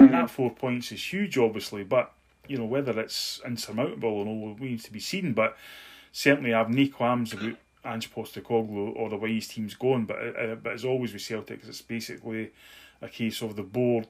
And 0.00 0.12
that 0.12 0.30
four 0.30 0.50
points 0.50 0.90
is 0.90 1.12
huge, 1.12 1.38
obviously. 1.38 1.84
But, 1.84 2.10
you 2.48 2.58
know, 2.58 2.64
whether 2.64 2.98
it's 2.98 3.40
insurmountable 3.46 4.20
and 4.20 4.28
all 4.28 4.54
remains 4.54 4.82
to 4.82 4.92
be 4.92 4.98
seen. 4.98 5.32
But 5.32 5.56
certainly 6.10 6.52
I've 6.52 6.70
no 6.70 6.88
qualms 6.88 7.32
about 7.32 7.54
Ange 7.84 8.12
Postecoglou 8.12 8.96
or 8.96 9.08
the 9.08 9.16
way 9.16 9.34
his 9.34 9.46
team's 9.46 9.74
going. 9.74 10.06
But, 10.06 10.16
uh, 10.16 10.56
but 10.56 10.72
as 10.72 10.84
always 10.84 11.12
with 11.12 11.22
Celtic, 11.22 11.60
it's 11.64 11.82
basically 11.82 12.50
a 13.00 13.08
case 13.08 13.42
of 13.42 13.54
the 13.54 13.62
board 13.62 14.08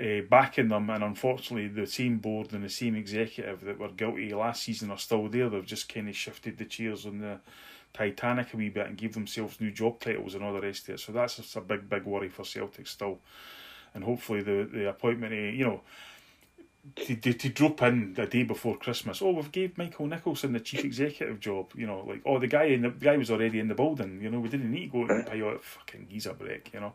uh, 0.00 0.22
backing 0.30 0.68
them, 0.68 0.88
and 0.88 1.04
unfortunately, 1.04 1.68
the 1.68 1.86
same 1.86 2.16
board 2.16 2.54
and 2.54 2.64
the 2.64 2.70
same 2.70 2.96
executive 2.96 3.60
that 3.66 3.78
were 3.78 3.88
guilty 3.88 4.32
last 4.32 4.62
season 4.62 4.90
are 4.90 4.98
still 4.98 5.28
there. 5.28 5.50
They've 5.50 5.66
just 5.66 5.92
kind 5.92 6.08
of 6.08 6.16
shifted 6.16 6.56
the 6.56 6.64
chairs 6.64 7.04
on 7.04 7.18
the 7.18 7.38
Titanic 7.94 8.52
a 8.52 8.56
wee 8.56 8.68
bit 8.68 8.88
and 8.88 8.98
gave 8.98 9.14
themselves 9.14 9.60
new 9.60 9.70
job 9.70 10.00
titles 10.00 10.34
and 10.34 10.44
all 10.44 10.52
the 10.52 10.60
rest 10.60 10.88
of 10.88 10.96
it. 10.96 11.00
So 11.00 11.12
that's 11.12 11.56
a 11.56 11.60
big, 11.60 11.88
big 11.88 12.04
worry 12.04 12.28
for 12.28 12.44
Celtic 12.44 12.86
still. 12.86 13.20
And 13.94 14.02
hopefully, 14.02 14.42
the, 14.42 14.68
the 14.70 14.88
appointment, 14.88 15.32
you 15.32 15.64
know, 15.64 15.80
to, 16.96 17.16
to, 17.16 17.32
to 17.32 17.48
drop 17.48 17.80
in 17.82 18.14
the 18.14 18.26
day 18.26 18.42
before 18.42 18.76
Christmas. 18.76 19.22
Oh, 19.22 19.30
we've 19.30 19.52
gave 19.52 19.78
Michael 19.78 20.06
Nicholson 20.06 20.52
the 20.52 20.60
chief 20.60 20.84
executive 20.84 21.40
job. 21.40 21.70
You 21.74 21.86
know, 21.86 22.04
like 22.06 22.20
oh, 22.26 22.38
the 22.38 22.48
guy 22.48 22.64
in 22.64 22.82
the, 22.82 22.90
the 22.90 23.04
guy 23.04 23.16
was 23.16 23.30
already 23.30 23.60
in 23.60 23.68
the 23.68 23.74
building. 23.74 24.20
You 24.20 24.30
know, 24.30 24.40
we 24.40 24.48
didn't 24.48 24.70
need 24.70 24.92
to 24.92 25.06
go 25.06 25.14
and 25.14 25.26
pay 25.26 25.42
out 25.42 25.62
fucking 25.62 26.08
he's 26.10 26.26
a 26.26 26.34
break. 26.34 26.70
You 26.74 26.80
know. 26.80 26.92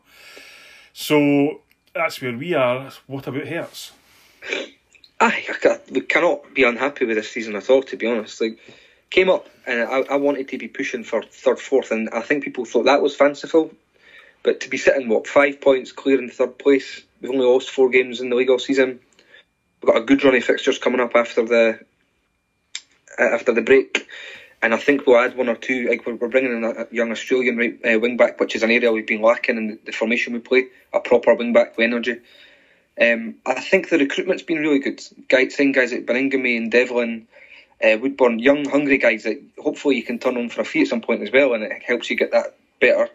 So 0.92 1.62
that's 1.94 2.20
where 2.20 2.36
we 2.36 2.54
are. 2.54 2.90
What 3.06 3.26
about 3.26 3.48
Hearts? 3.48 3.92
Aye, 5.22 5.46
I 5.48 5.78
we 5.90 6.00
cannot 6.02 6.54
be 6.54 6.62
unhappy 6.62 7.04
with 7.04 7.16
this 7.16 7.30
season 7.30 7.56
at 7.56 7.68
all. 7.68 7.82
To 7.82 7.96
be 7.96 8.06
honest, 8.06 8.40
like 8.40 8.58
came 9.10 9.28
up 9.28 9.48
and 9.66 9.82
I, 9.82 10.14
I 10.14 10.16
wanted 10.16 10.48
to 10.48 10.58
be 10.58 10.68
pushing 10.68 11.04
for 11.04 11.22
third, 11.22 11.58
fourth, 11.58 11.90
and 11.90 12.08
I 12.10 12.22
think 12.22 12.44
people 12.44 12.64
thought 12.64 12.84
that 12.84 13.02
was 13.02 13.14
fanciful. 13.14 13.72
But 14.42 14.60
to 14.60 14.70
be 14.70 14.78
sitting 14.78 15.08
what 15.08 15.26
five 15.26 15.60
points 15.60 15.92
clear 15.92 16.18
in 16.18 16.30
third 16.30 16.58
place, 16.58 17.02
we've 17.20 17.30
only 17.30 17.44
lost 17.44 17.70
four 17.70 17.90
games 17.90 18.20
in 18.20 18.30
the 18.30 18.36
league 18.36 18.48
all 18.48 18.58
season. 18.58 19.00
We've 19.82 19.92
got 19.92 20.00
a 20.00 20.04
good 20.04 20.24
run 20.24 20.34
of 20.34 20.44
fixtures 20.44 20.78
coming 20.78 21.00
up 21.00 21.14
after 21.14 21.44
the 21.44 21.80
uh, 23.18 23.22
after 23.22 23.52
the 23.52 23.60
break, 23.60 24.06
and 24.62 24.72
I 24.72 24.78
think 24.78 25.06
we'll 25.06 25.18
add 25.18 25.36
one 25.36 25.48
or 25.48 25.56
two. 25.56 25.88
Like 25.88 26.06
we're, 26.06 26.28
bringing 26.28 26.56
in 26.56 26.64
a, 26.64 26.86
young 26.90 27.10
Australian 27.10 27.56
right, 27.58 27.78
uh, 27.84 27.98
wing 27.98 28.16
back, 28.16 28.40
which 28.40 28.56
is 28.56 28.62
an 28.62 28.70
area 28.70 28.92
we've 28.92 29.06
been 29.06 29.22
lacking 29.22 29.56
in 29.56 29.78
the, 29.84 29.92
formation 29.92 30.32
we 30.32 30.38
play. 30.38 30.68
A 30.92 31.00
proper 31.00 31.34
wing 31.34 31.52
back 31.52 31.76
with 31.76 31.84
energy. 31.84 32.20
Um, 33.00 33.36
I 33.44 33.60
think 33.60 33.88
the 33.88 33.98
recruitment's 33.98 34.42
been 34.42 34.58
really 34.58 34.78
good. 34.78 35.02
Guys, 35.28 35.54
saying 35.54 35.72
guys 35.72 35.92
like 35.92 36.06
Baningime 36.06 36.56
and 36.56 36.70
Devlin, 36.70 37.28
uh, 37.82 37.96
Woodburn, 37.98 38.38
young, 38.38 38.64
hungry 38.68 38.98
guys 38.98 39.24
that 39.24 39.42
hopefully 39.58 39.96
you 39.96 40.02
can 40.02 40.18
turn 40.18 40.36
on 40.36 40.48
for 40.48 40.60
a 40.60 40.64
fee 40.64 40.82
at 40.82 40.88
some 40.88 41.00
point 41.00 41.22
as 41.22 41.32
well, 41.32 41.54
and 41.54 41.62
it 41.62 41.82
helps 41.82 42.10
you 42.10 42.16
get 42.16 42.32
that 42.32 42.56
better, 42.80 43.08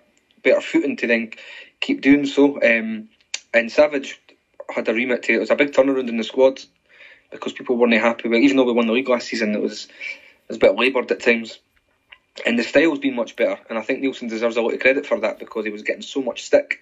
better 0.43 0.61
footing 0.61 0.97
to 0.97 1.07
then 1.07 1.31
keep 1.79 2.01
doing 2.01 2.25
so. 2.25 2.61
Um, 2.61 3.09
and 3.53 3.71
Savage 3.71 4.19
had 4.73 4.87
a 4.89 4.93
remit 4.93 5.23
to 5.23 5.33
it. 5.33 5.35
It 5.35 5.39
was 5.39 5.51
a 5.51 5.55
big 5.55 5.71
turnaround 5.71 6.09
in 6.09 6.17
the 6.17 6.23
squad 6.23 6.61
because 7.31 7.53
people 7.53 7.77
weren't 7.77 7.93
happy 7.93 8.27
with. 8.27 8.41
Even 8.41 8.57
though 8.57 8.63
we 8.63 8.73
won 8.73 8.87
the 8.87 8.93
league 8.93 9.09
last 9.09 9.27
season, 9.27 9.53
it 9.53 9.61
was 9.61 9.85
it 9.85 10.49
was 10.49 10.57
a 10.57 10.61
bit 10.61 10.75
laboured 10.75 11.11
at 11.11 11.21
times. 11.21 11.59
And 12.45 12.59
the 12.59 12.63
style's 12.63 12.99
been 12.99 13.15
much 13.15 13.37
better, 13.37 13.57
and 13.69 13.77
I 13.77 13.81
think 13.81 14.03
Neilson 14.03 14.29
deserves 14.29 14.57
a 14.57 14.61
lot 14.61 14.73
of 14.73 14.81
credit 14.81 15.05
for 15.05 15.19
that 15.21 15.39
because 15.39 15.63
he 15.63 15.71
was 15.71 15.83
getting 15.83 16.01
so 16.01 16.21
much 16.21 16.43
stick, 16.43 16.81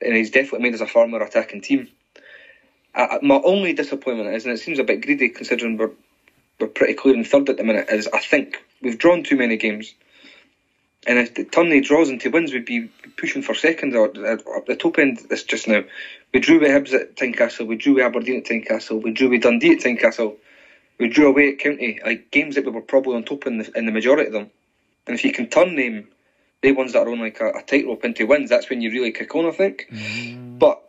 and 0.00 0.16
he's 0.16 0.32
definitely 0.32 0.68
made 0.68 0.74
us 0.74 0.80
a 0.80 0.88
far 0.88 1.06
more 1.06 1.22
attacking 1.22 1.60
team. 1.60 1.88
I, 2.92 3.18
my 3.22 3.40
only 3.44 3.74
disappointment 3.74 4.34
is, 4.34 4.44
and 4.44 4.52
it 4.52 4.58
seems 4.58 4.80
a 4.80 4.84
bit 4.84 5.02
greedy 5.02 5.28
considering 5.28 5.76
we're 5.76 5.92
we're 6.58 6.68
pretty 6.68 6.94
clear 6.94 7.14
in 7.14 7.24
third 7.24 7.48
at 7.48 7.56
the 7.56 7.64
minute, 7.64 7.88
is 7.90 8.08
I 8.12 8.20
think 8.20 8.62
we've 8.82 8.98
drawn 8.98 9.22
too 9.22 9.36
many 9.36 9.56
games. 9.56 9.94
And 11.06 11.18
if 11.18 11.34
the 11.34 11.44
turn 11.44 11.68
the 11.68 11.80
draws 11.80 12.08
into 12.08 12.30
wins, 12.30 12.52
we'd 12.52 12.64
be 12.64 12.90
pushing 13.16 13.42
for 13.42 13.54
second 13.54 13.94
or 13.94 14.06
at 14.26 14.66
the 14.66 14.76
top 14.76 14.98
end. 14.98 15.18
This 15.30 15.44
just 15.44 15.68
now, 15.68 15.84
we 16.34 16.40
drew 16.40 16.58
with 16.58 16.70
Hibs 16.70 16.94
at 16.94 17.16
Tynecastle, 17.16 17.66
we 17.66 17.76
drew 17.76 17.94
with 17.94 18.04
Aberdeen 18.04 18.38
at 18.38 18.44
Tynecastle, 18.44 19.02
we 19.02 19.12
drew 19.12 19.30
with 19.30 19.42
Dundee 19.42 19.72
at 19.72 19.78
Tynecastle, 19.78 20.36
we 20.98 21.08
drew 21.08 21.28
away 21.28 21.50
at 21.50 21.58
County. 21.58 22.00
Like 22.04 22.30
games 22.32 22.56
that 22.56 22.64
we 22.64 22.72
were 22.72 22.80
probably 22.80 23.14
on 23.14 23.24
top 23.24 23.46
in 23.46 23.58
the 23.58 23.70
in 23.76 23.86
the 23.86 23.92
majority 23.92 24.26
of 24.26 24.32
them. 24.32 24.50
And 25.06 25.14
if 25.14 25.24
you 25.24 25.32
can 25.32 25.48
turn 25.48 25.76
them, 25.76 26.08
the 26.62 26.72
ones 26.72 26.94
that 26.94 27.06
are 27.06 27.10
on 27.10 27.20
like 27.20 27.40
a, 27.40 27.50
a 27.50 27.62
tightrope 27.62 28.04
into 28.04 28.26
wins, 28.26 28.50
that's 28.50 28.68
when 28.68 28.80
you 28.80 28.90
really 28.90 29.12
kick 29.12 29.34
on. 29.36 29.46
I 29.46 29.52
think. 29.52 29.86
Mm. 29.92 30.58
But 30.58 30.82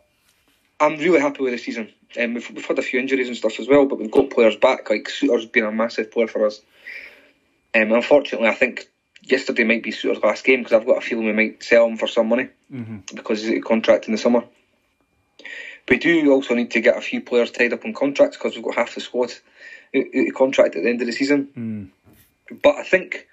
I'm 0.79 0.97
really 0.97 1.19
happy 1.19 1.43
with 1.43 1.53
the 1.53 1.57
season. 1.57 1.91
Um, 2.19 2.35
we've, 2.35 2.49
we've 2.51 2.65
had 2.65 2.79
a 2.79 2.83
few 2.83 2.99
injuries 2.99 3.27
and 3.27 3.37
stuff 3.37 3.59
as 3.59 3.67
well, 3.67 3.85
but 3.85 3.99
we've 3.99 4.11
got 4.11 4.29
players 4.29 4.55
back. 4.55 4.89
Like 4.89 5.07
Souttar's 5.09 5.45
been 5.45 5.65
a 5.65 5.71
massive 5.71 6.11
player 6.11 6.27
for 6.27 6.45
us. 6.45 6.61
Um, 7.75 7.91
unfortunately, 7.91 8.47
I 8.47 8.53
think 8.53 8.87
yesterday 9.23 9.63
might 9.63 9.83
be 9.83 9.91
Souttar's 9.91 10.23
last 10.23 10.43
game 10.43 10.59
because 10.59 10.73
I've 10.73 10.85
got 10.85 10.97
a 10.97 11.01
feeling 11.01 11.25
we 11.25 11.33
might 11.33 11.63
sell 11.63 11.87
him 11.87 11.97
for 11.97 12.07
some 12.07 12.29
money 12.29 12.49
Mm-hmm. 12.71 13.15
because 13.15 13.41
he's 13.41 13.57
of 13.57 13.63
contract 13.63 14.07
in 14.07 14.11
the 14.11 14.17
summer. 14.17 14.43
We 15.87 15.97
do 15.99 16.33
also 16.33 16.53
need 16.53 16.71
to 16.71 16.81
get 16.81 16.97
a 16.97 17.01
few 17.01 17.21
players 17.21 17.49
tied 17.49 17.71
up 17.71 17.85
on 17.85 17.93
contracts 17.93 18.35
because 18.35 18.55
we've 18.55 18.63
got 18.63 18.75
half 18.75 18.93
the 18.95 18.99
squad 18.99 19.31
of 19.93 20.33
contract 20.35 20.75
at 20.75 20.83
the 20.83 20.89
end 20.89 20.99
of 20.99 21.07
the 21.07 21.13
season. 21.13 21.47
Mm. 22.51 22.59
But 22.61 22.75
I 22.75 22.83
think 22.83 23.25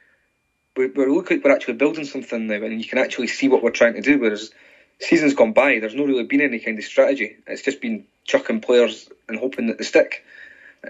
we, 0.77 0.87
we 0.87 1.07
look 1.07 1.31
like 1.31 1.43
we're 1.43 1.51
actually 1.51 1.75
building 1.75 2.05
something 2.05 2.47
now, 2.47 2.55
and 2.55 2.81
you 2.81 2.89
can 2.89 2.99
actually 2.99 3.27
see 3.27 3.49
what 3.49 3.63
we're 3.63 3.71
trying 3.71 3.95
to 3.95 4.01
do. 4.03 4.21
Whereas 4.21 4.53
seasons 5.01 5.35
gone 5.35 5.53
by, 5.53 5.79
there's 5.79 5.95
not 5.95 6.07
really 6.07 6.25
been 6.25 6.41
any 6.41 6.59
kind 6.59 6.79
of 6.79 6.85
strategy. 6.85 7.37
It's 7.47 7.63
just 7.63 7.81
been 7.81 8.05
chucking 8.25 8.61
players 8.61 9.09
and 9.29 9.39
hoping 9.39 9.67
that 9.69 9.79
they 9.79 9.85
stick 9.85 10.25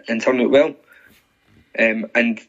and 0.08 0.20
turn 0.20 0.40
out 0.40 0.50
well. 0.50 0.74
Um, 1.78 2.06
and 2.14 2.40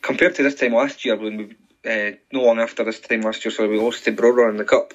compared 0.00 0.36
to 0.36 0.42
this 0.42 0.54
time 0.54 0.74
last 0.74 1.04
year, 1.04 1.16
when 1.16 1.36
we 1.36 1.56
uh, 1.84 2.12
no 2.32 2.44
long 2.44 2.60
after 2.60 2.84
this 2.84 3.00
time 3.00 3.22
last 3.22 3.44
year, 3.44 3.52
so 3.52 3.68
we 3.68 3.78
lost 3.78 4.04
to 4.04 4.12
Brora 4.12 4.50
in 4.50 4.56
the 4.56 4.64
cup. 4.64 4.94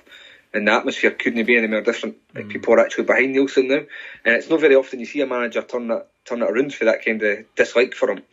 And 0.53 0.65
the 0.65 0.71
atmosphere 0.71 1.11
couldn't 1.11 1.45
be 1.45 1.57
any 1.57 1.67
more 1.67 1.81
different. 1.81 2.15
Like 2.33 2.47
people 2.47 2.73
are 2.73 2.79
actually 2.79 3.03
behind 3.03 3.35
Neilson 3.35 3.67
now, 3.67 3.81
and 4.23 4.35
it's 4.35 4.49
not 4.49 4.61
very 4.61 4.75
often 4.75 5.01
you 5.01 5.05
see 5.05 5.19
a 5.19 5.27
manager 5.27 5.61
turn 5.61 5.89
that 5.89 6.07
turn 6.23 6.41
it 6.41 6.49
around 6.49 6.73
for 6.73 6.85
that 6.85 7.03
kind 7.03 7.21
of 7.21 7.55
dislike 7.55 7.93
for 7.93 8.11
him. 8.11 8.23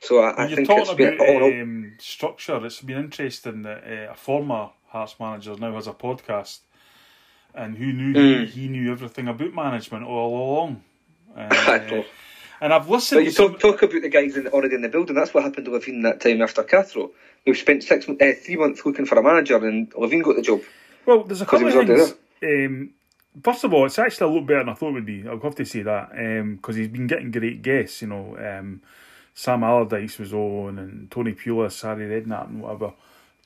So 0.00 0.18
I, 0.20 0.30
I 0.32 0.46
you're 0.48 0.56
think 0.56 0.68
it's 0.70 0.92
been 0.92 1.14
about 1.14 1.26
all 1.26 1.36
in 1.36 1.42
all- 1.42 1.62
um, 1.62 1.92
structure, 1.98 2.64
it's 2.66 2.82
been 2.82 2.98
interesting 2.98 3.62
that 3.62 3.82
uh, 3.82 4.12
a 4.12 4.14
former 4.14 4.70
Hearts 4.88 5.16
manager 5.18 5.56
now 5.58 5.72
has 5.72 5.86
a 5.86 5.94
podcast, 5.94 6.60
and 7.54 7.76
who 7.76 7.92
knew 7.92 8.14
Mm. 8.14 8.46
he, 8.46 8.62
he 8.62 8.68
knew 8.68 8.90
everything 8.92 9.28
about 9.28 9.54
management 9.54 10.04
all 10.04 10.36
along. 10.36 10.82
I 11.36 11.78
Uh, 11.78 12.02
and 12.60 12.72
I've 12.72 12.88
listened. 12.88 13.18
But 13.20 13.24
you 13.24 13.30
some, 13.32 13.52
talk, 13.52 13.80
talk 13.80 13.82
about 13.82 14.02
the 14.02 14.08
guys 14.08 14.36
in, 14.36 14.46
already 14.48 14.74
in 14.76 14.82
the 14.82 14.88
building. 14.88 15.16
That's 15.16 15.34
what 15.34 15.42
happened 15.42 15.64
to 15.66 15.72
Levein 15.72 16.02
that 16.04 16.20
time 16.20 16.40
after 16.42 16.62
Cathro. 16.62 17.10
We've 17.44 17.56
spent 17.56 17.82
six, 17.82 18.08
uh, 18.08 18.32
three 18.40 18.56
months 18.56 18.86
looking 18.86 19.04
for 19.04 19.18
a 19.18 19.22
manager, 19.22 19.56
and 19.56 19.90
Levein 19.94 20.22
got 20.22 20.36
the 20.36 20.42
job. 20.42 20.60
well, 21.04 21.24
there's 21.24 21.40
a 21.40 21.46
couple 21.46 21.66
of 21.66 21.86
things. 21.86 22.14
Um, 22.44 22.90
first 23.42 23.64
of 23.64 23.74
all, 23.74 23.86
it's 23.86 23.98
actually 23.98 24.30
a 24.30 24.34
lot 24.34 24.46
better 24.46 24.60
than 24.60 24.68
I 24.68 24.74
thought 24.74 24.90
it 24.90 24.92
would 24.92 25.06
be. 25.06 25.26
I'll 25.26 25.40
have 25.40 25.54
to 25.56 25.64
say 25.64 25.82
that 25.82 26.10
because 26.56 26.76
he's 26.76 26.88
been 26.88 27.08
getting 27.08 27.30
great 27.32 27.62
guests. 27.62 28.02
You 28.02 28.08
know, 28.08 28.36
um, 28.38 28.80
Sam 29.34 29.64
Allardyce 29.64 30.18
was 30.18 30.32
on, 30.32 30.78
and 30.78 31.10
Tony 31.10 31.32
Pulis, 31.32 31.82
Harry 31.82 32.06
Redknapp, 32.06 32.48
and 32.48 32.62
whatever. 32.62 32.92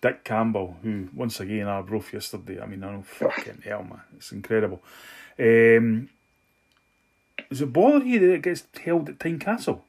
Dick 0.01 0.25
Campbell, 0.25 0.77
who 0.83 1.09
once 1.15 1.41
again 1.41 1.67
I 1.69 1.81
broke 1.83 2.13
yesterday. 2.13 2.61
I 2.61 2.67
mean, 2.67 2.85
I 2.85 2.93
know 2.93 3.03
fucking 3.07 3.63
hell, 3.65 3.83
man, 3.83 4.01
it's 4.17 4.33
incredible. 4.33 4.83
Um, 5.39 6.09
does 7.51 7.63
it 7.63 7.73
bother 7.73 8.05
you 8.05 8.19
that 8.21 8.35
it 8.35 8.43
gets 8.43 8.65
held 8.83 9.09
at 9.09 9.19
Tynecastle? 9.19 9.81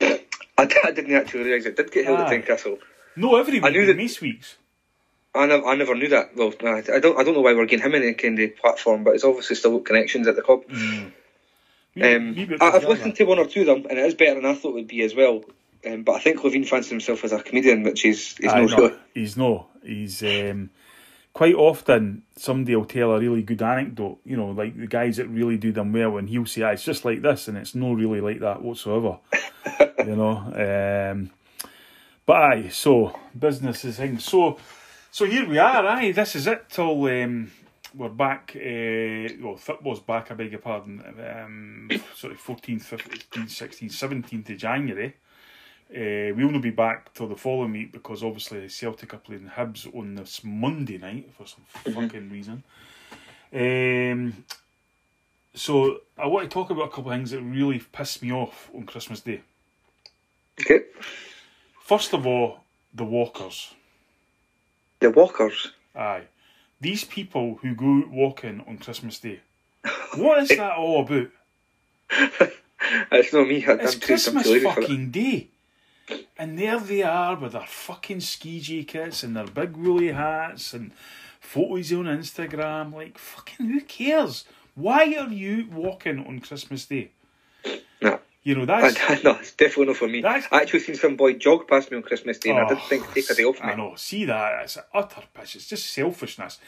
I, 0.00 0.20
I 0.56 0.90
didn't 0.92 1.14
actually 1.14 1.44
realise 1.44 1.66
it 1.66 1.76
did 1.76 1.90
get 1.90 2.06
held 2.06 2.20
Aye. 2.20 2.34
at 2.36 2.46
Tynecastle. 2.46 2.78
No, 3.16 3.36
every 3.36 3.62
I 3.62 3.70
knew 3.70 3.86
that- 3.86 3.96
most 3.96 4.20
weeks. 4.20 4.56
I 5.36 5.46
never, 5.46 5.66
I 5.66 5.74
never 5.74 5.96
knew 5.96 6.08
that. 6.10 6.36
Well, 6.36 6.52
I, 6.60 6.80
don't, 7.00 7.18
I 7.18 7.24
don't 7.24 7.34
know 7.34 7.40
why 7.40 7.54
we're 7.54 7.66
getting 7.66 7.84
him 7.84 7.96
any 7.96 8.14
kind 8.14 8.38
of 8.38 8.56
platform, 8.56 9.02
but 9.02 9.14
it's 9.16 9.24
obviously 9.24 9.56
still 9.56 9.80
connections 9.80 10.28
at 10.28 10.36
the 10.36 10.42
club. 10.42 10.62
Mm. 10.68 11.10
Um, 11.96 12.56
I, 12.60 12.70
I've 12.70 12.84
listened 12.84 13.16
to 13.16 13.24
one 13.24 13.40
or 13.40 13.46
two 13.46 13.62
of 13.62 13.66
them, 13.66 13.86
and 13.90 13.98
it 13.98 14.06
is 14.06 14.14
better 14.14 14.36
than 14.36 14.46
I 14.46 14.54
thought 14.54 14.70
it 14.70 14.74
would 14.74 14.86
be 14.88 15.02
as 15.02 15.12
well. 15.14 15.42
Um, 15.86 16.02
but 16.02 16.12
I 16.12 16.18
think 16.20 16.40
Levein 16.40 16.66
fancies 16.66 16.90
himself 16.90 17.24
as 17.24 17.32
a 17.32 17.42
comedian, 17.42 17.82
which 17.82 18.04
is 18.04 18.36
he's 18.36 18.52
no 18.52 18.64
really. 18.64 18.94
He's 19.14 19.36
no. 19.36 19.66
He's 19.82 20.22
um, 20.22 20.70
quite 21.32 21.54
often 21.54 22.22
somebody 22.36 22.74
will 22.74 22.84
tell 22.86 23.12
a 23.12 23.20
really 23.20 23.42
good 23.42 23.62
anecdote. 23.62 24.18
You 24.24 24.36
know, 24.36 24.50
like 24.50 24.78
the 24.78 24.86
guys 24.86 25.18
that 25.18 25.28
really 25.28 25.58
do 25.58 25.72
them 25.72 25.92
well, 25.92 26.16
and 26.16 26.28
he'll 26.28 26.46
say, 26.46 26.62
ah, 26.62 26.70
"It's 26.70 26.84
just 26.84 27.04
like 27.04 27.22
this," 27.22 27.48
and 27.48 27.58
it's 27.58 27.74
no 27.74 27.92
really 27.92 28.20
like 28.20 28.40
that 28.40 28.62
whatsoever. 28.62 29.18
you 29.98 30.16
know. 30.16 31.10
Um, 31.12 31.30
but 32.26 32.36
aye, 32.36 32.68
so 32.68 33.18
business 33.38 33.84
is 33.84 33.98
things. 33.98 34.24
So, 34.24 34.58
so 35.10 35.26
here 35.26 35.46
we 35.46 35.58
are. 35.58 35.86
Aye, 35.86 36.12
this 36.12 36.36
is 36.36 36.46
it 36.46 36.70
till 36.70 37.04
um, 37.04 37.50
we're 37.94 38.08
back. 38.08 38.52
Uh, 38.56 39.34
well, 39.40 39.56
football's 39.56 40.00
back. 40.00 40.30
I 40.30 40.34
beg 40.34 40.50
your 40.50 40.60
pardon. 40.60 41.02
Um, 41.04 41.88
sorry, 42.16 42.34
14th, 42.34 42.84
15th, 42.84 43.28
16th, 43.30 43.92
17th 43.92 44.50
of 44.50 44.56
January. 44.56 45.14
Uh, 45.90 46.34
we 46.34 46.44
will 46.44 46.50
not 46.50 46.62
be 46.62 46.70
back 46.70 47.12
till 47.14 47.28
the 47.28 47.36
following 47.36 47.72
week 47.72 47.92
because 47.92 48.22
obviously 48.24 48.68
Celtic 48.68 49.14
are 49.14 49.18
playing 49.18 49.50
Hibs 49.56 49.86
on 49.96 50.14
this 50.16 50.42
Monday 50.42 50.98
night 50.98 51.30
for 51.36 51.46
some 51.46 51.64
fucking 51.94 52.30
reason. 52.30 52.64
Um, 53.52 54.44
so 55.54 56.00
I 56.18 56.26
want 56.26 56.50
to 56.50 56.52
talk 56.52 56.70
about 56.70 56.86
a 56.86 56.88
couple 56.88 57.12
of 57.12 57.16
things 57.16 57.30
that 57.30 57.42
really 57.42 57.78
pissed 57.92 58.22
me 58.22 58.32
off 58.32 58.70
on 58.74 58.84
Christmas 58.86 59.20
Day. 59.20 59.42
Okay, 60.60 60.80
First 61.82 62.12
of 62.12 62.26
all, 62.26 62.60
the 62.94 63.04
walkers. 63.04 63.74
the 65.00 65.10
Walkers. 65.10 65.72
Aye, 65.94 66.22
these 66.80 67.04
people 67.04 67.58
who 67.62 67.74
go 67.74 68.04
walking 68.10 68.64
on 68.66 68.78
Christmas 68.78 69.18
Day. 69.20 69.40
What 70.16 70.38
is 70.42 70.48
that 70.56 70.76
all 70.76 71.02
about? 71.02 71.28
It's 73.12 73.32
not 73.32 73.48
me. 73.48 73.64
I'm 73.66 73.80
It's 73.80 73.94
Christmas 73.96 74.44
too 74.44 74.50
lazy 74.54 74.64
for 74.64 74.70
it. 74.70 74.82
fucking 74.82 75.10
day. 75.10 75.48
And 76.36 76.58
there 76.58 76.78
they 76.80 77.02
are 77.02 77.36
with 77.36 77.52
their 77.52 77.66
fucking 77.66 78.20
ski 78.20 78.60
jackets 78.60 79.22
and 79.22 79.36
their 79.36 79.46
big 79.46 79.76
woolly 79.76 80.12
hats 80.12 80.74
and 80.74 80.92
photos 81.40 81.92
on 81.92 82.04
Instagram. 82.04 82.92
Like, 82.92 83.16
fucking 83.18 83.66
who 83.66 83.80
cares? 83.82 84.44
Why 84.74 85.14
are 85.14 85.28
you 85.28 85.68
walking 85.72 86.26
on 86.26 86.40
Christmas 86.40 86.86
Day? 86.86 87.10
No. 88.02 88.18
You 88.42 88.54
know, 88.56 88.62
I, 88.74 88.90
that's. 88.90 89.24
no, 89.24 89.36
it's 89.36 89.52
definitely 89.52 89.86
not 89.86 89.96
for 89.96 90.08
me. 90.08 90.22
I 90.24 90.42
actually 90.52 90.80
seen 90.80 90.96
some 90.96 91.16
boy 91.16 91.34
jog 91.34 91.66
past 91.66 91.90
me 91.90 91.96
on 91.96 92.02
Christmas 92.02 92.36
Day, 92.38 92.50
and 92.50 92.58
I 92.58 92.64
Oh, 92.64 92.68
didn't 92.68 92.82
think 92.82 93.06
to 93.08 93.14
take 93.14 93.30
a 93.30 93.34
day 93.34 93.44
off 93.44 93.62
me. 93.62 93.68
I 93.70 93.74
know. 93.74 93.94
See 93.96 94.26
that? 94.26 94.64
It's 94.64 94.76
utter 94.92 95.22
piss. 95.32 95.54
It's 95.54 95.66
just 95.68 95.86
selfishness. 95.90 96.58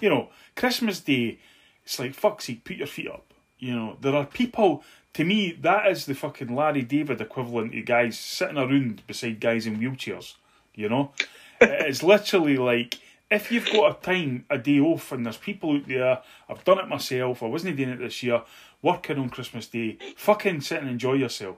You 0.00 0.10
know, 0.10 0.28
Christmas 0.56 1.00
Day, 1.00 1.38
it's 1.84 1.98
like, 1.98 2.12
fuck's 2.14 2.44
sake, 2.46 2.64
put 2.64 2.76
your 2.76 2.86
feet 2.86 3.08
up. 3.08 3.24
You 3.58 3.74
know, 3.74 3.96
there 4.00 4.14
are 4.14 4.26
people, 4.26 4.82
to 5.14 5.24
me, 5.24 5.52
that 5.60 5.88
is 5.88 6.06
the 6.06 6.14
fucking 6.14 6.54
Larry 6.54 6.82
David 6.82 7.20
equivalent 7.20 7.76
of 7.76 7.84
guys 7.84 8.18
sitting 8.18 8.56
around 8.56 9.06
beside 9.06 9.40
guys 9.40 9.66
in 9.66 9.78
wheelchairs. 9.78 10.34
You 10.74 10.88
know? 10.88 11.12
it's 11.60 12.02
literally 12.02 12.56
like, 12.56 12.98
if 13.30 13.50
you've 13.50 13.70
got 13.70 13.98
a 13.98 14.02
time, 14.02 14.44
a 14.50 14.58
day 14.58 14.80
off, 14.80 15.12
and 15.12 15.24
there's 15.24 15.36
people 15.36 15.76
out 15.76 15.88
there, 15.88 16.22
I've 16.48 16.64
done 16.64 16.78
it 16.78 16.88
myself, 16.88 17.42
I 17.42 17.46
wasn't 17.46 17.76
doing 17.76 17.90
it 17.90 17.98
this 17.98 18.22
year, 18.22 18.42
working 18.80 19.18
on 19.18 19.30
Christmas 19.30 19.66
Day, 19.66 19.98
fucking 20.16 20.60
sit 20.62 20.80
and 20.80 20.90
enjoy 20.90 21.14
yourself. 21.14 21.56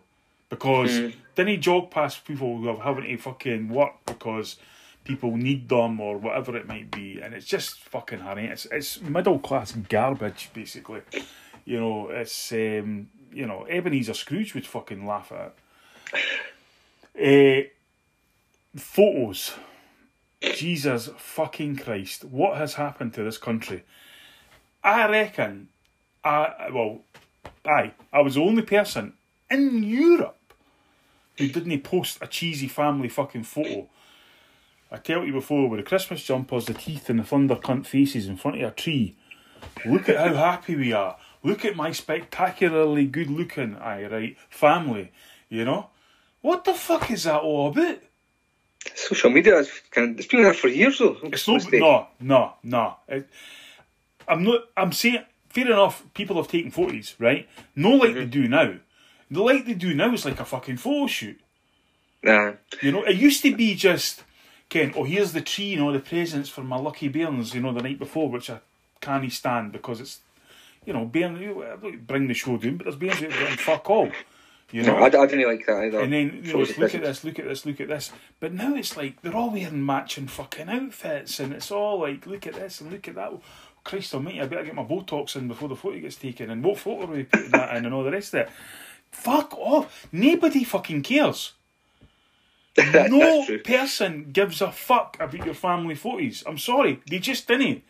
Because 0.51 1.13
then 1.35 1.49
he 1.49 1.57
jog 1.57 1.91
past 1.91 2.25
people 2.25 2.59
who 2.59 2.69
are 2.69 2.77
having 2.77 3.05
to 3.05 3.17
fucking 3.17 3.69
work 3.71 3.95
because 4.07 4.57
people 5.05 5.37
need 5.37 5.69
them 5.69 6.01
or 6.01 6.17
whatever 6.19 6.57
it 6.57 6.69
might 6.69 6.91
be, 6.91 7.21
and 7.21 7.35
it's 7.35 7.47
just 7.47 7.81
fucking 7.81 8.21
honey. 8.21 8.45
It's 8.47 8.67
it's 8.71 9.01
middle 9.01 9.39
class 9.39 9.73
garbage 9.73 10.51
basically. 10.53 11.01
You 11.65 11.81
know, 11.81 12.09
it's 12.09 12.53
um, 12.53 13.09
you 13.35 13.47
know 13.47 13.67
Ebenezer 13.69 14.15
Scrooge 14.15 14.55
would 14.55 14.67
fucking 14.67 15.07
laugh 15.07 15.33
at 15.33 15.55
it. 17.17 17.71
Uh, 18.77 18.79
photos. 18.79 19.55
Jesus 20.43 21.09
fucking 21.17 21.77
Christ! 21.77 22.25
What 22.25 22.59
has 22.59 22.75
happened 22.75 23.15
to 23.15 23.23
this 23.23 23.39
country? 23.39 23.85
I 24.83 25.09
reckon. 25.09 25.69
I 26.23 26.69
well, 26.73 27.01
aye. 27.67 27.93
I 28.13 28.21
was 28.21 28.35
the 28.35 28.43
only 28.43 28.63
person 28.63 29.15
in 29.51 29.83
Europe 29.83 30.37
who 31.39 31.49
didn't 31.49 31.81
post 31.83 32.19
a 32.21 32.27
cheesy 32.27 32.69
family 32.69 33.09
fucking 33.09 33.45
photo. 33.45 33.89
I 34.91 34.99
tell 34.99 35.25
you 35.25 35.33
before, 35.33 35.69
with 35.69 35.81
the 35.81 35.85
Christmas 35.85 36.23
jumpers, 36.23 36.67
the 36.67 36.75
teeth, 36.75 37.11
and 37.11 37.19
the 37.19 37.25
thunder 37.25 37.57
cunt 37.57 37.87
faces 37.87 38.29
in 38.29 38.37
front 38.37 38.63
of 38.63 38.69
a 38.69 38.75
tree. 38.75 39.17
Look 39.85 40.09
at 40.09 40.17
how 40.17 40.35
happy 40.35 40.77
we 40.77 40.93
are. 40.93 41.17
Look 41.45 41.65
at 41.65 41.77
my 41.77 41.93
spectacularly 41.93 43.07
good 43.07 43.31
looking, 43.31 43.77
aye, 43.77 44.07
right, 44.07 44.37
family. 44.49 45.13
You 45.49 45.65
know? 45.65 45.91
What 46.41 46.65
the 46.65 46.75
fuck 46.75 47.11
is 47.11 47.25
that 47.25 47.43
all 47.43 47.69
about? 47.69 47.99
Social 48.95 49.31
media 49.31 49.59
is 49.59 49.71
kind 49.91 50.19
it's 50.19 50.29
been 50.29 50.43
there 50.43 50.53
for 50.53 50.69
years 50.69 50.99
though. 50.99 51.17
It's 51.23 51.47
not, 51.47 51.73
no, 51.73 52.09
no, 52.21 52.55
no. 52.63 52.97
It, 53.09 53.29
I'm 54.27 54.43
not, 54.43 54.63
I'm 54.77 54.93
saying, 54.93 55.25
fair 55.49 55.67
enough, 55.67 56.05
people 56.15 56.37
have 56.37 56.49
taken 56.49 56.71
photos, 56.71 57.15
right? 57.19 57.49
No 57.77 57.91
like 57.91 58.15
they 58.15 58.23
mm-hmm. 58.23 58.31
do 58.31 58.49
now. 58.49 58.75
The 59.31 59.43
like 59.43 59.67
they 59.67 59.75
do 59.75 59.95
now 59.95 60.13
is 60.13 60.25
like 60.25 60.41
a 60.41 60.45
fucking 60.45 60.79
photo 60.79 61.07
shoot. 61.07 61.41
Nah. 62.23 62.53
You 62.83 62.93
know, 62.93 63.05
it 63.05 63.17
used 63.17 63.43
to 63.43 63.55
be 63.55 63.75
just, 63.75 64.23
Ken, 64.69 64.93
oh, 64.97 65.05
here's 65.05 65.33
the 65.33 65.41
tree 65.41 65.75
and 65.75 65.83
all 65.83 65.93
the 65.93 66.01
presents 66.01 66.49
for 66.49 66.63
my 66.63 66.77
lucky 66.77 67.09
bairns, 67.09 67.55
you 67.55 67.61
know, 67.61 67.73
the 67.73 67.83
night 67.83 67.99
before, 67.99 68.31
which 68.31 68.51
I 68.51 68.61
can't 69.01 69.31
stand 69.33 69.73
because 69.73 70.01
it's, 70.01 70.21
you 70.85 70.93
know, 70.93 71.05
bairn, 71.05 71.37
bring 72.07 72.29
the 72.29 72.35
show 72.35 72.57
down, 72.57 72.77
but 72.77 72.85
there's 72.85 72.97
bairns 72.97 73.23
out 73.23 73.31
getting 73.31 73.57
fuck 73.57 73.89
all. 73.91 74.11
You 74.71 74.83
know? 74.83 74.99
No, 74.99 75.05
I, 75.05 75.07
I 75.07 75.27
didn't 75.27 75.47
like 75.47 75.67
that 75.67 75.85
either. 75.85 76.01
And 76.01 76.13
then 76.13 76.41
you 76.43 76.53
know, 76.53 76.59
look 76.59 76.95
at 76.95 77.03
this, 77.03 77.23
look 77.25 77.39
at 77.39 77.45
this, 77.45 77.67
look 77.67 77.81
at 77.81 77.89
this. 77.89 78.11
But 78.41 78.53
now 78.53 78.75
it's 78.75 78.97
like 78.97 79.23
they're 79.23 79.37
all 79.37 79.51
wearing 79.51 79.85
matching 79.85 80.27
fucking 80.27 80.69
outfits, 80.69 81.39
and 81.39 81.53
it's 81.53 81.71
all 81.71 82.01
like, 82.01 82.27
look 82.27 82.47
at 82.47 82.55
this 82.55 82.81
and 82.81 82.91
look 82.91 83.07
at 83.07 83.15
that. 83.15 83.33
Christ 83.85 84.15
almighty, 84.15 84.41
I 84.41 84.47
better 84.47 84.65
get 84.65 84.75
my 84.75 84.83
Botox 84.83 85.37
in 85.37 85.47
before 85.47 85.69
the 85.69 85.77
photo 85.77 86.01
gets 86.01 86.17
taken, 86.17 86.51
and 86.51 86.65
what 86.65 86.79
photo 86.79 87.05
are 87.05 87.15
we 87.15 87.25
putting 87.25 87.51
that 87.51 87.77
in, 87.77 87.85
and 87.85 87.95
all 87.95 88.03
the 88.03 88.11
rest 88.11 88.35
of 88.35 88.41
it. 88.41 88.51
Fuck 89.11 89.55
off. 89.57 90.09
Nobody 90.11 90.65
fucking 90.65 91.03
cares. 91.03 91.53
No 92.77 93.47
person 93.65 94.31
gives 94.33 94.61
a 94.61 94.73
fuck 94.73 95.17
about 95.21 95.47
your 95.47 95.55
family 95.55 95.95
photos. 95.95 96.43
I'm 96.45 96.59
sorry, 96.59 97.01
they 97.09 97.21
just 97.21 97.47
didn't. 97.47 97.85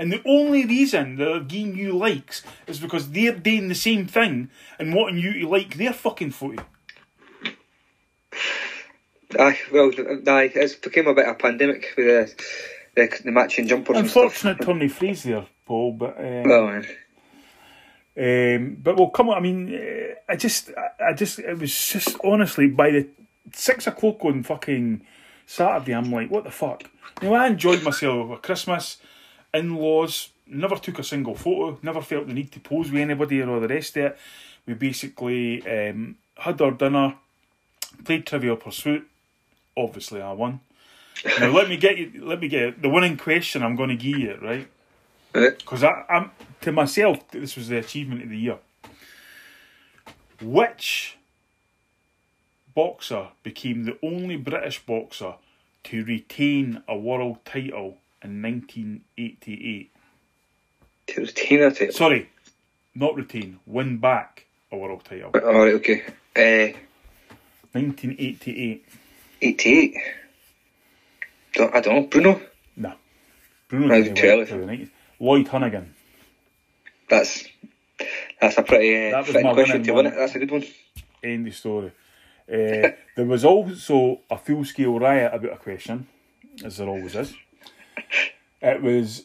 And 0.00 0.10
the 0.10 0.22
only 0.24 0.64
reason 0.64 1.16
they're 1.16 1.40
giving 1.40 1.76
you 1.76 1.92
likes 1.92 2.42
is 2.66 2.80
because 2.80 3.10
they're 3.10 3.36
doing 3.36 3.68
the 3.68 3.74
same 3.74 4.06
thing 4.06 4.48
and 4.78 4.94
wanting 4.94 5.18
you 5.18 5.34
to 5.34 5.46
like 5.46 5.76
their 5.76 5.92
fucking 5.92 6.30
photo. 6.30 6.64
Aye, 9.38 9.58
well, 9.70 9.90
aye, 10.26 10.50
it's 10.54 10.76
became 10.76 11.06
a 11.06 11.12
bit 11.12 11.26
of 11.26 11.32
a 11.32 11.38
pandemic 11.38 11.92
with 11.98 12.34
the, 12.96 13.08
the, 13.08 13.22
the 13.24 13.30
matching 13.30 13.66
jumpers. 13.68 13.98
Unfortunate 13.98 14.66
of 14.66 14.92
phrase 14.92 15.24
there, 15.24 15.44
Paul, 15.66 15.92
but 15.92 16.16
um, 16.18 16.42
Well, 16.44 16.66
man. 16.66 16.86
Um, 18.16 18.76
but 18.82 18.96
well, 18.96 19.10
come 19.10 19.28
on. 19.28 19.36
I 19.36 19.40
mean, 19.40 19.74
uh, 19.74 20.14
I 20.32 20.36
just, 20.36 20.70
I, 20.70 21.10
I 21.10 21.12
just, 21.12 21.40
it 21.40 21.58
was 21.58 21.88
just 21.88 22.16
honestly 22.24 22.68
by 22.68 22.90
the 22.90 23.06
six 23.52 23.86
o'clock 23.86 24.24
on 24.24 24.44
fucking 24.44 25.02
Saturday, 25.44 25.92
I'm 25.92 26.10
like, 26.10 26.30
what 26.30 26.44
the 26.44 26.50
fuck? 26.50 26.84
You 27.20 27.28
know, 27.28 27.34
I 27.34 27.48
enjoyed 27.48 27.82
myself 27.82 28.14
over 28.14 28.36
Christmas, 28.38 28.96
in 29.54 29.76
laws. 29.76 30.30
Never 30.46 30.76
took 30.76 30.98
a 30.98 31.04
single 31.04 31.34
photo. 31.34 31.78
Never 31.82 32.00
felt 32.00 32.26
the 32.26 32.34
need 32.34 32.52
to 32.52 32.60
pose 32.60 32.90
with 32.90 33.00
anybody 33.00 33.40
or 33.40 33.50
all 33.50 33.60
the 33.60 33.68
rest 33.68 33.96
of 33.96 34.04
it. 34.04 34.18
We 34.66 34.74
basically 34.74 35.62
um, 35.66 36.16
had 36.36 36.60
our 36.60 36.72
dinner, 36.72 37.14
played 38.04 38.26
Trivial 38.26 38.56
Pursuit. 38.56 39.06
Obviously, 39.76 40.20
I 40.20 40.32
won. 40.32 40.60
Now 41.38 41.50
let 41.50 41.68
me 41.68 41.76
get 41.76 41.98
you. 41.98 42.12
Let 42.24 42.40
me 42.40 42.48
get 42.48 42.62
it. 42.62 42.82
the 42.82 42.88
winning 42.88 43.16
question. 43.16 43.62
I'm 43.62 43.76
going 43.76 43.90
to 43.90 43.96
give 43.96 44.18
you 44.18 44.38
right 44.42 44.68
because 45.32 45.84
I'm 45.84 46.30
to 46.62 46.72
myself. 46.72 47.30
This 47.30 47.56
was 47.56 47.68
the 47.68 47.78
achievement 47.78 48.22
of 48.22 48.30
the 48.30 48.38
year. 48.38 48.58
Which 50.42 51.16
boxer 52.74 53.28
became 53.42 53.84
the 53.84 53.98
only 54.02 54.36
British 54.36 54.84
boxer 54.84 55.34
to 55.84 56.04
retain 56.04 56.82
a 56.88 56.96
world 56.96 57.44
title 57.44 57.98
in 58.22 58.42
1988? 58.42 59.90
To 61.08 61.20
retain 61.22 61.62
a 61.62 61.70
title. 61.70 61.92
Sorry, 61.92 62.30
not 62.94 63.14
retain, 63.14 63.58
win 63.66 63.98
back 63.98 64.46
a 64.72 64.76
world 64.76 65.04
title. 65.04 65.30
Alright, 65.34 65.74
okay. 65.74 66.02
Uh, 66.36 66.76
1988. 67.72 68.84
88. 69.42 69.96
Don't, 71.54 71.74
I 71.74 71.80
don't 71.80 71.94
know. 71.94 72.06
Bruno? 72.06 72.40
No. 72.76 72.92
Bruno 73.68 73.88
Right, 73.88 74.04
didn't 74.04 74.16
tell 74.18 74.36
win 74.36 74.42
us. 74.42 74.48
till 74.48 74.58
the 74.58 74.66
90s. 74.66 74.90
Lloyd 75.18 75.46
Honeyghan. 75.48 75.86
That's 77.08 77.44
that's 78.40 78.56
a 78.56 78.62
pretty 78.62 79.12
uh, 79.12 79.22
That 79.22 79.54
question 79.54 79.82
to 79.82 79.92
win 79.92 80.06
it. 80.06 80.14
That's 80.16 80.34
a 80.34 80.38
good 80.38 80.50
one. 80.50 80.64
End 81.22 81.46
of 81.46 81.54
story. 81.54 81.92
Uh, 82.48 82.90
there 83.16 83.26
was 83.26 83.44
also 83.44 84.20
a 84.30 84.38
full 84.38 84.64
scale 84.64 84.98
riot 84.98 85.32
about 85.34 85.52
a 85.52 85.56
question, 85.56 86.06
as 86.64 86.78
there 86.78 86.88
always 86.88 87.14
is. 87.14 87.34
It 88.60 88.82
was, 88.82 89.24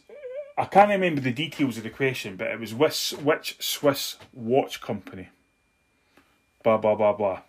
I 0.57 0.65
can't 0.65 0.89
remember 0.89 1.21
the 1.21 1.31
details 1.31 1.77
of 1.77 1.83
the 1.83 1.89
question, 1.89 2.36
but 2.36 2.47
it 2.47 2.59
was 2.59 2.73
which, 2.73 3.11
which 3.21 3.57
Swiss 3.59 4.17
watch 4.33 4.81
company? 4.81 5.29
Blah, 6.63 6.77
blah, 6.77 6.95
blah, 6.95 7.13
blah. 7.13 7.41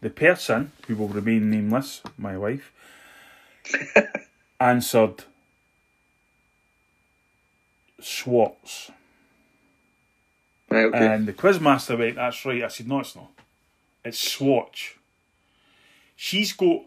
The 0.00 0.10
person, 0.10 0.72
who 0.86 0.96
will 0.96 1.08
remain 1.08 1.50
nameless, 1.50 2.02
my 2.18 2.36
wife, 2.36 2.72
answered 4.60 5.24
Schwartz. 8.00 8.90
Right, 10.70 10.84
okay. 10.84 11.14
And 11.14 11.26
the 11.26 11.32
quizmaster 11.32 11.98
went, 11.98 12.16
That's 12.16 12.44
right. 12.44 12.62
I 12.62 12.68
said, 12.68 12.86
No, 12.88 13.00
it's 13.00 13.16
not. 13.16 13.30
It's 14.04 14.18
Swatch. 14.18 14.96
She's 16.14 16.52
got 16.52 16.82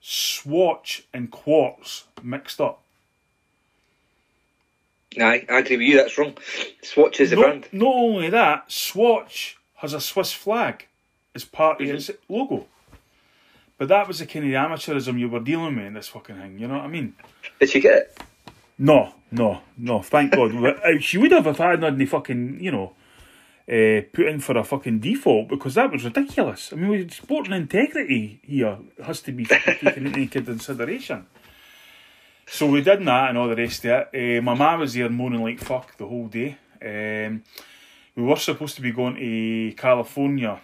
Swatch 0.00 1.04
and 1.14 1.30
Quartz 1.30 2.04
mixed 2.22 2.60
up. 2.60 2.82
Aye, 5.20 5.46
I 5.50 5.58
agree 5.58 5.76
with 5.76 5.86
you. 5.86 5.96
That's 5.96 6.16
wrong. 6.18 6.34
Swatch 6.82 7.20
is 7.20 7.32
a 7.32 7.36
Not, 7.36 7.42
brand. 7.42 7.68
not 7.72 7.94
only 7.94 8.30
that, 8.30 8.70
Swatch 8.70 9.56
has 9.76 9.92
a 9.92 10.00
Swiss 10.00 10.32
flag 10.32 10.86
as 11.34 11.44
part 11.44 11.80
of 11.80 11.88
its 11.88 12.10
logo. 12.28 12.66
But 13.78 13.88
that 13.88 14.06
was 14.06 14.20
the 14.20 14.26
kind 14.26 14.44
of 14.44 14.50
amateurism 14.52 15.18
you 15.18 15.28
were 15.28 15.40
dealing 15.40 15.76
with 15.76 15.86
in 15.86 15.94
this 15.94 16.08
fucking 16.08 16.36
thing, 16.36 16.58
you 16.58 16.68
know 16.68 16.74
what 16.74 16.84
I 16.84 16.88
mean? 16.88 17.14
Did 17.58 17.70
she 17.70 17.80
get 17.80 17.94
it? 17.96 18.22
No, 18.78 19.14
no, 19.30 19.60
no, 19.76 20.02
thank 20.02 20.32
God. 20.32 20.52
Uh, 20.84 20.98
she 21.00 21.18
would 21.18 21.32
have 21.32 21.46
if 21.46 21.60
I 21.60 21.70
hadn't 21.70 21.82
had 21.82 21.94
any 21.94 22.06
fucking, 22.06 22.58
you 22.60 22.70
know, 22.70 22.92
uh, 23.68 24.02
put 24.12 24.26
in 24.26 24.40
for 24.40 24.56
a 24.58 24.64
fucking 24.64 24.98
default 25.00 25.48
because 25.48 25.74
that 25.74 25.90
was 25.92 26.04
ridiculous. 26.04 26.72
I 26.72 26.76
mean, 26.76 26.88
we- 26.90 27.08
sporting 27.08 27.52
integrity 27.52 28.40
here 28.44 28.78
has 29.04 29.20
to 29.22 29.32
be 29.32 29.44
taken 29.46 30.06
into 30.14 30.42
consideration. 30.42 31.26
So 32.46 32.66
we 32.66 32.82
did 32.82 33.04
that 33.06 33.28
and 33.28 33.38
all 33.38 33.48
the 33.48 33.56
rest 33.56 33.84
of 33.84 34.08
it. 34.12 34.38
Uh, 34.38 34.42
my 34.42 34.54
ma 34.54 34.76
was 34.76 34.94
there 34.94 35.08
moaning 35.08 35.42
like 35.42 35.60
fuck 35.60 35.96
the 35.96 36.06
whole 36.06 36.28
day. 36.28 36.58
Um, 36.80 37.44
we 38.14 38.22
were 38.22 38.36
supposed 38.36 38.76
to 38.76 38.82
be 38.82 38.92
going 38.92 39.16
to 39.16 39.74
California 39.76 40.60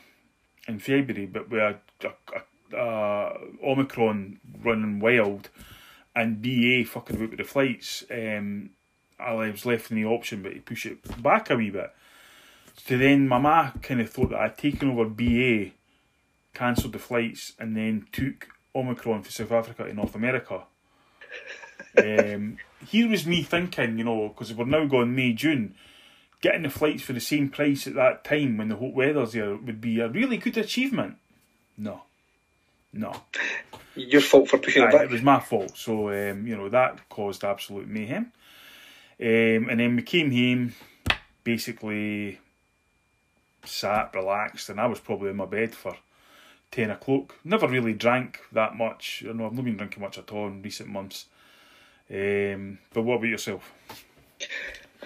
in 0.66 0.78
February, 0.78 1.26
but 1.26 1.48
we 1.48 1.58
had 1.58 1.80
a, 2.04 2.12
a, 2.76 2.78
a 2.78 3.32
Omicron 3.64 4.38
running 4.62 5.00
wild 5.00 5.48
and 6.14 6.42
BA 6.42 6.84
fucking 6.84 7.16
about 7.16 7.30
with 7.30 7.38
the 7.38 7.44
flights. 7.44 8.04
Um, 8.10 8.70
I 9.18 9.32
was 9.32 9.64
left 9.64 9.90
in 9.90 9.96
the 9.96 10.04
option, 10.04 10.42
but 10.42 10.52
he 10.52 10.60
push 10.60 10.86
it 10.86 11.22
back 11.22 11.50
a 11.50 11.56
wee 11.56 11.70
bit. 11.70 11.90
So 12.76 12.96
then 12.98 13.28
my 13.28 13.38
ma 13.38 13.70
kind 13.82 14.00
of 14.00 14.10
thought 14.10 14.30
that 14.30 14.40
I'd 14.40 14.58
taken 14.58 14.90
over 14.90 15.04
BA, 15.04 15.72
cancelled 16.54 16.92
the 16.92 16.98
flights, 16.98 17.54
and 17.58 17.76
then 17.76 18.06
took 18.12 18.48
Omicron 18.74 19.22
for 19.22 19.30
South 19.30 19.52
Africa 19.52 19.84
to 19.84 19.94
North 19.94 20.14
America. 20.14 20.64
Um, 21.96 22.58
here 22.86 23.08
was 23.08 23.26
me 23.26 23.42
thinking, 23.42 23.98
you 23.98 24.04
know, 24.04 24.28
because 24.28 24.52
we're 24.52 24.64
now 24.64 24.86
going 24.86 25.14
May, 25.14 25.32
June, 25.32 25.74
getting 26.40 26.62
the 26.62 26.70
flights 26.70 27.02
for 27.02 27.12
the 27.12 27.20
same 27.20 27.48
price 27.48 27.86
at 27.86 27.94
that 27.94 28.24
time 28.24 28.56
when 28.56 28.68
the 28.68 28.76
hot 28.76 28.94
weather's 28.94 29.32
there 29.32 29.56
would 29.56 29.80
be 29.80 30.00
a 30.00 30.08
really 30.08 30.36
good 30.36 30.56
achievement. 30.56 31.16
No. 31.76 32.02
No. 32.92 33.14
Your 33.94 34.20
fault 34.20 34.48
for 34.48 34.58
pushing 34.58 34.82
it 34.82 34.92
back. 34.92 35.02
it 35.02 35.10
was 35.10 35.22
my 35.22 35.40
fault. 35.40 35.76
So 35.76 36.08
um, 36.08 36.46
you 36.46 36.56
know 36.56 36.68
that 36.68 37.08
caused 37.08 37.44
absolute 37.44 37.88
mayhem. 37.88 38.32
Um, 39.20 39.68
and 39.68 39.80
then 39.80 39.96
we 39.96 40.02
came 40.02 40.30
home, 40.30 40.74
basically 41.42 42.38
sat, 43.64 44.14
relaxed, 44.14 44.68
and 44.68 44.80
I 44.80 44.86
was 44.86 45.00
probably 45.00 45.30
in 45.30 45.36
my 45.36 45.46
bed 45.46 45.74
for 45.74 45.96
ten 46.70 46.90
o'clock. 46.90 47.34
Never 47.44 47.66
really 47.66 47.92
drank 47.92 48.40
that 48.52 48.76
much. 48.76 49.22
You 49.22 49.34
know, 49.34 49.46
I've 49.46 49.54
not 49.54 49.64
been 49.64 49.76
drinking 49.76 50.02
much 50.02 50.18
at 50.18 50.32
all 50.32 50.46
in 50.46 50.62
recent 50.62 50.88
months. 50.88 51.26
Um, 52.10 52.78
but 52.92 53.02
what 53.02 53.16
about 53.16 53.26
yourself? 53.28 53.72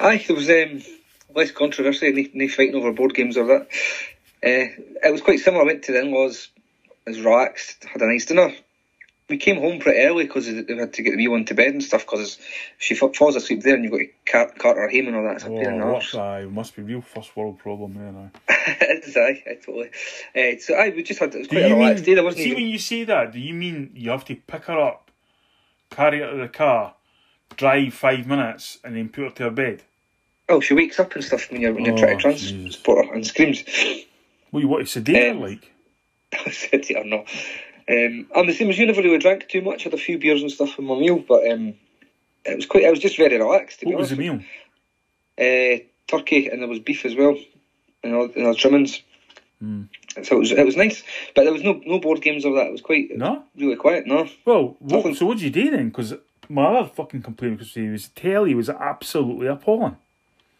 Aye, 0.00 0.24
there 0.26 0.36
was 0.36 0.48
um, 0.48 0.82
less 1.34 1.50
controversy, 1.50 2.30
no, 2.34 2.48
fighting 2.48 2.74
over 2.74 2.92
board 2.92 3.14
games 3.14 3.36
or 3.36 3.46
that. 3.46 3.62
Uh, 4.44 4.70
it 5.04 5.12
was 5.12 5.20
quite 5.20 5.40
similar. 5.40 5.62
I 5.62 5.66
went 5.66 5.84
to 5.84 5.92
the 5.92 6.00
in-laws, 6.00 6.48
I 7.06 7.10
was 7.10 7.20
relaxed, 7.20 7.84
had 7.84 8.02
a 8.02 8.06
nice 8.06 8.26
dinner. 8.26 8.52
We 9.28 9.36
came 9.38 9.56
home 9.60 9.78
pretty 9.78 10.00
early 10.00 10.24
because 10.24 10.46
we 10.46 10.76
had 10.76 10.92
to 10.94 11.02
get 11.02 11.12
the 11.12 11.16
wee 11.16 11.28
one 11.28 11.44
to 11.46 11.54
bed 11.54 11.68
and 11.72 11.82
stuff 11.82 12.02
because 12.04 12.38
she 12.78 12.94
fa- 12.94 13.12
falls 13.14 13.34
asleep 13.36 13.62
there 13.62 13.74
and 13.76 13.82
you've 13.84 13.92
got 13.92 13.98
to 13.98 14.08
car- 14.30 14.52
cart 14.58 14.76
her 14.76 14.90
home 14.90 15.06
and 15.06 15.16
all 15.16 15.22
that. 15.24 15.36
It's 15.36 15.44
a 15.44 15.48
pain 15.48 15.80
Oh, 15.80 15.92
what, 15.92 16.14
aye, 16.16 16.44
must 16.44 16.76
be 16.76 16.82
real 16.82 17.00
first 17.00 17.34
world 17.36 17.58
problem 17.58 17.94
there 17.94 18.12
now. 18.12 18.30
it 18.48 19.04
is, 19.04 19.16
aye, 19.16 19.42
aye, 19.46 19.58
totally. 19.64 19.90
Uh, 20.36 20.60
so 20.60 20.74
aye, 20.74 20.92
we 20.94 21.02
just 21.02 21.20
had, 21.20 21.34
it 21.34 21.38
was 21.38 21.48
Do 21.48 21.56
quite 21.56 21.64
a 21.64 21.68
you 21.68 21.74
mean, 21.76 21.82
relaxed 21.84 22.04
day. 22.04 22.14
There 22.14 22.24
wasn't 22.24 22.42
see 22.42 22.50
even, 22.50 22.62
when 22.62 22.70
you 22.72 22.78
say 22.78 23.04
that, 23.04 23.32
do 23.32 23.38
you 23.38 23.54
mean 23.54 23.90
you 23.94 24.10
have 24.10 24.24
to 24.26 24.34
pick 24.34 24.64
her 24.64 24.78
up, 24.78 25.01
carry 25.92 26.20
her 26.20 26.30
to 26.32 26.36
the 26.38 26.48
car, 26.48 26.94
drive 27.56 27.94
five 27.94 28.26
minutes, 28.26 28.78
and 28.84 28.96
then 28.96 29.08
put 29.10 29.24
her 29.24 29.30
to 29.30 29.42
her 29.44 29.50
bed? 29.50 29.82
oh, 30.48 30.60
she 30.60 30.74
wakes 30.74 31.00
up 31.00 31.14
and 31.14 31.24
stuff 31.24 31.50
when 31.50 31.60
you're, 31.62 31.74
when 31.74 31.84
you're 31.84 31.94
Oh, 31.94 32.16
trying 32.16 32.18
to 32.18 32.40
Jesus. 32.40 32.76
transport 32.76 33.06
her 33.06 33.14
and 33.14 33.26
screams. 33.26 33.64
What 34.50 34.60
you 34.60 34.68
want 34.68 34.86
to 34.86 34.92
sedate 34.92 35.30
Um, 35.32 35.38
her 35.38 35.48
like? 35.48 35.72
I 36.46 36.50
said 36.50 36.86
her, 36.88 37.04
no. 37.04 37.24
Um, 37.88 38.28
I'm 38.36 38.46
the 38.46 38.54
same 38.54 38.70
as 38.70 38.78
you, 38.78 38.86
never 38.86 39.02
really 39.02 39.18
drank 39.18 39.48
too 39.48 39.62
much, 39.62 39.84
had 39.84 39.94
a 39.94 39.98
few 39.98 40.18
beers 40.18 40.42
and 40.42 40.50
stuff 40.50 40.78
in 40.78 40.86
my 40.86 40.96
meal, 40.98 41.18
but 41.26 41.50
um, 41.50 41.74
it 42.44 42.56
was 42.56 42.66
quite, 42.66 42.84
I 42.86 42.90
was 42.90 43.00
just 43.00 43.16
very 43.16 43.38
relaxed, 43.38 43.80
to 43.80 43.86
be 43.86 43.92
What 43.92 44.00
was 44.00 44.10
honest. 44.10 44.18
the 44.18 44.22
meal? 44.22 44.40
uh, 45.40 45.84
turkey 46.08 46.48
and 46.48 46.62
there 46.62 46.68
was 46.68 46.80
beef 46.80 47.04
as 47.04 47.16
well, 47.16 47.36
and 48.04 48.14
all, 48.14 48.30
and 48.36 48.46
all 48.46 48.54
trimmings. 48.54 49.02
Hmm. 49.62 49.82
So 50.24 50.36
it 50.36 50.38
was 50.40 50.50
it 50.50 50.66
was 50.66 50.76
nice, 50.76 51.04
but 51.36 51.44
there 51.44 51.52
was 51.52 51.62
no 51.62 51.80
no 51.86 52.00
board 52.00 52.20
games 52.20 52.44
or 52.44 52.52
that. 52.56 52.66
It 52.66 52.72
was 52.72 52.80
quite 52.80 53.16
No? 53.16 53.44
really 53.56 53.76
quiet. 53.76 54.08
No, 54.08 54.28
Well, 54.44 54.76
what, 54.80 55.14
so 55.14 55.24
what 55.26 55.38
did 55.38 55.44
you 55.44 55.50
do 55.50 55.70
then? 55.70 55.90
Because 55.90 56.14
my 56.48 56.64
other 56.64 56.88
fucking 56.88 57.22
complaint 57.22 57.60
was 57.60 57.72
he 57.72 57.88
was 57.88 58.08
telly 58.08 58.54
was 58.56 58.68
absolutely 58.68 59.46
appalling. 59.46 59.96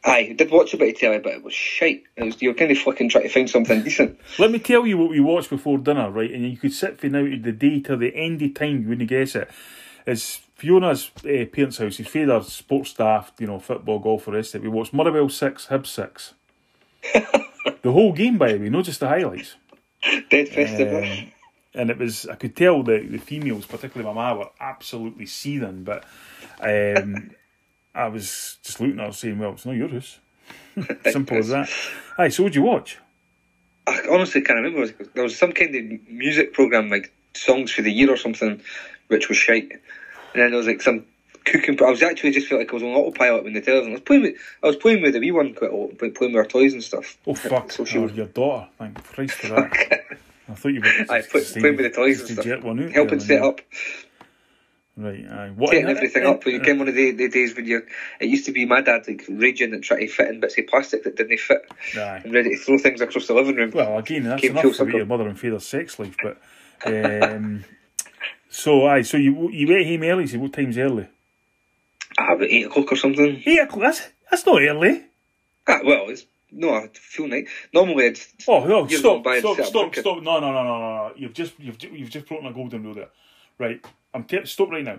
aye, 0.04 0.28
I 0.30 0.32
did 0.34 0.52
watch 0.52 0.72
a 0.72 0.76
bit 0.76 0.94
of 0.94 1.00
telly, 1.00 1.18
but 1.18 1.32
it 1.32 1.42
was 1.42 1.52
shite. 1.52 2.04
It 2.16 2.22
was 2.22 2.40
you 2.40 2.50
were 2.50 2.54
kind 2.54 2.70
of 2.70 2.78
fucking 2.78 3.08
trying 3.08 3.24
to 3.24 3.28
find 3.30 3.50
something 3.50 3.82
decent. 3.84 4.20
Let 4.38 4.52
me 4.52 4.60
tell 4.60 4.86
you 4.86 4.96
what 4.98 5.10
we 5.10 5.18
watched 5.18 5.50
before 5.50 5.78
dinner, 5.78 6.08
right? 6.08 6.30
And 6.30 6.48
you 6.48 6.56
could 6.56 6.72
sit 6.72 7.00
for 7.00 7.08
now 7.08 7.24
to 7.24 7.36
the 7.38 7.50
day 7.50 7.80
till 7.80 7.96
the 7.98 8.14
end 8.14 8.40
of 8.40 8.54
time, 8.54 8.82
you 8.82 8.88
wouldn't 8.90 9.08
guess 9.10 9.34
it. 9.34 9.50
It's 10.06 10.36
Fiona's 10.54 11.10
uh, 11.24 11.44
parents' 11.52 11.78
house. 11.78 11.96
His 11.96 12.06
father, 12.06 12.40
sports 12.42 12.90
staff, 12.90 13.32
you 13.40 13.48
know, 13.48 13.58
football, 13.58 13.98
golf, 13.98 14.26
the 14.26 14.32
rest 14.32 14.54
of 14.54 14.62
it. 14.64 14.68
We 14.68 14.76
watched 14.76 14.92
Motherwell 14.92 15.28
6, 15.28 15.66
Hib 15.66 15.86
6. 15.88 16.34
the 17.82 17.92
whole 17.92 18.12
game, 18.12 18.38
by 18.38 18.52
the 18.52 18.58
way, 18.58 18.68
not 18.68 18.84
just 18.84 19.00
the 19.00 19.08
highlights. 19.08 19.56
Dead 20.30 20.48
festival. 20.48 21.04
Um, 21.04 21.32
and 21.74 21.90
it 21.90 21.98
was, 21.98 22.26
I 22.26 22.34
could 22.34 22.54
tell 22.54 22.82
the, 22.82 22.98
the 22.98 23.18
females, 23.18 23.66
particularly 23.66 24.12
my 24.14 24.32
ma, 24.32 24.38
were 24.38 24.50
absolutely 24.60 25.26
seething. 25.26 25.84
But 25.84 26.04
um, 26.60 27.30
I 27.94 28.08
was 28.08 28.58
just 28.62 28.80
looking 28.80 29.00
at 29.00 29.06
her 29.06 29.12
saying, 29.12 29.38
well, 29.38 29.52
it's 29.52 29.66
not 29.66 29.76
yours. 29.76 30.18
Simple 31.10 31.38
as 31.38 31.48
that. 31.48 31.70
Aye, 32.18 32.28
so 32.28 32.42
what'd 32.42 32.56
you 32.56 32.62
watch? 32.62 32.98
I 33.86 34.00
honestly 34.10 34.42
can't 34.42 34.60
remember. 34.60 34.92
There 35.14 35.24
was 35.24 35.36
some 35.36 35.52
kind 35.52 35.74
of 35.74 36.08
music 36.08 36.52
program, 36.52 36.88
like 36.88 37.12
songs 37.34 37.72
for 37.72 37.82
the 37.82 37.92
year 37.92 38.10
or 38.10 38.16
something, 38.16 38.60
which 39.08 39.28
was 39.28 39.38
shite. 39.38 39.72
And 39.72 40.42
then 40.42 40.50
there 40.50 40.58
was 40.58 40.66
like 40.66 40.82
some 40.82 41.04
cooking. 41.44 41.78
I 41.82 41.90
was 41.90 42.02
actually 42.02 42.32
just 42.32 42.48
felt 42.48 42.60
like 42.60 42.70
I 42.70 42.74
was 42.74 42.82
on 42.82 42.90
autopilot 42.90 43.44
when 43.44 43.52
the 43.52 43.60
television. 43.60 43.92
I 43.92 43.94
was 43.94 44.02
playing 44.02 44.22
with. 44.22 44.34
I 44.62 44.66
was 44.66 44.76
playing 44.76 45.02
with 45.02 45.12
the 45.14 45.20
wee 45.20 45.30
one 45.30 45.54
quite 45.54 45.70
a 45.70 45.76
lot, 45.76 45.98
playing 45.98 46.14
with 46.18 46.36
our 46.36 46.46
toys 46.46 46.72
and 46.72 46.82
stuff. 46.82 47.18
Oh 47.26 47.34
fuck! 47.34 47.72
So 47.72 47.84
she 47.84 47.98
oh, 47.98 48.02
was- 48.02 48.12
your 48.12 48.26
daughter. 48.26 48.68
Thank 48.78 49.02
Christ 49.04 49.34
for 49.34 49.48
that. 49.48 50.02
I 50.48 50.54
thought 50.54 50.68
you 50.68 50.80
were 50.80 50.86
I 51.10 51.22
put, 51.22 51.44
saying 51.44 51.62
playing 51.62 51.76
with 51.76 51.92
the 51.92 51.96
toys 51.96 52.20
and 52.20 52.28
to 52.28 52.32
stuff, 52.34 52.44
jet 52.44 52.62
one 52.62 52.82
out 52.82 52.92
helping 52.92 53.20
set 53.20 53.42
up, 53.42 53.60
Right, 54.94 55.26
aye. 55.26 55.52
What, 55.56 55.70
setting 55.70 55.88
everything 55.88 56.26
up. 56.26 56.44
You 56.44 56.60
uh, 56.60 56.64
came 56.64 56.78
one 56.78 56.88
of 56.88 56.94
the, 56.94 57.12
the 57.12 57.28
days 57.28 57.56
when 57.56 57.64
you. 57.64 57.82
It 58.20 58.28
used 58.28 58.44
to 58.44 58.52
be 58.52 58.66
my 58.66 58.82
dad 58.82 59.08
like 59.08 59.24
raging 59.28 59.72
and 59.72 59.82
trying 59.82 60.00
to 60.00 60.08
fit 60.08 60.28
in 60.28 60.40
bits 60.40 60.58
of 60.58 60.66
plastic 60.66 61.04
that 61.04 61.16
didn't 61.16 61.40
fit, 61.40 61.62
Aye. 61.96 62.20
and 62.24 62.34
ready 62.34 62.50
to 62.50 62.56
throw 62.58 62.76
things 62.76 63.00
across 63.00 63.26
the 63.26 63.32
living 63.32 63.56
room. 63.56 63.70
Well, 63.74 63.96
again, 63.96 64.24
that's 64.24 64.42
Came 64.42 64.56
enough 64.56 64.76
for 64.76 64.90
your 64.90 65.06
mother 65.06 65.26
and 65.28 65.38
father's 65.38 65.66
sex 65.66 65.98
life, 65.98 66.16
but. 66.22 66.38
Um, 66.84 67.64
so, 68.48 68.86
aye, 68.86 69.02
so 69.02 69.16
you 69.16 69.50
you 69.50 69.68
went 69.68 69.86
home 69.86 70.02
early, 70.02 70.26
so 70.26 70.40
what 70.40 70.52
time's 70.52 70.76
early? 70.76 71.06
Ah, 72.18 72.34
about 72.34 72.48
eight 72.48 72.66
o'clock 72.66 72.92
or 72.92 72.96
something. 72.96 73.42
Eight 73.46 73.60
o'clock, 73.60 73.82
that's, 73.82 74.08
that's 74.30 74.46
not 74.46 74.62
early. 74.62 75.02
Ah, 75.66 75.80
well, 75.84 76.08
it's 76.08 76.24
no 76.50 76.74
a 76.74 76.88
full 76.88 77.28
night. 77.28 77.46
Normally, 77.72 78.06
it's 78.06 78.32
Oh, 78.46 78.64
no, 78.64 78.86
stop, 78.88 79.26
stop, 79.38 79.60
stop, 79.64 79.94
stop. 79.94 80.22
No, 80.22 80.40
no, 80.40 80.52
no, 80.52 80.64
no, 80.64 80.78
no. 80.78 81.12
You've 81.16 81.34
just, 81.34 81.58
you've, 81.58 81.82
you've 81.82 82.10
just 82.10 82.26
broken 82.26 82.46
a 82.46 82.52
golden 82.52 82.82
rule 82.84 82.94
there. 82.94 83.08
Right, 83.58 83.84
I'm 84.12 84.24
te- 84.24 84.44
stop 84.46 84.70
right 84.70 84.84
now. 84.84 84.98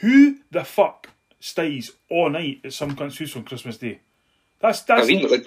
Who 0.00 0.36
the 0.50 0.64
fuck 0.64 1.08
stays 1.40 1.92
all 2.10 2.30
night 2.30 2.60
at 2.64 2.72
some 2.72 2.94
cunt's 2.94 3.18
house 3.18 3.34
on 3.36 3.44
Christmas 3.44 3.78
Day? 3.78 4.00
That's, 4.60 4.82
I 4.88 4.96
that's, 4.96 5.08
mean, 5.08 5.28
like, 5.28 5.46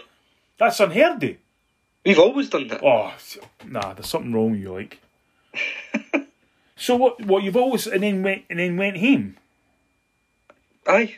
that's 0.58 0.80
unheard 0.80 1.24
of. 1.24 1.36
we've 2.06 2.20
always 2.20 2.50
done 2.50 2.68
that. 2.70 2.82
Oh, 2.84 3.14
nah, 3.66 3.94
there's 3.94 4.08
something 4.08 4.34
wrong 4.34 4.52
with 4.52 4.62
you, 4.62 4.74
like. 4.74 5.00
so 6.76 6.96
what? 6.96 7.26
What 7.26 7.44
you've 7.44 7.58
always 7.58 7.88
and 7.88 8.04
then 8.04 8.24
went 8.24 8.44
and 8.50 8.60
then 8.60 8.78
went 8.78 8.98
home. 8.98 9.38
Aye, 10.88 11.16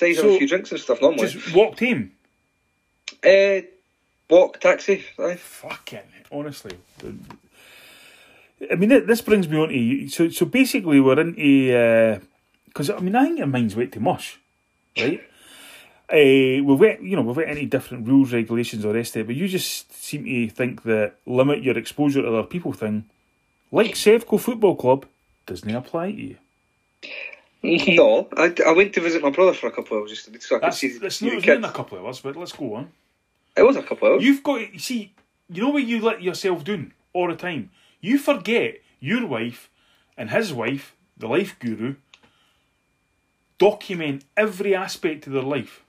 have 0.00 0.16
So- 0.16 0.34
a 0.34 0.38
few 0.38 0.48
drinks 0.48 0.72
and 0.72 0.80
stuff 0.80 1.00
normally. 1.00 1.28
Just 1.28 1.54
walked 1.54 1.80
home. 1.80 2.12
Uh, 3.22 3.60
walk, 4.28 4.60
taxi. 4.60 5.04
Aye. 5.18 5.36
Fucking 5.36 6.00
honestly. 6.34 6.76
I 8.70 8.74
mean, 8.76 8.88
this 9.06 9.20
brings 9.20 9.48
me 9.48 9.58
on 9.58 9.68
to 9.68 9.76
you. 9.76 10.08
So, 10.08 10.28
so 10.28 10.46
basically, 10.46 11.00
we're 11.00 11.18
into 11.20 12.20
because 12.66 12.90
I 12.90 12.98
mean, 12.98 13.14
I 13.14 13.24
think 13.24 13.38
your 13.38 13.46
mind's 13.46 13.76
wet 13.76 13.92
to 13.92 14.00
mush, 14.00 14.38
right? 14.98 15.22
Uh, 16.10 16.16
we've 16.64 16.80
went, 16.80 17.02
you 17.02 17.16
know, 17.16 17.22
we've 17.22 17.36
went 17.36 17.50
into 17.50 17.66
different 17.66 18.06
rules, 18.06 18.32
regulations, 18.32 18.84
or 18.84 18.94
rest 18.94 19.16
of 19.16 19.22
it, 19.22 19.26
but 19.26 19.36
you 19.36 19.48
just 19.48 19.92
seem 19.92 20.24
to 20.24 20.48
think 20.48 20.82
that 20.84 21.14
limit 21.26 21.62
your 21.62 21.76
exposure 21.78 22.22
to 22.22 22.28
other 22.28 22.42
people 22.42 22.72
thing, 22.72 23.04
like 23.70 23.92
Sevco 23.92 24.40
Football 24.40 24.76
Club, 24.76 25.06
doesn't 25.46 25.74
apply 25.74 26.12
to 26.12 26.22
you. 26.22 26.36
No, 27.88 28.28
I, 28.36 28.54
I 28.66 28.72
went 28.72 28.92
to 28.94 29.00
visit 29.00 29.22
my 29.22 29.30
brother 29.30 29.54
for 29.54 29.68
a 29.68 29.70
couple 29.70 29.96
of 29.96 30.02
hours 30.02 30.10
just 30.10 30.42
so 30.42 30.56
I 30.56 30.58
could 30.60 30.74
see, 30.74 30.98
that's 30.98 31.22
not 31.22 31.30
the 31.30 31.36
it's 31.38 31.46
not 31.46 31.56
in 31.56 31.64
a 31.64 31.72
couple 31.72 31.98
of 31.98 32.04
hours, 32.04 32.20
but 32.20 32.36
let's 32.36 32.52
go 32.52 32.74
on. 32.74 32.92
It 33.56 33.62
was 33.62 33.76
a 33.76 33.82
couple 33.82 34.08
of 34.08 34.14
hours. 34.14 34.24
You've 34.24 34.42
got 34.42 34.72
you 34.72 34.78
see, 34.78 35.14
you 35.48 35.62
know 35.62 35.70
what 35.70 35.84
you 35.84 36.00
let 36.00 36.22
yourself 36.22 36.62
doing 36.62 36.92
all 37.14 37.28
the 37.28 37.36
time. 37.36 37.70
You 38.02 38.18
forget 38.18 38.80
your 39.00 39.26
wife 39.26 39.70
and 40.18 40.28
his 40.28 40.52
wife, 40.52 40.94
the 41.16 41.26
life 41.26 41.56
guru, 41.58 41.94
document 43.58 44.24
every 44.36 44.74
aspect 44.74 45.26
of 45.26 45.32
their 45.32 45.42
life. 45.42 45.82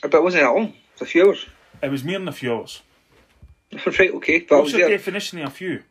But 0.00 0.14
it 0.14 0.22
wasn't 0.22 0.44
that 0.44 0.54
long. 0.54 0.68
It 0.68 1.00
was 1.00 1.02
a 1.02 1.06
few 1.06 1.26
hours. 1.26 1.46
It 1.82 1.90
was 1.90 2.02
more 2.02 2.18
than 2.18 2.28
a 2.28 2.32
few 2.32 2.54
hours. 2.54 2.82
right, 3.86 4.14
okay. 4.14 4.40
But 4.40 4.62
What's 4.62 4.72
there, 4.72 4.88
definition 4.88 5.38
of 5.40 5.48
a 5.48 5.50
few? 5.50 5.82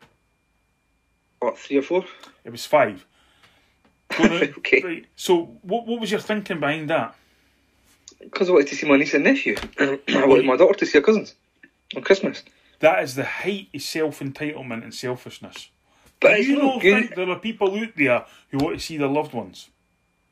what, 1.38 1.58
three 1.58 1.78
or 1.78 1.82
four? 1.82 2.04
It 2.44 2.50
was 2.50 2.66
five. 2.66 3.06
Okay. 4.58 4.82
Right. 4.82 5.06
So, 5.16 5.44
what 5.62 5.86
what 5.86 6.00
was 6.00 6.10
your 6.10 6.20
thinking 6.20 6.60
behind 6.60 6.90
that? 6.90 7.14
Because 8.20 8.48
I 8.48 8.52
wanted 8.52 8.68
to 8.68 8.76
see 8.76 8.86
my 8.88 8.96
niece 8.96 9.14
and 9.14 9.24
nephew. 9.24 9.56
I 9.78 9.98
wanted 10.26 10.44
my 10.46 10.56
daughter 10.56 10.78
to 10.80 10.86
see 10.86 10.98
her 10.98 11.02
cousins 11.02 11.34
on 11.96 12.02
Christmas. 12.02 12.42
That 12.80 13.02
is 13.02 13.14
the 13.14 13.24
height 13.24 13.68
of 13.74 13.82
self 13.82 14.20
entitlement 14.20 14.82
and 14.84 14.94
selfishness. 14.94 15.70
But 16.20 16.36
Do 16.36 16.42
you 16.44 16.56
not 16.62 16.80
good. 16.80 17.00
think 17.04 17.14
there 17.16 17.28
are 17.30 17.38
people 17.38 17.76
out 17.76 17.88
there 17.96 18.24
who 18.50 18.58
want 18.58 18.78
to 18.78 18.84
see 18.84 18.96
their 18.96 19.08
loved 19.08 19.32
ones? 19.32 19.68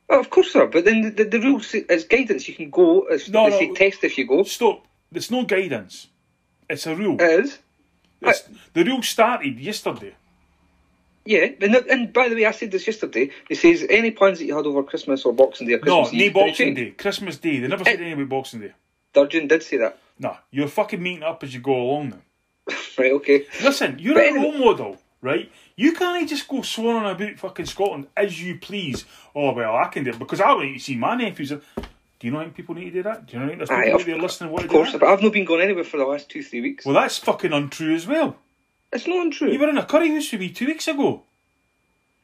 Well, 0.09 0.21
of 0.21 0.31
course 0.31 0.53
there 0.53 0.63
are, 0.63 0.67
but 0.69 0.85
then 0.85 1.03
the, 1.03 1.11
the, 1.11 1.25
the 1.25 1.41
rules 1.41 1.67
say, 1.69 1.85
it's 1.89 2.05
guidance. 2.05 2.49
You 2.49 2.55
can 2.55 2.71
go. 2.71 3.07
It's, 3.11 3.29
No, 3.29 3.51
they 3.51 3.59
say 3.59 3.67
no. 3.69 3.75
test 3.75 4.05
if 4.05 4.17
you 4.19 4.27
go. 4.27 4.43
Stop. 4.45 4.87
It's 5.13 5.31
no 5.31 5.45
guidance. 5.45 6.09
It's 6.69 6.87
a 6.87 6.95
rule. 6.95 7.17
It 7.21 7.45
is. 7.45 7.59
It's, 8.23 8.45
the 8.75 8.85
rule 8.85 9.03
started 9.03 9.59
yesterday. 9.59 10.15
Yeah, 11.25 11.47
and, 11.61 11.75
and 11.77 12.13
by 12.13 12.29
the 12.29 12.35
way, 12.35 12.47
I 12.47 12.51
said 12.53 12.71
this 12.71 12.87
yesterday. 12.87 13.31
It 13.49 13.57
says 13.57 13.85
any 13.91 14.11
plans 14.11 14.39
that 14.39 14.47
you 14.47 14.57
had 14.57 14.67
over 14.67 14.83
Christmas 14.83 15.25
or 15.25 15.33
Boxing 15.33 15.67
Day 15.67 15.75
or 15.75 15.81
No, 15.85 16.01
Christmas 16.03 16.13
no 16.19 16.25
Eve, 16.25 16.33
Boxing 16.35 16.75
Day. 16.75 16.91
Christmas 16.93 17.37
Day. 17.37 17.59
They 17.61 17.69
never 17.69 17.85
said 17.85 18.01
eh. 18.01 18.05
anything 18.05 18.13
about 18.23 18.29
Boxing 18.29 18.61
Day. 18.61 18.73
Sturgeon 19.13 19.47
did 19.49 19.63
say 19.63 19.77
that. 19.79 19.99
No, 20.19 20.37
you're 20.51 20.69
fucking 20.69 21.03
meeting 21.03 21.23
up 21.23 21.43
as 21.45 21.53
you 21.55 21.61
go 21.61 21.75
along 21.75 22.11
now. 22.11 22.19
Right, 22.99 23.13
okay. 23.13 23.47
Listen, 23.63 23.99
you're 23.99 24.15
But 24.15 24.25
a 24.25 24.27
anyway- 24.29 24.45
role 24.51 24.59
model, 24.59 24.97
right? 25.23 25.51
You 25.77 25.93
can't 25.93 26.29
just 26.29 26.47
go 26.49 26.59
swanning 26.59 27.11
about 27.11 27.39
fucking 27.39 27.67
Scotland 27.67 28.07
as 28.17 28.43
you 28.43 28.59
please. 28.59 29.05
Oh, 29.35 29.53
well, 29.53 29.75
I 29.75 29.89
can 29.89 30.05
do 30.05 30.11
it 30.11 30.19
because 30.19 30.41
I 30.41 30.53
want 30.53 30.75
to 30.75 30.79
see 30.81 30.97
my 30.97 31.15
nephews. 31.17 31.49
Do 31.51 31.57
you 32.27 32.31
know 32.33 32.41
think 32.41 32.55
people 32.55 32.75
need 32.75 32.85
to 32.87 32.91
do 32.91 33.03
that? 33.05 33.27
Do 33.27 33.39
you 33.39 33.47
know 33.47 33.55
there's 33.57 33.71
Aye, 33.71 33.85
people 33.85 33.95
of- 33.95 34.01
out 34.03 34.07
there 34.07 34.19
listening 34.19 34.51
what 34.53 34.59
to 34.61 34.65
Of 34.67 34.71
course, 34.73 34.93
but 34.93 35.03
I've 35.05 35.23
not 35.23 35.33
been 35.33 35.47
going 35.47 35.63
anywhere 35.63 35.85
for 35.85 35.97
the 35.97 36.05
last 36.05 36.29
two, 36.29 36.43
three 36.43 36.61
weeks. 36.61 36.85
Well, 36.85 36.95
that's 36.95 37.17
fucking 37.19 37.53
untrue 37.53 37.95
as 37.95 38.07
well. 38.07 38.37
It's 38.93 39.07
not 39.07 39.25
untrue. 39.25 39.53
You 39.53 39.59
were 39.59 39.69
in 39.69 39.79
a 39.79 39.85
curry 39.87 40.11
house 40.11 40.31
with 40.33 40.41
me 40.41 40.51
two 40.51 40.67
weeks 40.67 40.89
ago. 40.89 41.23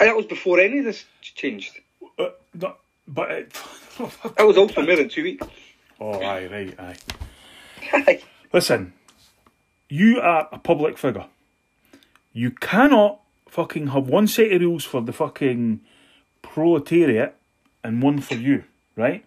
And 0.01 0.09
that 0.09 0.17
was 0.17 0.27
before 0.27 0.59
any 0.61 0.79
of 0.81 0.85
this 0.85 1.05
changed. 1.23 1.79
Uh, 2.19 2.29
no, 2.55 2.75
but 3.07 3.31
it, 3.31 3.53
That 4.37 4.47
was 4.47 4.57
also 4.59 4.83
more 4.83 4.97
than 4.97 5.09
two 5.09 5.23
weeks. 5.23 5.47
oh, 6.01 6.21
aye, 6.21 6.47
right, 6.47 6.81
aye. 6.81 6.97
Aye. 7.93 8.23
Listen, 8.53 8.93
you 9.89 10.21
are 10.21 10.49
a 10.51 10.59
public 10.59 10.99
figure. 10.99 11.27
You 12.33 12.51
cannot 12.51 13.21
fucking 13.49 13.89
have 13.89 14.09
one 14.09 14.27
set 14.27 14.51
of 14.53 14.61
rules 14.61 14.85
for 14.85 15.01
the 15.01 15.13
fucking 15.13 15.81
proletariat 16.43 17.37
and 17.85 18.03
one 18.03 18.21
for 18.21 18.35
you, 18.35 18.65
right? 18.97 19.25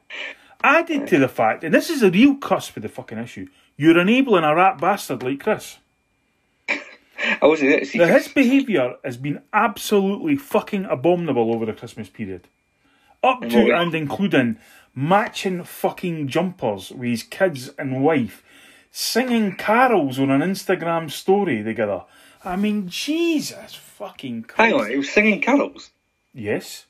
Added 0.64 1.08
to 1.08 1.20
the 1.20 1.30
fact, 1.30 1.64
and 1.64 1.74
this 1.74 1.90
is 1.90 2.04
a 2.04 2.12
real 2.12 2.36
cusp 2.36 2.76
of 2.76 2.84
the 2.84 2.90
fucking 2.90 3.18
issue, 3.18 3.48
you're 3.78 3.98
enabling 3.98 4.44
a 4.44 4.54
rat 4.54 4.78
bastard 4.80 5.24
like 5.24 5.40
Chris. 5.40 5.78
I 7.42 7.48
wasn't 7.48 7.72
there 7.72 7.80
to 7.80 7.86
see 7.86 7.98
Now, 7.98 8.08
his 8.08 8.28
behaviour 8.28 8.96
has 9.04 9.18
been 9.18 9.42
absolutely 9.54 10.36
fucking 10.36 10.86
abominable 10.86 11.54
over 11.54 11.66
the 11.66 11.74
Christmas 11.74 12.10
period. 12.10 12.48
Up 13.24 13.42
to 13.42 13.74
and 13.74 13.94
including 13.94 14.58
matching 14.96 15.64
fucking 15.64 16.28
jumpers 16.30 16.92
with 16.92 17.10
his 17.10 17.24
kids 17.24 17.70
and 17.78 18.04
wife, 18.04 18.44
singing 18.92 19.56
carols 19.56 20.20
on 20.20 20.30
an 20.32 20.42
Instagram 20.42 21.12
story 21.12 21.64
together. 21.64 22.04
I 22.44 22.56
mean, 22.56 22.88
Jesus 22.88 23.76
fucking 23.76 24.44
Christ. 24.44 24.72
Hang 24.72 24.82
on, 24.82 24.90
he 24.90 24.98
was 24.98 25.12
singing 25.12 25.42
carols. 25.42 25.92
Yes, 26.34 26.86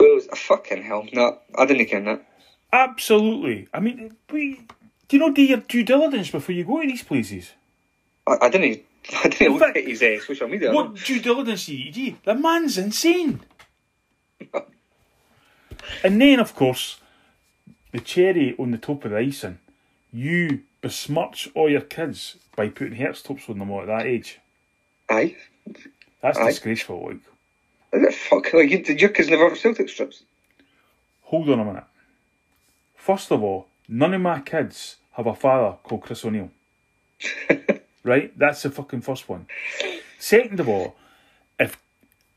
Well, 0.00 0.10
it 0.10 0.14
was 0.14 0.26
a 0.28 0.36
fucking 0.36 0.82
hell. 0.84 1.06
No, 1.12 1.38
I 1.54 1.66
didn't 1.66 1.86
ken 1.86 2.04
that. 2.06 2.26
absolutely. 2.72 3.68
I 3.74 3.80
mean, 3.80 4.16
we, 4.30 4.60
do 5.08 5.16
you 5.16 5.18
know 5.18 5.32
do 5.32 5.42
your 5.42 5.58
due 5.58 5.82
diligence 5.82 6.30
before 6.30 6.54
you 6.54 6.64
go 6.64 6.80
to 6.80 6.86
these 6.86 7.02
places? 7.02 7.52
I, 8.26 8.36
I 8.42 8.48
didn't. 8.48 8.82
I 9.12 9.28
didn't 9.28 9.52
look 9.52 9.60
fact- 9.60 9.76
at 9.76 9.84
his 9.86 10.02
uh, 10.02 10.18
social 10.24 10.48
media. 10.48 10.72
What 10.72 10.94
due 10.96 11.20
diligence 11.20 11.66
do 11.66 11.76
you 11.76 11.92
do? 11.92 12.16
The 12.24 12.34
man's 12.34 12.76
insane. 12.78 13.40
and 16.04 16.20
then, 16.20 16.40
of 16.40 16.54
course, 16.54 16.98
the 17.92 18.00
cherry 18.00 18.54
on 18.58 18.70
the 18.72 18.78
top 18.78 19.04
of 19.04 19.12
the 19.12 19.18
icing, 19.18 19.58
you 20.12 20.62
besmirch 20.82 21.48
all 21.54 21.70
your 21.70 21.80
kids 21.82 22.36
by 22.56 22.68
putting 22.68 22.96
hearts 22.96 23.22
tops 23.22 23.48
on 23.48 23.58
them 23.58 23.70
all 23.70 23.82
at 23.82 23.86
that 23.86 24.06
age. 24.06 24.38
Aye. 25.08 25.36
That's 26.22 26.38
Aye. 26.38 26.46
disgraceful. 26.46 27.06
Like, 27.06 27.18
it 27.92 28.14
fuck? 28.14 28.52
Like, 28.52 28.70
you, 28.70 28.82
did 28.82 29.00
your 29.00 29.10
kids 29.10 29.28
never 29.28 29.48
have 29.48 29.58
Celtic 29.58 29.88
strips? 29.88 30.22
hold 31.22 31.48
on 31.50 31.58
a 31.58 31.64
minute. 31.64 31.84
First 32.94 33.32
of 33.32 33.42
all, 33.42 33.66
none 33.88 34.14
of 34.14 34.20
my 34.20 34.38
kids 34.40 34.96
have 35.12 35.26
a 35.26 35.34
father 35.34 35.76
called 35.82 36.02
Chris 36.02 36.24
O'Neill. 36.24 36.50
right? 38.06 38.36
That's 38.38 38.62
the 38.62 38.70
fucking 38.70 39.02
first 39.02 39.28
one. 39.28 39.46
Second 40.18 40.60
of 40.60 40.68
all, 40.68 40.96
if 41.58 41.76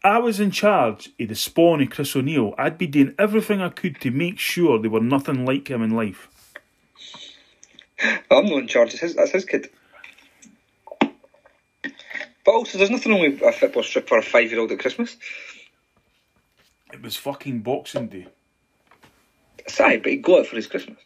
I 0.03 0.17
was 0.19 0.39
in 0.39 0.51
charge 0.51 1.09
of 1.19 1.27
the 1.27 1.35
spawn 1.35 1.81
of 1.81 1.89
Chris 1.89 2.15
O'Neill, 2.15 2.55
I'd 2.57 2.77
be 2.77 2.87
doing 2.87 3.15
everything 3.19 3.61
I 3.61 3.69
could 3.69 4.01
to 4.01 4.11
make 4.11 4.39
sure 4.39 4.79
they 4.79 4.87
were 4.87 4.99
nothing 4.99 5.45
like 5.45 5.69
him 5.69 5.81
in 5.81 5.91
life. 5.91 6.27
I'm 8.31 8.45
not 8.45 8.59
in 8.59 8.67
charge. 8.67 8.93
His, 8.93 9.15
that's 9.15 9.31
his 9.31 9.45
kid. 9.45 9.69
But 11.01 12.51
also, 12.51 12.77
there's 12.77 12.89
nothing 12.89 13.11
wrong 13.11 13.21
with 13.21 13.41
a 13.41 13.51
football 13.51 13.83
strip 13.83 14.07
for 14.07 14.17
a 14.17 14.23
five-year-old 14.23 14.71
at 14.71 14.79
Christmas. 14.79 15.17
It 16.93 17.01
was 17.01 17.15
fucking 17.17 17.59
Boxing 17.59 18.07
Day. 18.07 18.27
Sorry, 19.67 19.97
but 19.97 20.11
he 20.11 20.17
got 20.17 20.39
it 20.39 20.47
for 20.47 20.55
his 20.55 20.67
Christmas. 20.67 20.97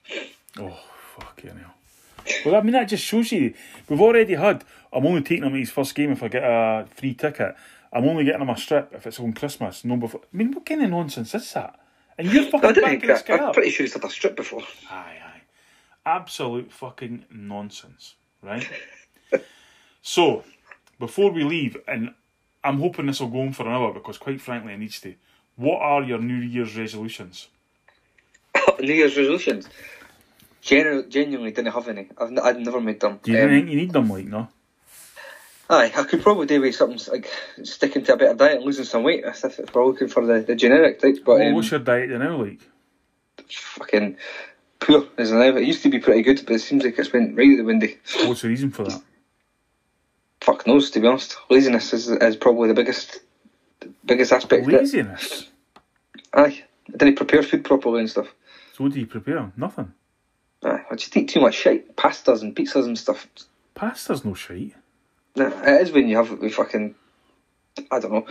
Oh, 0.58 0.80
fucking 1.20 1.58
hell. 1.58 1.73
Well, 2.46 2.56
I 2.56 2.62
mean, 2.62 2.74
that 2.74 2.88
just 2.88 3.04
shows 3.04 3.32
you. 3.32 3.54
We've 3.90 4.02
already 4.02 4.36
had. 4.36 4.64
I'm 4.92 5.06
only 5.06 5.22
taking 5.22 5.44
him 5.44 5.54
at 5.54 5.60
his 5.60 5.72
first 5.72 5.96
game 5.96 6.12
if 6.12 6.22
I 6.24 6.28
get 6.28 6.44
a 6.44 6.88
free 6.96 7.14
ticket. 7.14 7.56
I'm 7.92 8.06
only 8.08 8.24
getting 8.26 8.42
him 8.42 8.50
a 8.50 8.58
strip 8.58 8.92
if 8.94 9.06
it's 9.06 9.20
on 9.20 9.34
Christmas. 9.34 9.86
No, 9.86 9.98
before. 9.98 10.22
I 10.22 10.38
mean, 10.38 10.52
what 10.52 10.66
kind 10.66 10.84
of 10.84 10.90
nonsense 10.90 11.34
is 11.36 11.52
that? 11.54 11.80
And 12.18 12.32
you're 12.32 12.46
I 12.46 12.50
fucking 12.52 12.70
didn't 12.70 12.84
backing 12.84 13.00
think 13.02 13.12
this 13.12 13.22
that. 13.24 13.40
guy 13.40 13.46
I'm 13.46 13.54
pretty 13.54 13.70
sure 13.72 13.86
he's 13.86 13.94
had 13.94 14.04
a 14.04 14.10
strip 14.10 14.36
before. 14.36 14.62
Aye, 14.90 15.18
aye. 15.26 15.42
Absolute 16.06 16.72
fucking 16.72 17.26
nonsense, 17.32 18.16
right? 18.42 18.68
so, 20.02 20.44
before 21.00 21.32
we 21.32 21.44
leave, 21.44 21.78
and 21.88 22.14
I'm 22.64 22.80
hoping 22.80 23.08
this 23.08 23.20
will 23.20 23.28
go 23.30 23.42
on 23.42 23.54
for 23.54 23.64
an 23.64 23.74
hour 23.74 23.94
because, 23.94 24.18
quite 24.18 24.42
frankly, 24.42 24.74
it 24.74 24.78
needs 24.78 25.00
to. 25.02 25.16
What 25.56 25.82
are 25.82 26.04
your 26.04 26.20
New 26.20 26.36
Year's 26.36 26.76
resolutions? 26.78 27.48
New 28.80 28.94
Year's 28.94 29.16
resolutions. 29.18 29.68
Genu- 30.64 31.08
genuinely 31.10 31.52
didn't 31.52 31.74
have 31.74 31.88
any. 31.90 32.08
I've, 32.18 32.30
n- 32.30 32.40
I've 32.40 32.58
never 32.58 32.80
made 32.80 33.00
them. 33.02 33.20
Do 33.22 33.32
you 33.32 33.42
Um, 33.44 33.50
think 33.50 33.70
you 33.70 33.76
need 33.76 33.92
them, 33.92 34.10
like, 34.10 34.26
no? 34.26 34.48
Aye, 35.70 35.92
I 35.96 36.04
could 36.04 36.22
probably 36.22 36.46
do 36.48 36.62
with 36.62 36.76
something 36.76 37.00
like 37.12 37.30
sticking 37.64 38.04
to 38.06 38.14
a 38.14 38.18
better 38.18 38.34
diet 38.36 38.58
and 38.58 38.66
losing 38.66 38.86
some 38.86 39.04
weight 39.04 39.24
if, 39.26 39.44
if 39.60 39.74
we're 39.76 39.86
looking 39.86 40.08
for 40.08 40.26
the, 40.26 40.42
the 40.42 40.56
generic 40.56 41.00
type. 41.00 41.18
But 41.26 41.40
Well, 41.40 41.48
um, 41.50 41.54
what's 41.56 41.72
your 41.72 41.80
diet 41.80 42.10
now 42.10 42.38
like? 42.42 42.60
fucking 43.50 44.18
poor 44.80 45.08
as 45.18 45.32
It 45.32 45.64
used 45.64 45.84
to 45.84 45.90
be 45.90 46.00
pretty 46.00 46.22
good, 46.22 46.44
but 46.46 46.56
it 46.56 46.60
seems 46.60 46.84
like 46.84 46.98
it's 46.98 47.12
went 47.12 47.36
right 47.36 47.52
out 47.52 47.58
the 47.58 47.64
windy. 47.64 47.98
What's 48.26 48.42
the 48.42 48.50
reason 48.50 48.72
for 48.72 48.84
that? 48.86 49.02
Fuck 50.42 50.68
knows, 50.68 50.92
to 50.92 51.00
be 51.00 51.08
honest. 51.08 51.38
Laziness 51.50 51.94
is, 51.94 52.10
is 52.10 52.36
probably 52.36 52.68
the 52.68 52.74
biggest 52.74 53.20
biggest 54.06 54.32
aspect. 54.32 54.68
of 54.68 54.74
it. 54.74 54.78
Laziness. 54.82 55.50
Aye, 56.34 56.64
I 56.94 56.98
didn't 56.98 57.16
prepare 57.16 57.44
food 57.44 57.64
properly 57.64 58.02
and 58.02 58.10
stuff. 58.10 58.28
So, 58.74 58.84
what 58.84 58.94
do 58.94 59.00
you 59.00 59.08
prepare? 59.08 59.52
Nothing. 59.56 59.94
Aye, 60.64 60.86
I 60.90 60.96
just 60.96 61.16
eat 61.18 61.30
too 61.30 61.42
much 61.42 61.56
shit, 61.56 61.96
pastas 61.96 62.42
and 62.42 62.56
pizzas 62.56 62.86
and 62.86 62.98
stuff. 62.98 63.28
Pasta's 63.76 64.24
no 64.24 64.34
shite. 64.34 64.76
Nah, 65.36 65.52
it 65.64 65.82
is 65.82 65.92
when 65.92 66.08
you 66.08 66.18
have 66.18 66.32
it 66.32 66.40
with 66.40 66.54
fucking, 66.54 66.96
I 67.92 68.00
don't 68.00 68.14
know, 68.14 68.26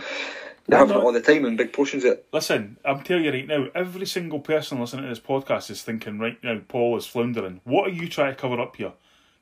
you 0.69 0.77
have 0.77 0.89
it 0.89 0.95
all 0.95 1.11
the 1.11 1.21
time 1.21 1.45
in 1.45 1.57
big 1.57 1.73
portions 1.73 2.05
of 2.05 2.13
it. 2.13 2.27
Listen, 2.31 2.77
I'm 2.85 3.01
telling 3.01 3.25
you 3.25 3.31
right 3.31 3.47
now, 3.47 3.67
every 3.75 4.05
single 4.05 4.39
person 4.39 4.79
listening 4.79 5.03
to 5.03 5.09
this 5.09 5.19
podcast 5.19 5.69
is 5.69 5.81
thinking 5.81 6.19
right 6.19 6.41
now, 6.41 6.61
Paul 6.67 6.97
is 6.97 7.05
floundering. 7.05 7.59
What 7.65 7.87
are 7.87 7.93
you 7.93 8.07
trying 8.07 8.33
to 8.33 8.39
cover 8.39 8.59
up 8.61 8.77
here? 8.77 8.93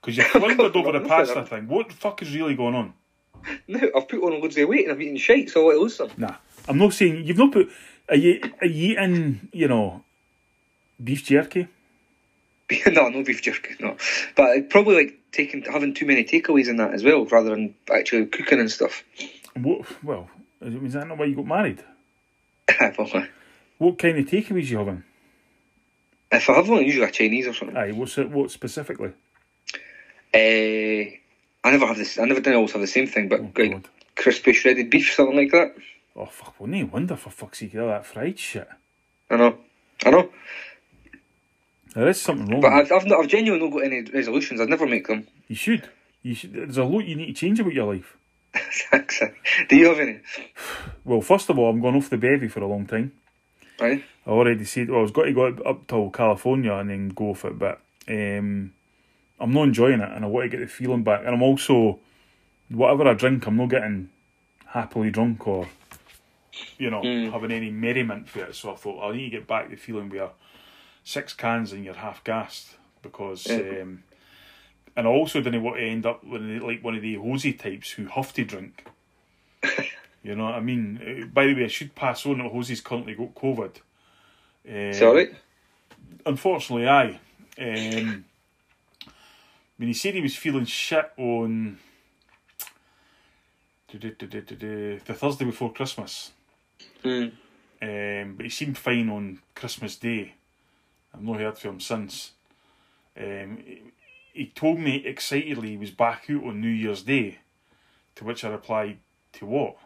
Because 0.02 0.18
you're 0.18 0.26
floundered 0.28 0.76
over 0.76 0.92
the 0.92 1.08
pasta 1.08 1.46
thing. 1.46 1.68
What 1.68 1.90
the 1.90 1.96
fuck 1.96 2.22
is 2.24 2.34
really 2.36 2.56
going 2.56 2.74
on? 2.74 2.94
No, 3.68 3.80
I've 3.96 4.08
put 4.08 4.24
on 4.24 4.42
loads 4.42 4.58
of 4.58 4.68
weight 4.68 4.86
and 4.86 4.94
I've 4.94 5.02
eaten 5.02 5.18
shite, 5.18 5.50
so 5.50 5.72
I 5.72 5.76
lose 5.76 5.96
some. 5.96 6.10
Nah, 6.18 6.36
I'm 6.68 6.78
not 6.78 6.94
saying 6.94 7.24
you've 7.26 7.38
not 7.38 7.52
put. 7.52 7.70
Are 8.10 8.16
you 8.16 8.42
are 8.62 8.68
you 8.68 8.92
eating 8.92 9.50
you 9.52 9.68
know 9.68 10.04
beef 11.04 11.24
jerky? 11.24 11.68
no, 12.92 13.10
no 13.10 13.24
beef 13.24 13.42
jerky, 13.42 13.76
no. 13.80 13.98
But 14.36 14.70
probably 14.70 14.96
like 14.96 15.20
taking 15.32 15.64
having 15.64 15.94
too 15.94 16.06
many 16.06 16.24
takeaways 16.24 16.68
in 16.68 16.78
that 16.78 16.94
as 16.94 17.04
well, 17.04 17.26
rather 17.26 17.50
than 17.52 17.76
actually 17.94 18.26
cooking 18.28 18.60
and 18.60 18.72
stuff. 18.72 19.04
What? 19.56 19.82
Well, 20.04 20.30
is 20.62 20.94
that 20.94 21.08
not 21.08 21.18
why 21.18 21.26
you 21.26 21.36
got 21.36 21.48
married? 21.48 21.84
Well, 22.98 23.28
What 23.78 23.98
kind 24.00 24.18
of 24.18 24.26
takeaways 24.26 24.70
you 24.70 24.78
having? 24.78 25.04
if 26.32 26.50
I 26.50 26.54
have 26.54 26.70
one, 26.70 26.86
usually 26.86 27.06
a 27.06 27.12
Chinese 27.12 27.48
or 27.48 27.54
something. 27.54 27.76
Aye, 27.76 27.92
what's 27.92 28.18
it? 28.18 28.30
What 28.30 28.52
specifically? 28.52 29.12
Uh, 30.34 30.38
I 31.64 31.72
never 31.72 31.86
have 31.88 31.98
this. 31.98 32.18
I 32.18 32.26
never 32.26 32.40
didn't 32.40 32.56
always 32.56 32.72
have 32.72 32.82
the 32.82 32.88
same 32.88 33.08
thing, 33.08 33.28
but 33.28 33.40
Oh, 33.42 33.52
like 33.56 33.72
God. 33.72 33.88
crispy 34.16 34.54
shredded 34.54 34.90
beef, 34.90 35.14
something 35.14 35.36
like 35.36 35.52
that. 35.52 35.76
Oh 36.16 36.26
fuck! 36.26 36.56
Well, 36.60 36.70
no 36.70 36.86
wonder 36.86 37.16
for 37.16 37.30
fuck's 37.30 37.60
sake, 37.60 37.76
all 37.76 37.88
that 37.88 38.06
fried 38.06 38.40
shit. 38.40 38.68
I 39.30 39.36
know, 39.38 39.58
I 40.06 40.10
know. 40.12 40.30
There 41.94 42.08
is 42.08 42.22
something 42.22 42.48
wrong. 42.48 42.62
But. 42.62 42.74
I've, 42.74 42.92
I've, 42.92 43.06
not, 43.06 43.20
I've 43.20 43.28
genuinely 43.28 43.68
not 43.68 43.74
got 43.76 43.86
any 43.86 44.02
resolutions. 44.04 44.62
I'd 44.62 44.70
never 44.70 44.88
make 44.88 45.08
them. 45.08 45.28
You 45.48 45.56
should. 45.56 45.90
You 46.24 46.36
should. 46.36 46.54
There's 46.54 46.78
a 46.78 46.84
lot 46.84 47.06
you 47.06 47.16
need 47.16 47.28
to 47.28 47.34
change 47.34 47.60
about 47.60 47.74
your 47.74 47.94
life. 47.94 48.18
Do 49.70 49.76
you 49.76 49.88
have 49.88 50.00
any? 50.00 50.20
Well, 51.06 51.22
first 51.22 51.50
of 51.50 51.58
all, 51.58 51.70
I'm 51.70 51.82
going 51.82 51.96
off 51.96 52.10
the 52.10 52.18
bevy 52.18 52.48
for 52.48 52.62
a 52.62 52.68
long 52.68 52.86
time. 52.86 53.14
Right? 53.80 54.04
I 54.26 54.30
already 54.30 54.66
said 54.66 54.90
well, 54.90 55.00
I 55.00 55.02
was 55.02 55.12
going 55.12 55.28
to 55.28 55.34
go 55.34 55.64
up, 55.64 55.88
till 55.88 56.10
California 56.12 56.74
and 56.74 56.90
then 56.90 57.10
go 57.10 57.32
off 57.32 57.46
it, 57.46 57.58
but 57.58 57.80
um, 58.08 58.74
I'm 59.40 59.52
not 59.52 59.64
enjoying 59.64 60.00
it, 60.02 60.12
and 60.12 60.24
I 60.24 60.28
want 60.28 60.50
to 60.52 60.56
get 60.58 60.64
the 60.64 60.72
feeling 60.72 61.04
back. 61.04 61.22
And 61.26 61.30
I'm 61.34 61.42
also, 61.42 62.00
whatever 62.70 63.08
I 63.08 63.14
drink, 63.16 63.48
I'm 63.48 63.58
not 63.58 63.70
getting 63.70 64.10
happily 64.68 65.10
drunk 65.10 65.48
or, 65.48 65.68
you 66.78 66.90
know, 66.92 67.02
Mm. 67.02 67.32
having 67.32 67.52
any 67.52 67.72
merriment 67.72 68.30
for 68.30 68.44
it. 68.44 68.56
So 68.56 68.72
I 68.72 68.76
thought 68.76 69.10
I 69.10 69.16
need 69.16 69.32
to 69.32 69.38
get 69.38 69.48
back 69.48 69.70
the 69.70 69.78
feeling 69.78 70.10
where 70.10 70.30
six 71.04 71.34
cans 71.34 71.72
and 71.74 71.84
you're 71.86 71.94
half 71.96 72.24
gassed 72.24 72.76
because. 73.02 73.50
Um, 73.50 74.04
and 74.96 75.08
I 75.08 75.10
also 75.10 75.40
didn't 75.40 75.64
want 75.64 75.78
to 75.78 75.84
end 75.84 76.06
up 76.06 76.22
with 76.24 76.42
like 76.62 76.84
one 76.84 76.96
of 76.96 77.02
the 77.02 77.16
hosey 77.16 77.54
types 77.54 77.92
who 77.92 78.08
have 78.08 78.34
to 78.34 78.44
drink. 78.44 78.86
you 80.22 80.36
know 80.36 80.44
what 80.46 80.56
I 80.56 80.60
mean? 80.60 81.00
Uh, 81.24 81.26
By 81.28 81.46
the 81.46 81.56
way, 81.56 81.64
I 81.64 81.68
should 81.68 81.96
pass 81.96 82.26
on 82.26 82.40
that 82.40 82.52
Hosey's 82.52 82.82
currently 82.82 83.16
got 83.16 83.34
COVID. 83.34 83.78
Um, 84.70 85.08
alright? 85.08 85.34
Unfortunately, 86.26 86.88
I. 86.90 87.20
Um, 87.58 88.26
when 89.78 89.88
he 89.88 89.94
said 89.94 90.14
he 90.14 90.22
was 90.22 90.36
feeling 90.36 90.66
shit 90.66 91.10
on 91.18 91.80
the 93.92 95.00
Thursday 95.06 95.46
before 95.46 95.72
Christmas, 95.74 96.32
Mm. 97.04 97.32
um, 97.82 98.36
but 98.36 98.44
he 98.46 98.50
seemed 98.50 98.78
fine 98.78 99.10
on 99.10 99.40
Christmas 99.56 99.96
Day. 99.96 100.34
I've 101.14 101.24
not 101.24 101.40
heard 101.40 101.58
from 101.58 101.76
him 101.76 101.80
since. 101.80 102.32
Um, 103.18 103.60
he, 104.34 104.52
told 104.56 104.80
me 104.80 105.06
excitedly 105.06 105.72
he 105.72 105.78
was 105.78 105.92
back 105.92 106.24
out 106.30 106.44
on 106.44 106.62
New 106.62 106.70
Year's 106.70 107.04
Day, 107.04 107.40
to 108.16 108.24
which 108.24 108.44
I 108.44 108.50
replied, 108.50 109.00
"To 109.34 109.46
what? 109.46 109.78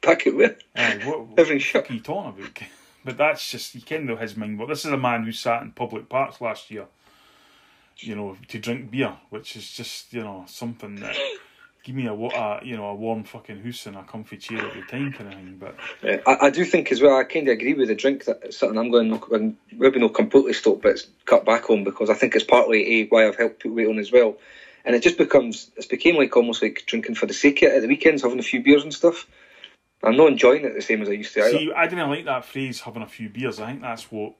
Pack 0.00 0.26
it 0.26 0.36
with. 0.36 0.62
Aye, 0.76 1.00
what, 1.04 1.38
Everything 1.38 1.58
the 1.72 1.88
are 1.88 1.94
you 1.94 2.00
talking 2.00 2.42
about? 2.42 2.58
But 3.04 3.16
that's 3.16 3.50
just, 3.50 3.74
you 3.74 3.80
can 3.80 4.06
know 4.06 4.14
his 4.14 4.36
mind. 4.36 4.58
But 4.58 4.68
this 4.68 4.84
is 4.84 4.92
a 4.92 4.96
man 4.96 5.24
who 5.24 5.32
sat 5.32 5.62
in 5.62 5.72
public 5.72 6.08
parks 6.08 6.40
last 6.40 6.70
year, 6.70 6.86
you 7.96 8.14
know, 8.14 8.36
to 8.46 8.58
drink 8.60 8.92
beer, 8.92 9.16
which 9.28 9.56
is 9.56 9.72
just, 9.72 10.12
you 10.12 10.22
know, 10.22 10.44
something 10.46 10.96
that 10.96 11.16
give 11.82 11.94
me 11.94 12.06
a, 12.06 12.12
a 12.12 12.60
you 12.62 12.76
know, 12.76 12.86
a 12.86 12.94
warm 12.94 13.24
fucking 13.24 13.62
house 13.62 13.86
and 13.86 13.96
a 13.96 14.02
comfy 14.02 14.36
chair 14.36 14.58
every 14.58 14.82
time 14.82 15.12
kind 15.12 15.32
of 15.32 15.34
thing. 15.34 15.56
But 15.58 15.76
Yeah, 16.02 16.20
I, 16.26 16.46
I 16.46 16.50
do 16.50 16.64
think 16.64 16.92
as 16.92 17.00
well. 17.00 17.16
I 17.16 17.24
kind 17.24 17.48
of 17.48 17.52
agree 17.52 17.74
with 17.74 17.88
the 17.88 17.94
drink 17.94 18.24
that 18.26 18.54
something 18.54 18.78
I'm 18.78 18.90
going 18.90 19.18
to 19.18 19.54
maybe 19.72 19.98
not 19.98 20.14
completely 20.14 20.52
stop, 20.52 20.82
but 20.82 20.92
it's 20.92 21.06
cut 21.24 21.44
back 21.44 21.70
on 21.70 21.84
because 21.84 22.10
I 22.10 22.14
think 22.14 22.34
it's 22.34 22.44
partly 22.44 23.00
a 23.00 23.06
why 23.06 23.26
I've 23.26 23.36
helped 23.36 23.62
put 23.62 23.74
weight 23.74 23.88
on 23.88 23.98
as 23.98 24.12
well. 24.12 24.36
And 24.84 24.96
it 24.96 25.02
just 25.02 25.18
becomes 25.18 25.70
it's 25.76 25.86
became 25.86 26.16
like 26.16 26.36
almost 26.36 26.62
like 26.62 26.84
drinking 26.86 27.14
for 27.14 27.26
the 27.26 27.34
sake 27.34 27.62
of 27.62 27.68
it 27.68 27.76
at 27.76 27.82
the 27.82 27.88
weekends, 27.88 28.22
having 28.22 28.38
a 28.38 28.42
few 28.42 28.62
beers 28.62 28.82
and 28.82 28.94
stuff. 28.94 29.26
I'm 30.04 30.16
not 30.16 30.28
enjoying 30.28 30.64
it 30.64 30.74
the 30.74 30.82
same 30.82 31.02
as 31.02 31.08
I 31.08 31.12
used 31.12 31.32
to. 31.34 31.40
Either. 31.40 31.58
see, 31.58 31.72
I 31.72 31.86
didn't 31.86 32.10
like 32.10 32.24
that 32.24 32.44
phrase, 32.44 32.80
having 32.80 33.02
a 33.02 33.06
few 33.06 33.28
beers. 33.28 33.60
I 33.60 33.66
think 33.66 33.82
that's 33.82 34.10
what 34.10 34.34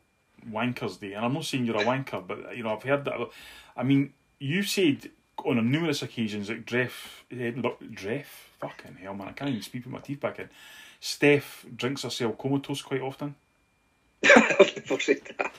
wankers 0.51 0.99
do. 0.99 1.13
And 1.15 1.25
I'm 1.25 1.33
not 1.33 1.45
saying 1.45 1.67
you're 1.67 1.77
a 1.77 1.85
wanker, 1.85 2.27
but, 2.27 2.57
you 2.57 2.65
know, 2.65 2.75
I've 2.75 2.83
heard 2.83 3.05
that. 3.05 3.15
I 3.77 3.85
mean, 3.85 4.13
you 4.41 4.65
said 4.65 5.11
on 5.47 5.59
a 5.59 5.63
numerous 5.63 6.03
occasions 6.03 6.49
that 6.49 6.65
Dreff, 6.67 7.23
eh, 7.31 7.53
look, 7.57 7.81
Dreff, 7.83 8.25
fucking 8.61 8.97
hell, 9.01 9.15
man, 9.15 9.29
I 9.29 9.33
can't 9.33 9.51
even 9.51 9.63
speak 9.63 9.85
with 9.85 9.93
my 9.93 10.01
teeth 10.01 10.21
back 10.21 10.39
in. 10.39 10.49
Steph 11.01 11.67
drinks 11.75 12.03
herself 12.03 12.39
comatose 12.39 12.83
quite 12.83 13.01
often. 13.01 13.35
I've 14.25 14.77
never 14.89 15.01
said 15.01 15.21
that. 15.39 15.53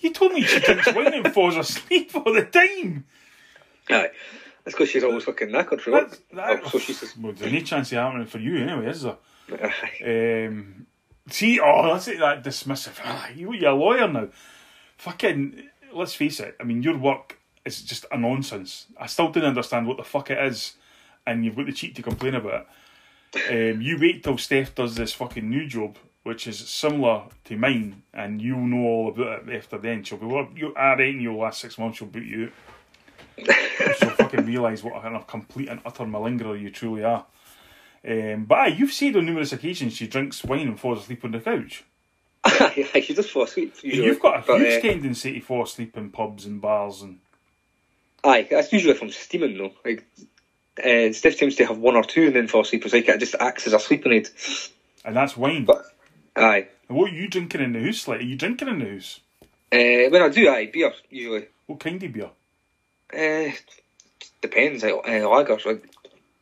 You 0.00 0.12
told 0.12 0.32
me 0.32 0.42
she 0.42 0.60
drinks 0.60 0.92
wine 0.94 1.12
and 1.14 1.32
falls 1.34 1.56
asleep 1.56 2.12
all 2.14 2.32
the 2.32 2.44
time. 2.44 3.04
Aye. 3.90 4.10
That's 4.64 4.74
because 4.76 4.88
she's 4.90 5.04
always 5.04 5.24
fucking 5.24 5.48
knackered 5.48 5.80
for 5.80 5.92
work. 5.92 6.10
That's- 6.32 6.58
that- 6.58 6.62
Oh, 6.64 6.68
so 6.70 6.78
she 6.78 6.92
says. 6.92 7.16
Well, 7.16 7.32
there's 7.32 7.52
no 7.52 7.60
chance 7.60 7.92
of 7.92 7.98
happening 7.98 8.26
for 8.26 8.38
you 8.38 8.58
anyway, 8.58 8.86
is 8.90 9.02
there? 9.02 9.16
Um, 10.48 10.86
see, 11.30 11.58
oh, 11.60 11.92
that's 11.92 12.08
it, 12.08 12.18
that 12.18 12.44
dismissive. 12.44 12.98
Ah, 13.04 13.28
you, 13.34 13.52
you're 13.54 13.70
a 13.70 13.74
lawyer 13.74 14.08
now. 14.08 14.28
Fucking, 14.98 15.68
let's 15.92 16.14
face 16.14 16.40
it. 16.40 16.56
I 16.60 16.64
mean, 16.64 16.82
your 16.82 16.96
work 16.98 17.35
is 17.66 17.82
just 17.82 18.06
a 18.10 18.16
nonsense. 18.18 18.86
I 18.98 19.06
still 19.06 19.30
don't 19.30 19.44
understand 19.44 19.86
what 19.86 19.96
the 19.96 20.04
fuck 20.04 20.30
it 20.30 20.38
is, 20.38 20.74
and 21.26 21.44
you've 21.44 21.56
got 21.56 21.66
the 21.66 21.72
cheek 21.72 21.94
to 21.96 22.02
complain 22.02 22.34
about 22.34 22.66
it. 23.34 23.74
Um, 23.74 23.80
you 23.82 23.98
wait 24.00 24.22
till 24.24 24.38
Steph 24.38 24.74
does 24.74 24.94
this 24.94 25.12
fucking 25.12 25.48
new 25.48 25.66
job, 25.66 25.96
which 26.22 26.46
is 26.46 26.58
similar 26.58 27.24
to 27.44 27.56
mine, 27.56 28.02
and 28.14 28.40
you'll 28.40 28.60
know 28.66 28.86
all 28.86 29.08
about 29.08 29.48
it 29.48 29.56
after 29.56 29.78
then. 29.78 30.04
She'll 30.04 30.18
be, 30.18 30.26
well, 30.26 30.48
you, 30.54 30.74
I 30.74 30.90
reckon 30.94 31.20
your 31.20 31.34
last 31.34 31.60
six 31.60 31.76
months 31.78 31.98
she'll 31.98 32.08
boot 32.08 32.24
you 32.26 32.44
out. 33.48 33.54
she'll 33.98 34.10
fucking 34.10 34.46
realise 34.46 34.82
what 34.82 34.96
a 34.96 35.00
kind 35.00 35.16
of 35.16 35.26
complete 35.26 35.68
and 35.68 35.80
utter 35.84 36.04
malingerer 36.04 36.58
you 36.60 36.70
truly 36.70 37.04
are. 37.04 37.26
Um, 38.08 38.44
but 38.44 38.58
aye, 38.58 38.66
you've 38.68 38.92
said 38.92 39.16
on 39.16 39.26
numerous 39.26 39.52
occasions 39.52 39.94
she 39.94 40.06
drinks 40.06 40.44
wine 40.44 40.68
and 40.68 40.78
falls 40.80 41.00
asleep 41.02 41.24
on 41.24 41.32
the 41.32 41.40
couch. 41.40 41.84
She 43.02 43.14
just 43.14 43.30
fall 43.30 43.42
asleep. 43.42 43.74
Usually. 43.82 44.06
you've 44.06 44.20
got 44.20 44.44
a 44.44 44.46
But, 44.46 44.60
huge 44.60 44.78
uh, 44.78 44.80
tendency 44.80 45.32
to 45.34 45.40
fall 45.40 45.64
asleep 45.64 45.96
in 45.96 46.10
pubs 46.10 46.46
and 46.46 46.60
bars 46.60 47.02
and. 47.02 47.18
Aye, 48.26 48.48
that's 48.50 48.72
usually 48.72 48.98
I'm 49.00 49.10
steaming 49.10 49.56
though. 49.56 49.72
Like, 49.84 50.04
uh, 50.84 51.12
Steph 51.12 51.36
seems 51.36 51.56
to 51.56 51.66
have 51.66 51.78
one 51.78 51.96
or 51.96 52.02
two 52.02 52.26
and 52.26 52.36
then 52.36 52.48
fall 52.48 52.62
asleep. 52.62 52.84
It's 52.84 52.92
like 52.92 53.08
it 53.08 53.20
just 53.20 53.36
acts 53.38 53.66
as 53.66 53.72
a 53.72 53.78
sleeping 53.78 54.12
aid. 54.12 54.28
And 55.04 55.14
that's 55.14 55.36
wine. 55.36 55.64
But 55.64 55.84
aye, 56.34 56.66
and 56.88 56.98
what 56.98 57.12
are 57.12 57.14
you 57.14 57.28
drinking 57.28 57.60
in 57.62 57.72
the 57.72 57.80
house? 57.84 58.08
Like, 58.08 58.20
are 58.20 58.24
you 58.24 58.36
drinking 58.36 58.68
in 58.68 58.78
the 58.80 58.90
house? 58.90 59.20
uh, 59.72 60.10
when 60.10 60.22
I 60.22 60.28
do, 60.28 60.48
aye, 60.48 60.70
beer 60.72 60.92
usually. 61.10 61.46
What 61.66 61.80
kind 61.80 62.02
of 62.02 62.12
beer? 62.12 62.30
Uh, 63.14 63.52
depends. 64.42 64.82
Like, 64.82 64.92
uh, 64.92 65.26
lagers, 65.26 65.64
like 65.64 65.88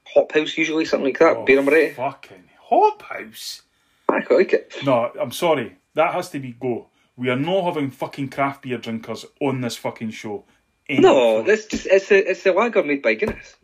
hop 0.06 0.32
house 0.32 0.56
usually, 0.56 0.86
something 0.86 1.06
like 1.06 1.18
that. 1.18 1.36
Oh, 1.36 1.44
Birra 1.44 1.64
Moretti. 1.64 1.94
Fucking 1.94 2.44
hop 2.60 3.02
house. 3.02 3.62
I 4.08 4.20
quite 4.22 4.38
like 4.38 4.52
it. 4.54 4.74
No, 4.84 5.12
I'm 5.20 5.32
sorry. 5.32 5.76
That 5.94 6.14
has 6.14 6.30
to 6.30 6.38
be 6.38 6.52
go. 6.52 6.88
We 7.16 7.30
are 7.30 7.36
not 7.36 7.64
having 7.64 7.90
fucking 7.90 8.30
craft 8.30 8.62
beer 8.62 8.78
drinkers 8.78 9.24
on 9.40 9.60
this 9.60 9.76
fucking 9.76 10.10
show. 10.10 10.44
No, 10.88 11.38
fuck. 11.38 11.46
that's 11.46 11.66
just 11.66 11.86
it's 11.86 12.10
a 12.10 12.30
it's 12.30 12.46
a 12.46 12.52
lager 12.52 12.82
made 12.82 13.02
by 13.02 13.14
Guinness. 13.14 13.56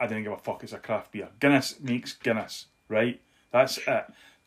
I 0.00 0.06
didn't 0.06 0.24
give 0.24 0.32
a 0.32 0.36
fuck. 0.36 0.62
It's 0.62 0.72
a 0.72 0.78
craft 0.78 1.12
beer. 1.12 1.28
Guinness 1.40 1.78
makes 1.80 2.14
Guinness, 2.14 2.66
right? 2.88 3.20
That's 3.52 3.78
it. 3.78 4.06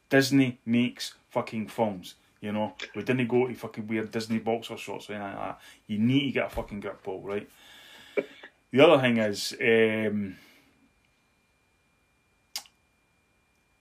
Disney 0.10 0.60
makes 0.66 1.14
fucking 1.30 1.68
films. 1.68 2.16
You 2.42 2.52
know, 2.52 2.74
we 2.96 3.04
didn't 3.04 3.28
go 3.28 3.48
to 3.48 3.54
fucking 3.54 3.88
weird 3.88 4.12
Disney 4.12 4.40
boxer 4.40 4.78
shots 4.78 5.10
or 5.10 5.14
anything 5.14 5.36
like 5.36 5.40
that. 5.40 5.60
You 5.88 5.98
need 5.98 6.26
to 6.28 6.32
get 6.32 6.48
a 6.48 6.50
fucking 6.50 6.80
grip 6.80 7.02
ball, 7.04 7.22
right? 7.22 7.50
The 8.72 8.82
other 8.82 9.02
thing 9.02 9.18
is, 9.18 9.56
um, 9.62 10.36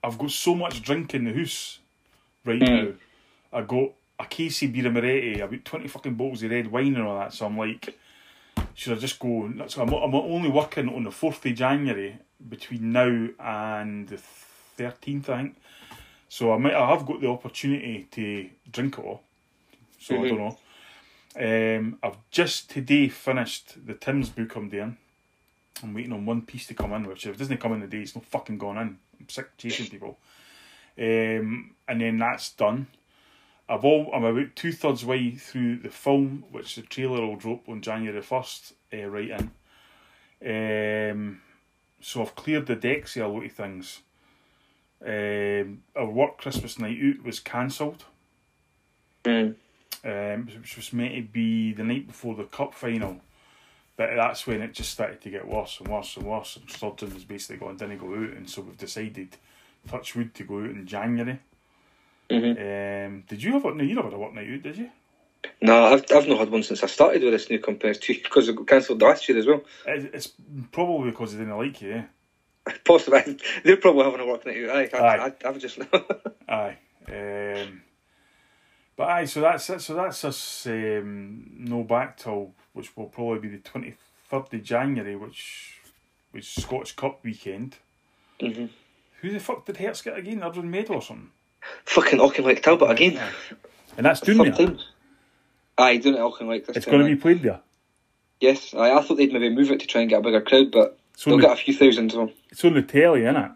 I've 0.03 0.17
got 0.17 0.31
so 0.31 0.55
much 0.55 0.81
drink 0.81 1.13
in 1.13 1.25
the 1.25 1.33
house 1.33 1.79
right 2.45 2.59
now. 2.59 2.87
I 3.51 3.61
got 3.61 3.91
a 4.19 4.25
case 4.25 4.63
of 4.63 4.69
Birra 4.69 4.91
Moretti, 4.91 5.39
about 5.41 5.65
20 5.65 5.87
fucking 5.87 6.13
bottles 6.15 6.43
of 6.43 6.51
red 6.51 6.67
wine 6.71 6.95
and 6.95 7.03
all 7.03 7.19
that. 7.19 7.33
So 7.33 7.45
I'm 7.45 7.57
like, 7.57 7.95
should 8.77 8.95
I 8.95 8.99
just 9.01 9.17
go? 9.17 9.51
So 9.67 9.81
I'm, 9.81 9.91
I'm 9.91 10.13
only 10.13 10.49
working 10.49 10.87
on 10.87 11.03
the 11.03 11.09
4th 11.09 11.49
of 11.49 11.57
January 11.57 12.19
between 12.47 12.91
now 12.91 13.27
and 13.39 14.07
the 14.07 14.19
13th, 14.77 15.29
I 15.29 15.37
think. 15.37 15.55
So 16.29 16.53
I 16.53 16.57
might 16.57 16.75
I 16.75 16.87
have 16.91 17.03
got 17.03 17.19
the 17.19 17.27
opportunity 17.27 18.07
to 18.11 18.49
drink 18.71 18.99
it 18.99 19.03
all. 19.03 19.23
So 19.99 20.23
I 20.23 20.29
don't 20.29 20.37
know. 20.37 21.77
Um, 21.77 21.97
I've 22.03 22.17
just 22.29 22.69
today 22.69 23.07
finished 23.07 23.83
the 23.83 23.95
Tim's 23.95 24.29
book 24.29 24.55
I'm 24.55 24.69
doing. 24.69 24.95
I'm 25.81 25.93
waiting 25.95 26.13
on 26.13 26.27
one 26.27 26.43
piece 26.43 26.67
to 26.67 26.75
come 26.75 26.93
in, 26.93 27.07
which 27.07 27.25
if 27.25 27.33
it 27.33 27.39
doesn't 27.39 27.57
come 27.57 27.73
in 27.73 27.79
the 27.79 27.87
day, 27.87 28.01
it's 28.01 28.15
not 28.15 28.25
fucking 28.25 28.59
gone 28.59 28.77
in. 28.77 28.97
I'm 29.19 29.29
sick 29.29 29.45
of 29.45 29.57
chasing 29.57 29.87
people. 29.87 30.19
Um, 30.99 31.71
and 31.87 31.99
then 31.99 32.19
that's 32.19 32.51
done. 32.51 32.85
I've 33.69 33.83
all, 33.83 34.09
I'm 34.13 34.23
about 34.23 34.55
two 34.55 34.71
thirds 34.71 35.05
way 35.05 35.31
through 35.31 35.77
the 35.79 35.89
film, 35.89 36.45
which 36.51 36.75
the 36.75 36.83
trailer 36.83 37.25
will 37.25 37.35
drop 37.35 37.67
on 37.67 37.81
January 37.81 38.21
first, 38.21 38.73
uh, 38.93 39.05
right 39.05 39.29
in. 40.41 41.11
Um, 41.11 41.41
so 41.99 42.21
I've 42.21 42.35
cleared 42.35 42.67
the 42.67 42.75
decks 42.75 43.17
of 43.17 43.23
a 43.23 43.27
lot 43.27 43.45
of 43.45 43.51
things. 43.51 44.01
Um, 45.05 45.83
our 45.95 46.09
work 46.09 46.37
Christmas 46.37 46.79
night 46.79 46.97
out 47.03 47.23
was 47.25 47.39
cancelled, 47.39 48.05
Mm. 49.23 49.55
um, 50.05 50.47
which 50.59 50.77
was 50.77 50.93
meant 50.93 51.15
to 51.15 51.21
be 51.21 51.73
the 51.73 51.83
night 51.83 52.07
before 52.07 52.35
the 52.35 52.45
cup 52.45 52.73
final. 52.73 53.19
But 53.97 54.15
that's 54.15 54.47
when 54.47 54.61
it 54.61 54.73
just 54.73 54.91
started 54.91 55.21
to 55.21 55.29
get 55.29 55.47
worse 55.47 55.79
and 55.79 55.89
worse 55.89 56.15
and 56.15 56.25
worse. 56.25 56.55
And 56.55 56.69
Sturgeon 56.69 57.13
was 57.13 57.25
basically 57.25 57.57
going, 57.57 57.77
didn't 57.77 57.97
go 57.97 58.13
out, 58.13 58.37
and 58.37 58.49
so 58.49 58.61
we've 58.61 58.77
decided, 58.77 59.35
touch 59.87 60.15
wood, 60.15 60.33
to 60.35 60.43
go 60.43 60.59
out 60.59 60.69
in 60.69 60.85
January. 60.85 61.39
Mhm. 62.29 63.07
Um, 63.07 63.23
did 63.27 63.41
you 63.41 63.53
have 63.53 63.65
a 63.65 63.73
no? 63.73 63.83
You 63.83 63.95
never 63.95 64.09
had 64.09 64.13
a 64.15 64.19
work 64.19 64.33
night 64.33 64.51
out, 64.51 64.63
did 64.63 64.77
you? 64.77 64.89
No, 65.61 65.85
I've 65.85 66.03
I've 66.13 66.27
not 66.27 66.39
had 66.39 66.49
one 66.49 66.63
since 66.63 66.83
I 66.83 66.87
started 66.87 67.23
with 67.23 67.31
this 67.31 67.49
new 67.49 67.59
company 67.59 67.93
too 67.95 68.15
because 68.21 68.49
it 68.49 68.55
got 68.55 68.67
cancelled 68.67 69.01
last 69.01 69.27
year 69.29 69.37
as 69.37 69.45
well. 69.45 69.63
It, 69.85 70.11
it's 70.13 70.33
probably 70.71 71.11
because 71.11 71.33
they 71.33 71.39
didn't 71.39 71.57
like 71.57 71.81
you. 71.81 71.93
Eh? 71.93 72.73
Possibly 72.85 73.37
they're 73.63 73.77
probably 73.77 74.03
having 74.03 74.19
a 74.19 74.25
work 74.25 74.45
night 74.45 74.63
out. 74.69 74.75
Aye, 74.75 74.89
I, 74.93 74.97
Aye. 74.97 75.33
I, 75.43 75.47
I've 75.47 75.59
just 75.59 75.79
Aye. 76.49 76.77
Um, 77.07 77.81
but 78.97 79.09
aye, 79.09 79.25
so 79.25 79.41
that's 79.41 79.69
it. 79.69 79.79
So 79.81 79.93
that's 79.93 80.25
us. 80.25 80.65
Um, 80.67 81.45
no 81.59 81.83
back 81.83 82.17
till 82.17 82.53
which 82.73 82.95
will 82.97 83.05
probably 83.05 83.39
be 83.39 83.55
the 83.55 83.61
twenty 83.61 83.93
third 84.29 84.53
of 84.53 84.63
January, 84.63 85.15
which 85.15 85.79
was 86.33 86.47
Scottish 86.47 86.95
Cup 86.95 87.23
weekend. 87.23 87.77
Mhm. 88.41 88.69
Who 89.21 89.31
the 89.31 89.39
fuck 89.39 89.65
did 89.65 89.77
Hearts 89.77 90.01
get 90.01 90.17
again? 90.17 90.43
In 90.43 90.69
medal 90.69 90.95
or 90.95 91.01
something. 91.01 91.31
Fucking 91.85 92.19
Auchinleck 92.19 92.61
Talbot 92.61 92.91
again. 92.91 93.21
And 93.97 94.05
that's 94.05 94.21
doing 94.21 94.51
time. 94.51 94.79
Aye, 95.77 95.97
doing 95.97 96.15
it 96.15 96.19
at 96.19 96.23
Auchinleck 96.23 96.65
this 96.65 96.77
It's 96.77 96.85
going 96.85 96.99
to 96.99 97.05
be 97.05 97.15
played 97.15 97.41
there. 97.43 97.61
Yes, 98.39 98.73
aye, 98.73 98.91
I 98.91 99.01
thought 99.01 99.17
they'd 99.17 99.33
maybe 99.33 99.49
move 99.49 99.71
it 99.71 99.79
to 99.79 99.87
try 99.87 100.01
and 100.01 100.09
get 100.09 100.19
a 100.19 100.21
bigger 100.21 100.41
crowd, 100.41 100.71
but 100.71 100.97
It's 101.13 101.25
they'll 101.25 101.35
only, 101.35 101.45
get 101.47 101.59
a 101.59 101.61
few 101.61 101.73
thousand. 101.73 102.11
So. 102.11 102.31
it's 102.51 102.63
only 102.63 102.83
telly, 102.83 103.23
isn't 103.23 103.35
it? 103.35 103.51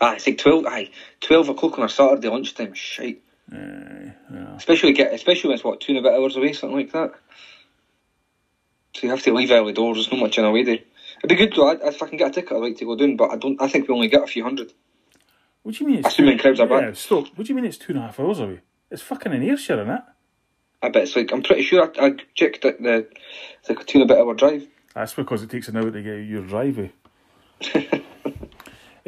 Aye, 0.00 0.14
it's 0.14 0.26
like 0.26 0.38
twelve. 0.38 0.66
Aye, 0.66 0.90
twelve 1.20 1.48
o'clock 1.48 1.78
on 1.78 1.84
a 1.84 1.88
Saturday 1.88 2.28
lunchtime. 2.28 2.74
Shite. 2.74 3.22
Uh, 3.52 3.56
yeah. 4.32 4.56
Especially 4.56 4.92
get, 4.92 5.12
especially 5.12 5.48
when 5.48 5.54
it's 5.56 5.64
what 5.64 5.80
two 5.80 5.92
and 5.92 5.98
a 5.98 6.08
bit 6.08 6.16
hours 6.18 6.36
away, 6.36 6.52
something 6.52 6.76
like 6.76 6.92
that. 6.92 7.12
So 8.94 9.06
you 9.06 9.10
have 9.10 9.22
to 9.22 9.32
leave 9.32 9.50
early 9.50 9.72
doors. 9.72 9.96
There's 9.96 10.12
not 10.12 10.20
much 10.20 10.38
in 10.38 10.44
a 10.44 10.50
way 10.50 10.62
there. 10.64 10.78
It'd 11.18 11.28
be 11.28 11.34
good 11.34 11.52
though. 11.54 11.68
I'd, 11.68 11.80
if 11.82 12.02
I 12.02 12.08
can 12.08 12.18
get 12.18 12.30
a 12.30 12.32
ticket, 12.32 12.52
I'd 12.52 12.62
like 12.62 12.76
to 12.78 12.84
go 12.84 12.96
down, 12.96 13.16
but 13.16 13.30
I 13.30 13.36
don't. 13.36 13.60
I 13.60 13.68
think 13.68 13.88
we 13.88 13.94
only 13.94 14.08
get 14.08 14.22
a 14.22 14.26
few 14.26 14.44
hundred. 14.44 14.72
What 15.62 15.76
do 15.76 15.84
you 15.84 15.90
mean? 15.90 15.98
It's 16.00 16.08
Assuming 16.08 16.38
crowds 16.38 16.60
are 16.60 16.66
back. 16.66 16.82
Yeah, 16.82 16.92
stop. 16.92 17.28
What 17.36 17.46
do 17.46 17.52
you 17.52 17.54
mean 17.54 17.64
it's 17.64 17.78
two 17.78 17.92
and 17.92 17.98
a 17.98 18.02
half 18.02 18.18
hours 18.18 18.40
away? 18.40 18.60
It's 18.90 19.02
fucking 19.02 19.32
in 19.32 19.42
Ayrshire, 19.42 19.80
isn't 19.80 19.90
it? 19.90 20.02
I 20.82 20.88
bet 20.88 21.04
it's 21.04 21.14
like 21.14 21.32
I'm 21.32 21.42
pretty 21.42 21.62
sure 21.62 21.92
I, 22.00 22.06
I 22.06 22.14
checked 22.34 22.62
that 22.62 22.82
the 22.82 23.06
it's 23.60 23.68
like 23.68 23.80
a 23.80 23.84
two 23.84 24.00
and 24.00 24.10
a 24.10 24.14
bit 24.14 24.20
hour 24.20 24.34
drive. 24.34 24.66
That's 24.94 25.14
because 25.14 25.42
it 25.42 25.50
takes 25.50 25.68
an 25.68 25.76
hour 25.76 25.90
to 25.90 26.02
get 26.02 26.16
your 26.18 26.42
driveway. 26.42 26.92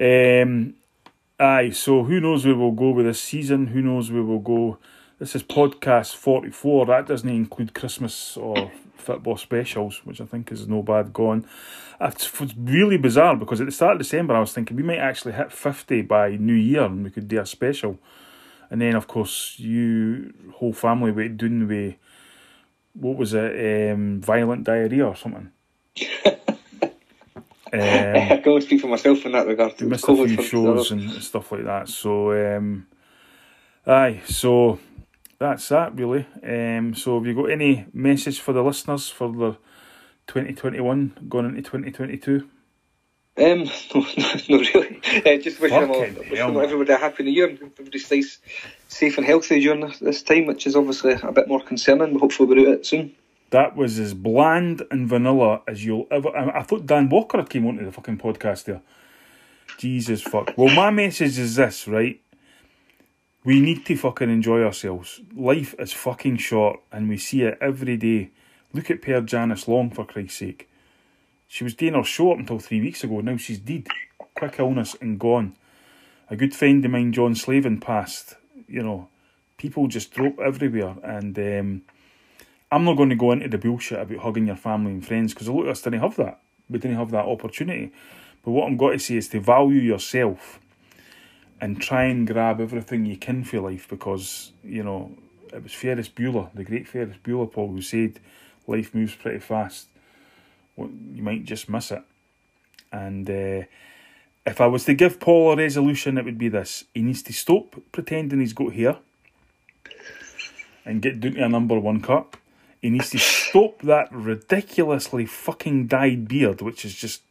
um, 0.00 0.74
aye, 1.38 1.70
so 1.70 2.04
who 2.04 2.20
knows 2.20 2.46
where 2.46 2.54
we'll 2.54 2.70
go 2.70 2.90
with 2.90 3.06
this 3.06 3.20
season? 3.20 3.66
Who 3.66 3.82
knows 3.82 4.10
where 4.10 4.22
we'll 4.22 4.38
go? 4.38 4.78
This 5.18 5.34
is 5.34 5.42
podcast 5.42 6.14
44. 6.14 6.86
That 6.86 7.06
doesn't 7.06 7.28
include 7.28 7.74
Christmas 7.74 8.36
or 8.36 8.70
football 8.96 9.36
specials, 9.36 10.00
which 10.04 10.20
I 10.20 10.24
think 10.24 10.50
is 10.52 10.68
no 10.68 10.82
bad 10.82 11.12
gone. 11.12 11.46
It's 12.04 12.30
really 12.56 12.98
bizarre 12.98 13.34
because 13.34 13.62
at 13.62 13.66
the 13.66 13.72
start 13.72 13.92
of 13.92 13.98
December 13.98 14.34
I 14.34 14.40
was 14.40 14.52
thinking 14.52 14.76
we 14.76 14.82
might 14.82 14.98
actually 14.98 15.32
hit 15.32 15.50
50 15.50 16.02
by 16.02 16.36
New 16.36 16.54
Year 16.54 16.84
and 16.84 17.02
we 17.02 17.10
could 17.10 17.28
do 17.28 17.40
a 17.40 17.46
special. 17.46 17.98
And 18.70 18.80
then, 18.80 18.94
of 18.94 19.06
course, 19.06 19.54
you 19.58 20.34
whole 20.54 20.72
family 20.72 21.12
went 21.12 21.38
down 21.38 21.66
with, 21.66 21.94
what 22.92 23.16
was 23.16 23.32
it, 23.32 23.92
um, 23.92 24.20
violent 24.20 24.64
diarrhea 24.64 25.06
or 25.06 25.16
something. 25.16 25.50
um, 26.26 26.40
I 27.72 28.40
can 28.42 28.60
speak 28.60 28.80
for 28.80 28.88
myself 28.88 29.24
in 29.24 29.32
that 29.32 29.46
regard. 29.46 29.80
we 29.80 29.86
missed 29.86 30.08
a 30.08 30.14
few 30.14 30.42
shows 30.42 30.90
and 30.90 31.10
stuff 31.22 31.52
like 31.52 31.64
that. 31.64 31.88
So, 31.88 32.56
um, 32.56 32.86
aye, 33.86 34.20
so 34.26 34.78
that's 35.38 35.68
that 35.68 35.94
really. 35.94 36.26
Um, 36.42 36.94
so, 36.94 37.18
have 37.18 37.26
you 37.26 37.34
got 37.34 37.50
any 37.50 37.86
message 37.92 38.40
for 38.40 38.52
the 38.52 38.62
listeners 38.62 39.08
for 39.08 39.32
the 39.32 39.56
2021 40.26 41.26
going 41.28 41.46
into 41.46 41.62
2022? 41.62 42.48
Um, 43.36 43.64
no, 43.94 44.06
no, 44.48 44.58
really. 44.58 45.00
Uh, 45.26 45.42
just 45.42 45.60
wishing, 45.60 45.80
them 45.80 45.90
all, 45.90 46.00
wishing 46.00 46.56
everybody 46.56 46.92
a 46.92 46.96
happy 46.98 47.24
new 47.24 47.32
year 47.32 47.48
and 47.48 47.58
everybody 47.60 47.98
stays 47.98 48.38
safe 48.88 49.18
and 49.18 49.26
healthy 49.26 49.60
during 49.60 49.92
this, 50.00 50.22
time, 50.22 50.46
which 50.46 50.66
is 50.66 50.76
obviously 50.76 51.14
a 51.20 51.32
bit 51.32 51.48
more 51.48 51.60
concerning, 51.60 52.12
but 52.12 52.20
hopefully 52.20 52.48
we're 52.48 52.60
out 52.60 52.74
of 52.74 52.80
it 52.80 52.86
soon. 52.86 53.12
That 53.50 53.76
was 53.76 53.98
as 53.98 54.14
bland 54.14 54.82
and 54.90 55.08
vanilla 55.08 55.62
as 55.66 55.84
you'll 55.84 56.06
ever. 56.10 56.36
I, 56.36 56.60
I 56.60 56.62
thought 56.62 56.86
Dan 56.86 57.08
Walker 57.08 57.38
had 57.38 57.50
came 57.50 57.66
onto 57.66 57.84
the 57.84 57.92
fucking 57.92 58.18
podcast 58.18 58.64
there. 58.64 58.82
Jesus 59.78 60.22
fuck. 60.22 60.52
Well, 60.56 60.74
my 60.74 60.90
message 60.90 61.38
is 61.38 61.56
this, 61.56 61.88
right? 61.88 62.20
We 63.44 63.60
need 63.60 63.84
to 63.86 63.96
fucking 63.96 64.30
enjoy 64.30 64.62
ourselves. 64.62 65.20
Life 65.34 65.74
is 65.78 65.92
fucking 65.92 66.38
short, 66.38 66.80
and 66.92 67.08
we 67.08 67.18
see 67.18 67.42
it 67.42 67.58
every 67.60 67.96
day. 67.96 68.30
Look 68.74 68.90
at 68.90 69.02
Per 69.02 69.20
Janice 69.20 69.68
Long, 69.68 69.90
for 69.90 70.04
Christ's 70.04 70.38
sake. 70.38 70.68
She 71.46 71.62
was 71.62 71.74
doing 71.74 71.94
her 71.94 72.02
show 72.02 72.32
up 72.32 72.38
until 72.38 72.58
three 72.58 72.80
weeks 72.80 73.04
ago. 73.04 73.20
Now 73.20 73.36
she's 73.36 73.60
dead. 73.60 73.86
Quick 74.18 74.56
illness 74.58 74.96
and 75.00 75.18
gone. 75.18 75.54
A 76.28 76.34
good 76.34 76.52
friend 76.52 76.84
of 76.84 76.90
mine, 76.90 77.12
John 77.12 77.36
Slavin, 77.36 77.78
passed. 77.78 78.34
You 78.66 78.82
know, 78.82 79.08
people 79.58 79.86
just 79.86 80.10
drop 80.12 80.40
everywhere, 80.40 80.96
and 81.04 81.38
um, 81.38 81.82
I'm 82.72 82.84
not 82.84 82.96
going 82.96 83.10
to 83.10 83.16
go 83.16 83.30
into 83.30 83.46
the 83.46 83.58
bullshit 83.58 84.00
about 84.00 84.18
hugging 84.18 84.48
your 84.48 84.56
family 84.56 84.90
and 84.90 85.06
friends 85.06 85.32
because 85.32 85.46
a 85.46 85.52
lot 85.52 85.62
of 85.62 85.68
us 85.68 85.82
didn't 85.82 86.00
have 86.00 86.16
that. 86.16 86.40
We 86.68 86.80
didn't 86.80 86.96
have 86.96 87.12
that 87.12 87.26
opportunity. 87.26 87.92
But 88.44 88.50
what 88.50 88.66
I'm 88.66 88.76
going 88.76 88.98
to 88.98 89.04
say 89.04 89.16
is 89.16 89.28
to 89.28 89.40
value 89.40 89.80
yourself 89.80 90.58
and 91.60 91.80
try 91.80 92.04
and 92.04 92.26
grab 92.26 92.60
everything 92.60 93.06
you 93.06 93.16
can 93.16 93.44
for 93.44 93.60
life 93.60 93.86
because, 93.88 94.50
you 94.64 94.82
know, 94.82 95.12
it 95.52 95.62
was 95.62 95.72
Ferris 95.72 96.08
Bueller, 96.08 96.50
the 96.52 96.64
great 96.64 96.88
Ferris 96.88 97.16
Bueller, 97.22 97.50
Paul, 97.50 97.70
who 97.70 97.80
said 97.80 98.18
life 98.66 98.94
moves 98.94 99.14
pretty 99.14 99.40
fast. 99.40 99.88
You 100.76 101.22
might 101.22 101.44
just 101.44 101.68
miss 101.68 101.90
it. 101.90 102.02
And 102.90 103.28
uh, 103.28 103.66
if 104.46 104.60
I 104.60 104.66
was 104.66 104.84
to 104.84 104.94
give 104.94 105.20
Paul 105.20 105.52
a 105.52 105.56
resolution, 105.56 106.18
it 106.18 106.24
would 106.24 106.38
be 106.38 106.48
this: 106.48 106.84
he 106.94 107.02
needs 107.02 107.22
to 107.22 107.32
stop 107.32 107.76
pretending 107.92 108.40
he's 108.40 108.52
got 108.52 108.74
hair 108.74 108.98
and 110.84 111.00
get 111.00 111.20
down 111.20 111.34
to 111.34 111.42
a 111.44 111.48
number 111.48 111.78
one 111.78 112.00
cut. 112.00 112.36
He 112.80 112.90
needs 112.90 113.10
to 113.10 113.18
stop 113.18 113.80
that 113.82 114.12
ridiculously 114.12 115.24
fucking 115.24 115.86
dyed 115.86 116.28
beard, 116.28 116.60
which 116.60 116.84
is 116.84 116.94
just, 116.94 117.22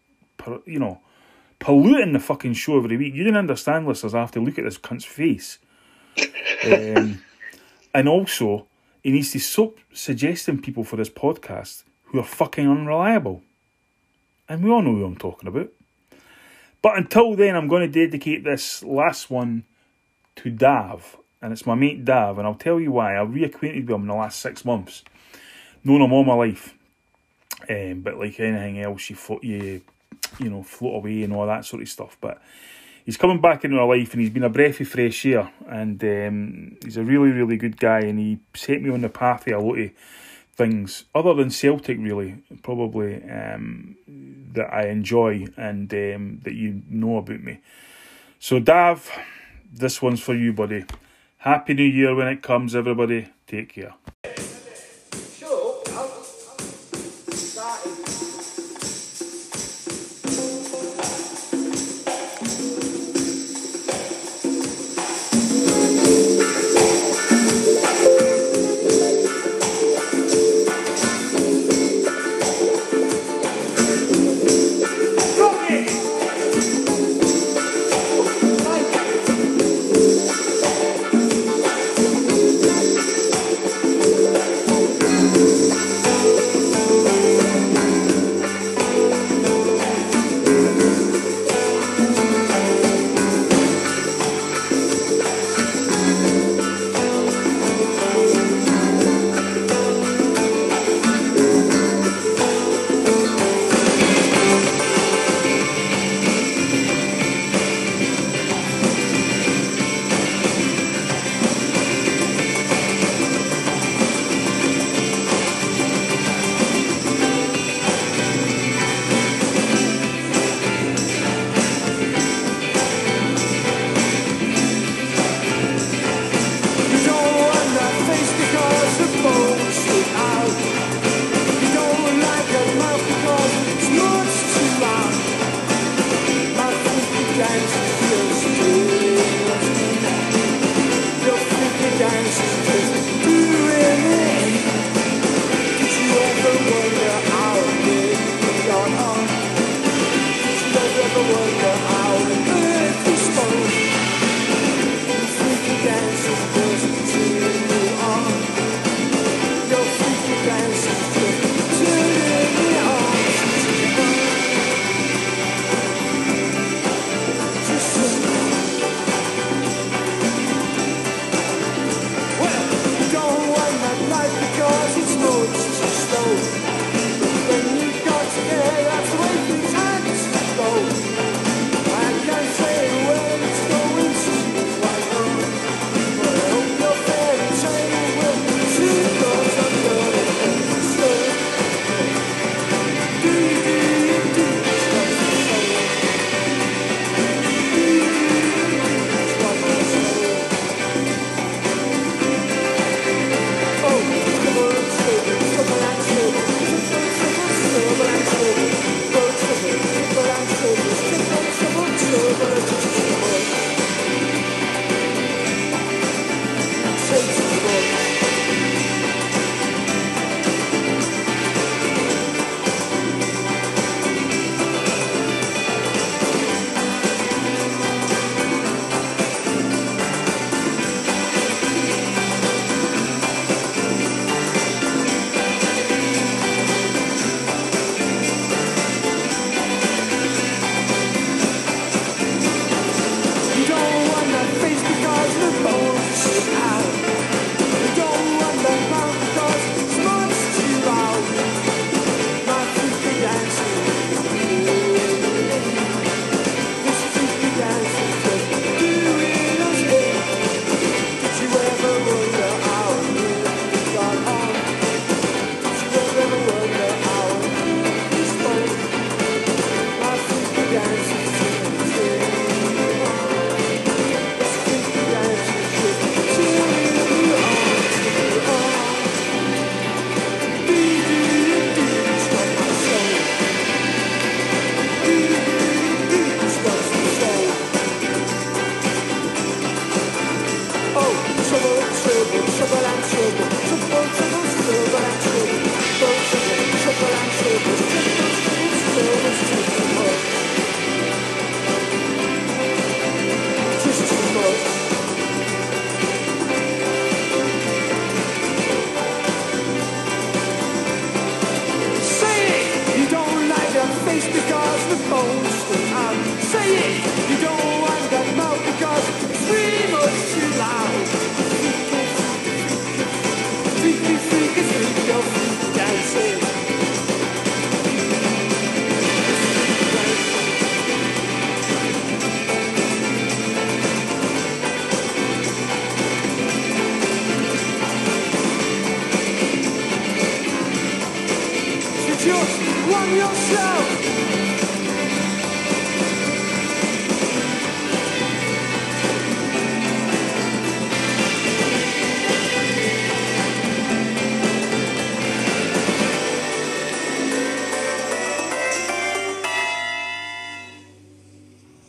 you 0.65 0.79
know, 0.79 0.99
polluting 1.59 2.13
the 2.13 2.19
fucking 2.19 2.55
show 2.55 2.77
every 2.77 2.97
week. 2.97 3.13
You 3.13 3.23
didn't 3.23 3.37
understand, 3.37 3.87
listeners. 3.87 4.15
I 4.15 4.21
have 4.21 4.31
to 4.31 4.39
look 4.39 4.57
at 4.57 4.65
this 4.65 4.77
cunt's 4.77 5.05
face. 5.05 5.59
um, 6.65 7.21
and 7.93 8.09
also, 8.09 8.65
he 9.03 9.11
needs 9.11 9.31
to 9.33 9.39
stop 9.39 9.77
suggesting 9.93 10.61
people 10.61 10.85
for 10.85 10.95
this 10.95 11.09
podcast 11.09 11.83
who 12.05 12.19
are 12.19 12.23
fucking 12.23 12.67
unreliable. 12.67 13.43
And 14.47 14.63
we 14.63 14.71
all 14.71 14.81
know 14.81 14.93
who 14.93 15.05
I'm 15.05 15.17
talking 15.17 15.47
about. 15.49 15.69
But 16.81 16.97
until 16.97 17.35
then, 17.35 17.55
I'm 17.55 17.67
going 17.67 17.81
to 17.81 18.05
dedicate 18.07 18.43
this 18.43 18.81
last 18.81 19.29
one 19.29 19.65
to 20.37 20.49
Dav. 20.49 21.17
And 21.41 21.51
it's 21.51 21.65
my 21.65 21.75
mate 21.75 22.05
Dav. 22.05 22.37
And 22.37 22.47
I'll 22.47 22.55
tell 22.55 22.79
you 22.79 22.93
why. 22.93 23.19
I've 23.19 23.29
reacquainted 23.29 23.81
with 23.81 23.89
him 23.89 24.01
in 24.03 24.07
the 24.07 24.15
last 24.15 24.39
six 24.39 24.63
months. 24.63 25.03
Known 25.83 26.01
him 26.01 26.13
all 26.13 26.23
my 26.23 26.35
life. 26.35 26.73
Um, 27.69 28.01
but 28.01 28.17
like 28.17 28.39
anything 28.39 28.79
else, 28.81 29.09
you, 29.09 29.15
float, 29.17 29.43
you, 29.43 29.81
you 30.39 30.49
know, 30.49 30.63
float 30.63 30.95
away 30.95 31.23
and 31.23 31.33
all 31.33 31.47
that 31.47 31.65
sort 31.65 31.81
of 31.81 31.89
stuff. 31.89 32.17
But 32.21 32.41
he's 33.05 33.17
coming 33.17 33.41
back 33.41 33.63
into 33.63 33.77
my 33.77 33.83
life 33.83 34.13
and 34.13 34.21
he's 34.21 34.29
been 34.29 34.43
a 34.43 34.49
breath 34.49 34.79
of 34.79 34.87
fresh 34.87 35.25
air. 35.25 35.51
And 35.67 36.03
um, 36.03 36.77
he's 36.83 36.97
a 36.97 37.03
really, 37.03 37.31
really 37.31 37.57
good 37.57 37.79
guy. 37.79 37.99
And 38.01 38.19
he 38.19 38.39
set 38.53 38.81
me 38.81 38.89
on 38.89 39.01
the 39.01 39.09
path 39.09 39.47
of 39.47 39.53
a 39.53 39.59
lot 39.59 39.79
of 39.79 39.91
things 40.55 41.05
other 41.15 41.33
than 41.33 41.49
Celtic, 41.49 41.97
really, 41.99 42.43
probably 42.61 43.23
um, 43.29 43.95
that 44.53 44.73
I 44.73 44.87
enjoy 44.87 45.47
and 45.57 45.91
um, 45.93 46.39
that 46.43 46.53
you 46.53 46.81
know 46.89 47.17
about 47.17 47.41
me. 47.41 47.59
So, 48.39 48.59
Dav, 48.59 49.09
this 49.71 50.01
one's 50.01 50.19
for 50.19 50.35
you, 50.35 50.53
buddy. 50.53 50.85
Happy 51.39 51.73
New 51.73 51.83
Year 51.83 52.15
when 52.15 52.27
it 52.27 52.41
comes, 52.41 52.75
everybody. 52.75 53.29
Take 53.47 53.73
care. 53.73 53.93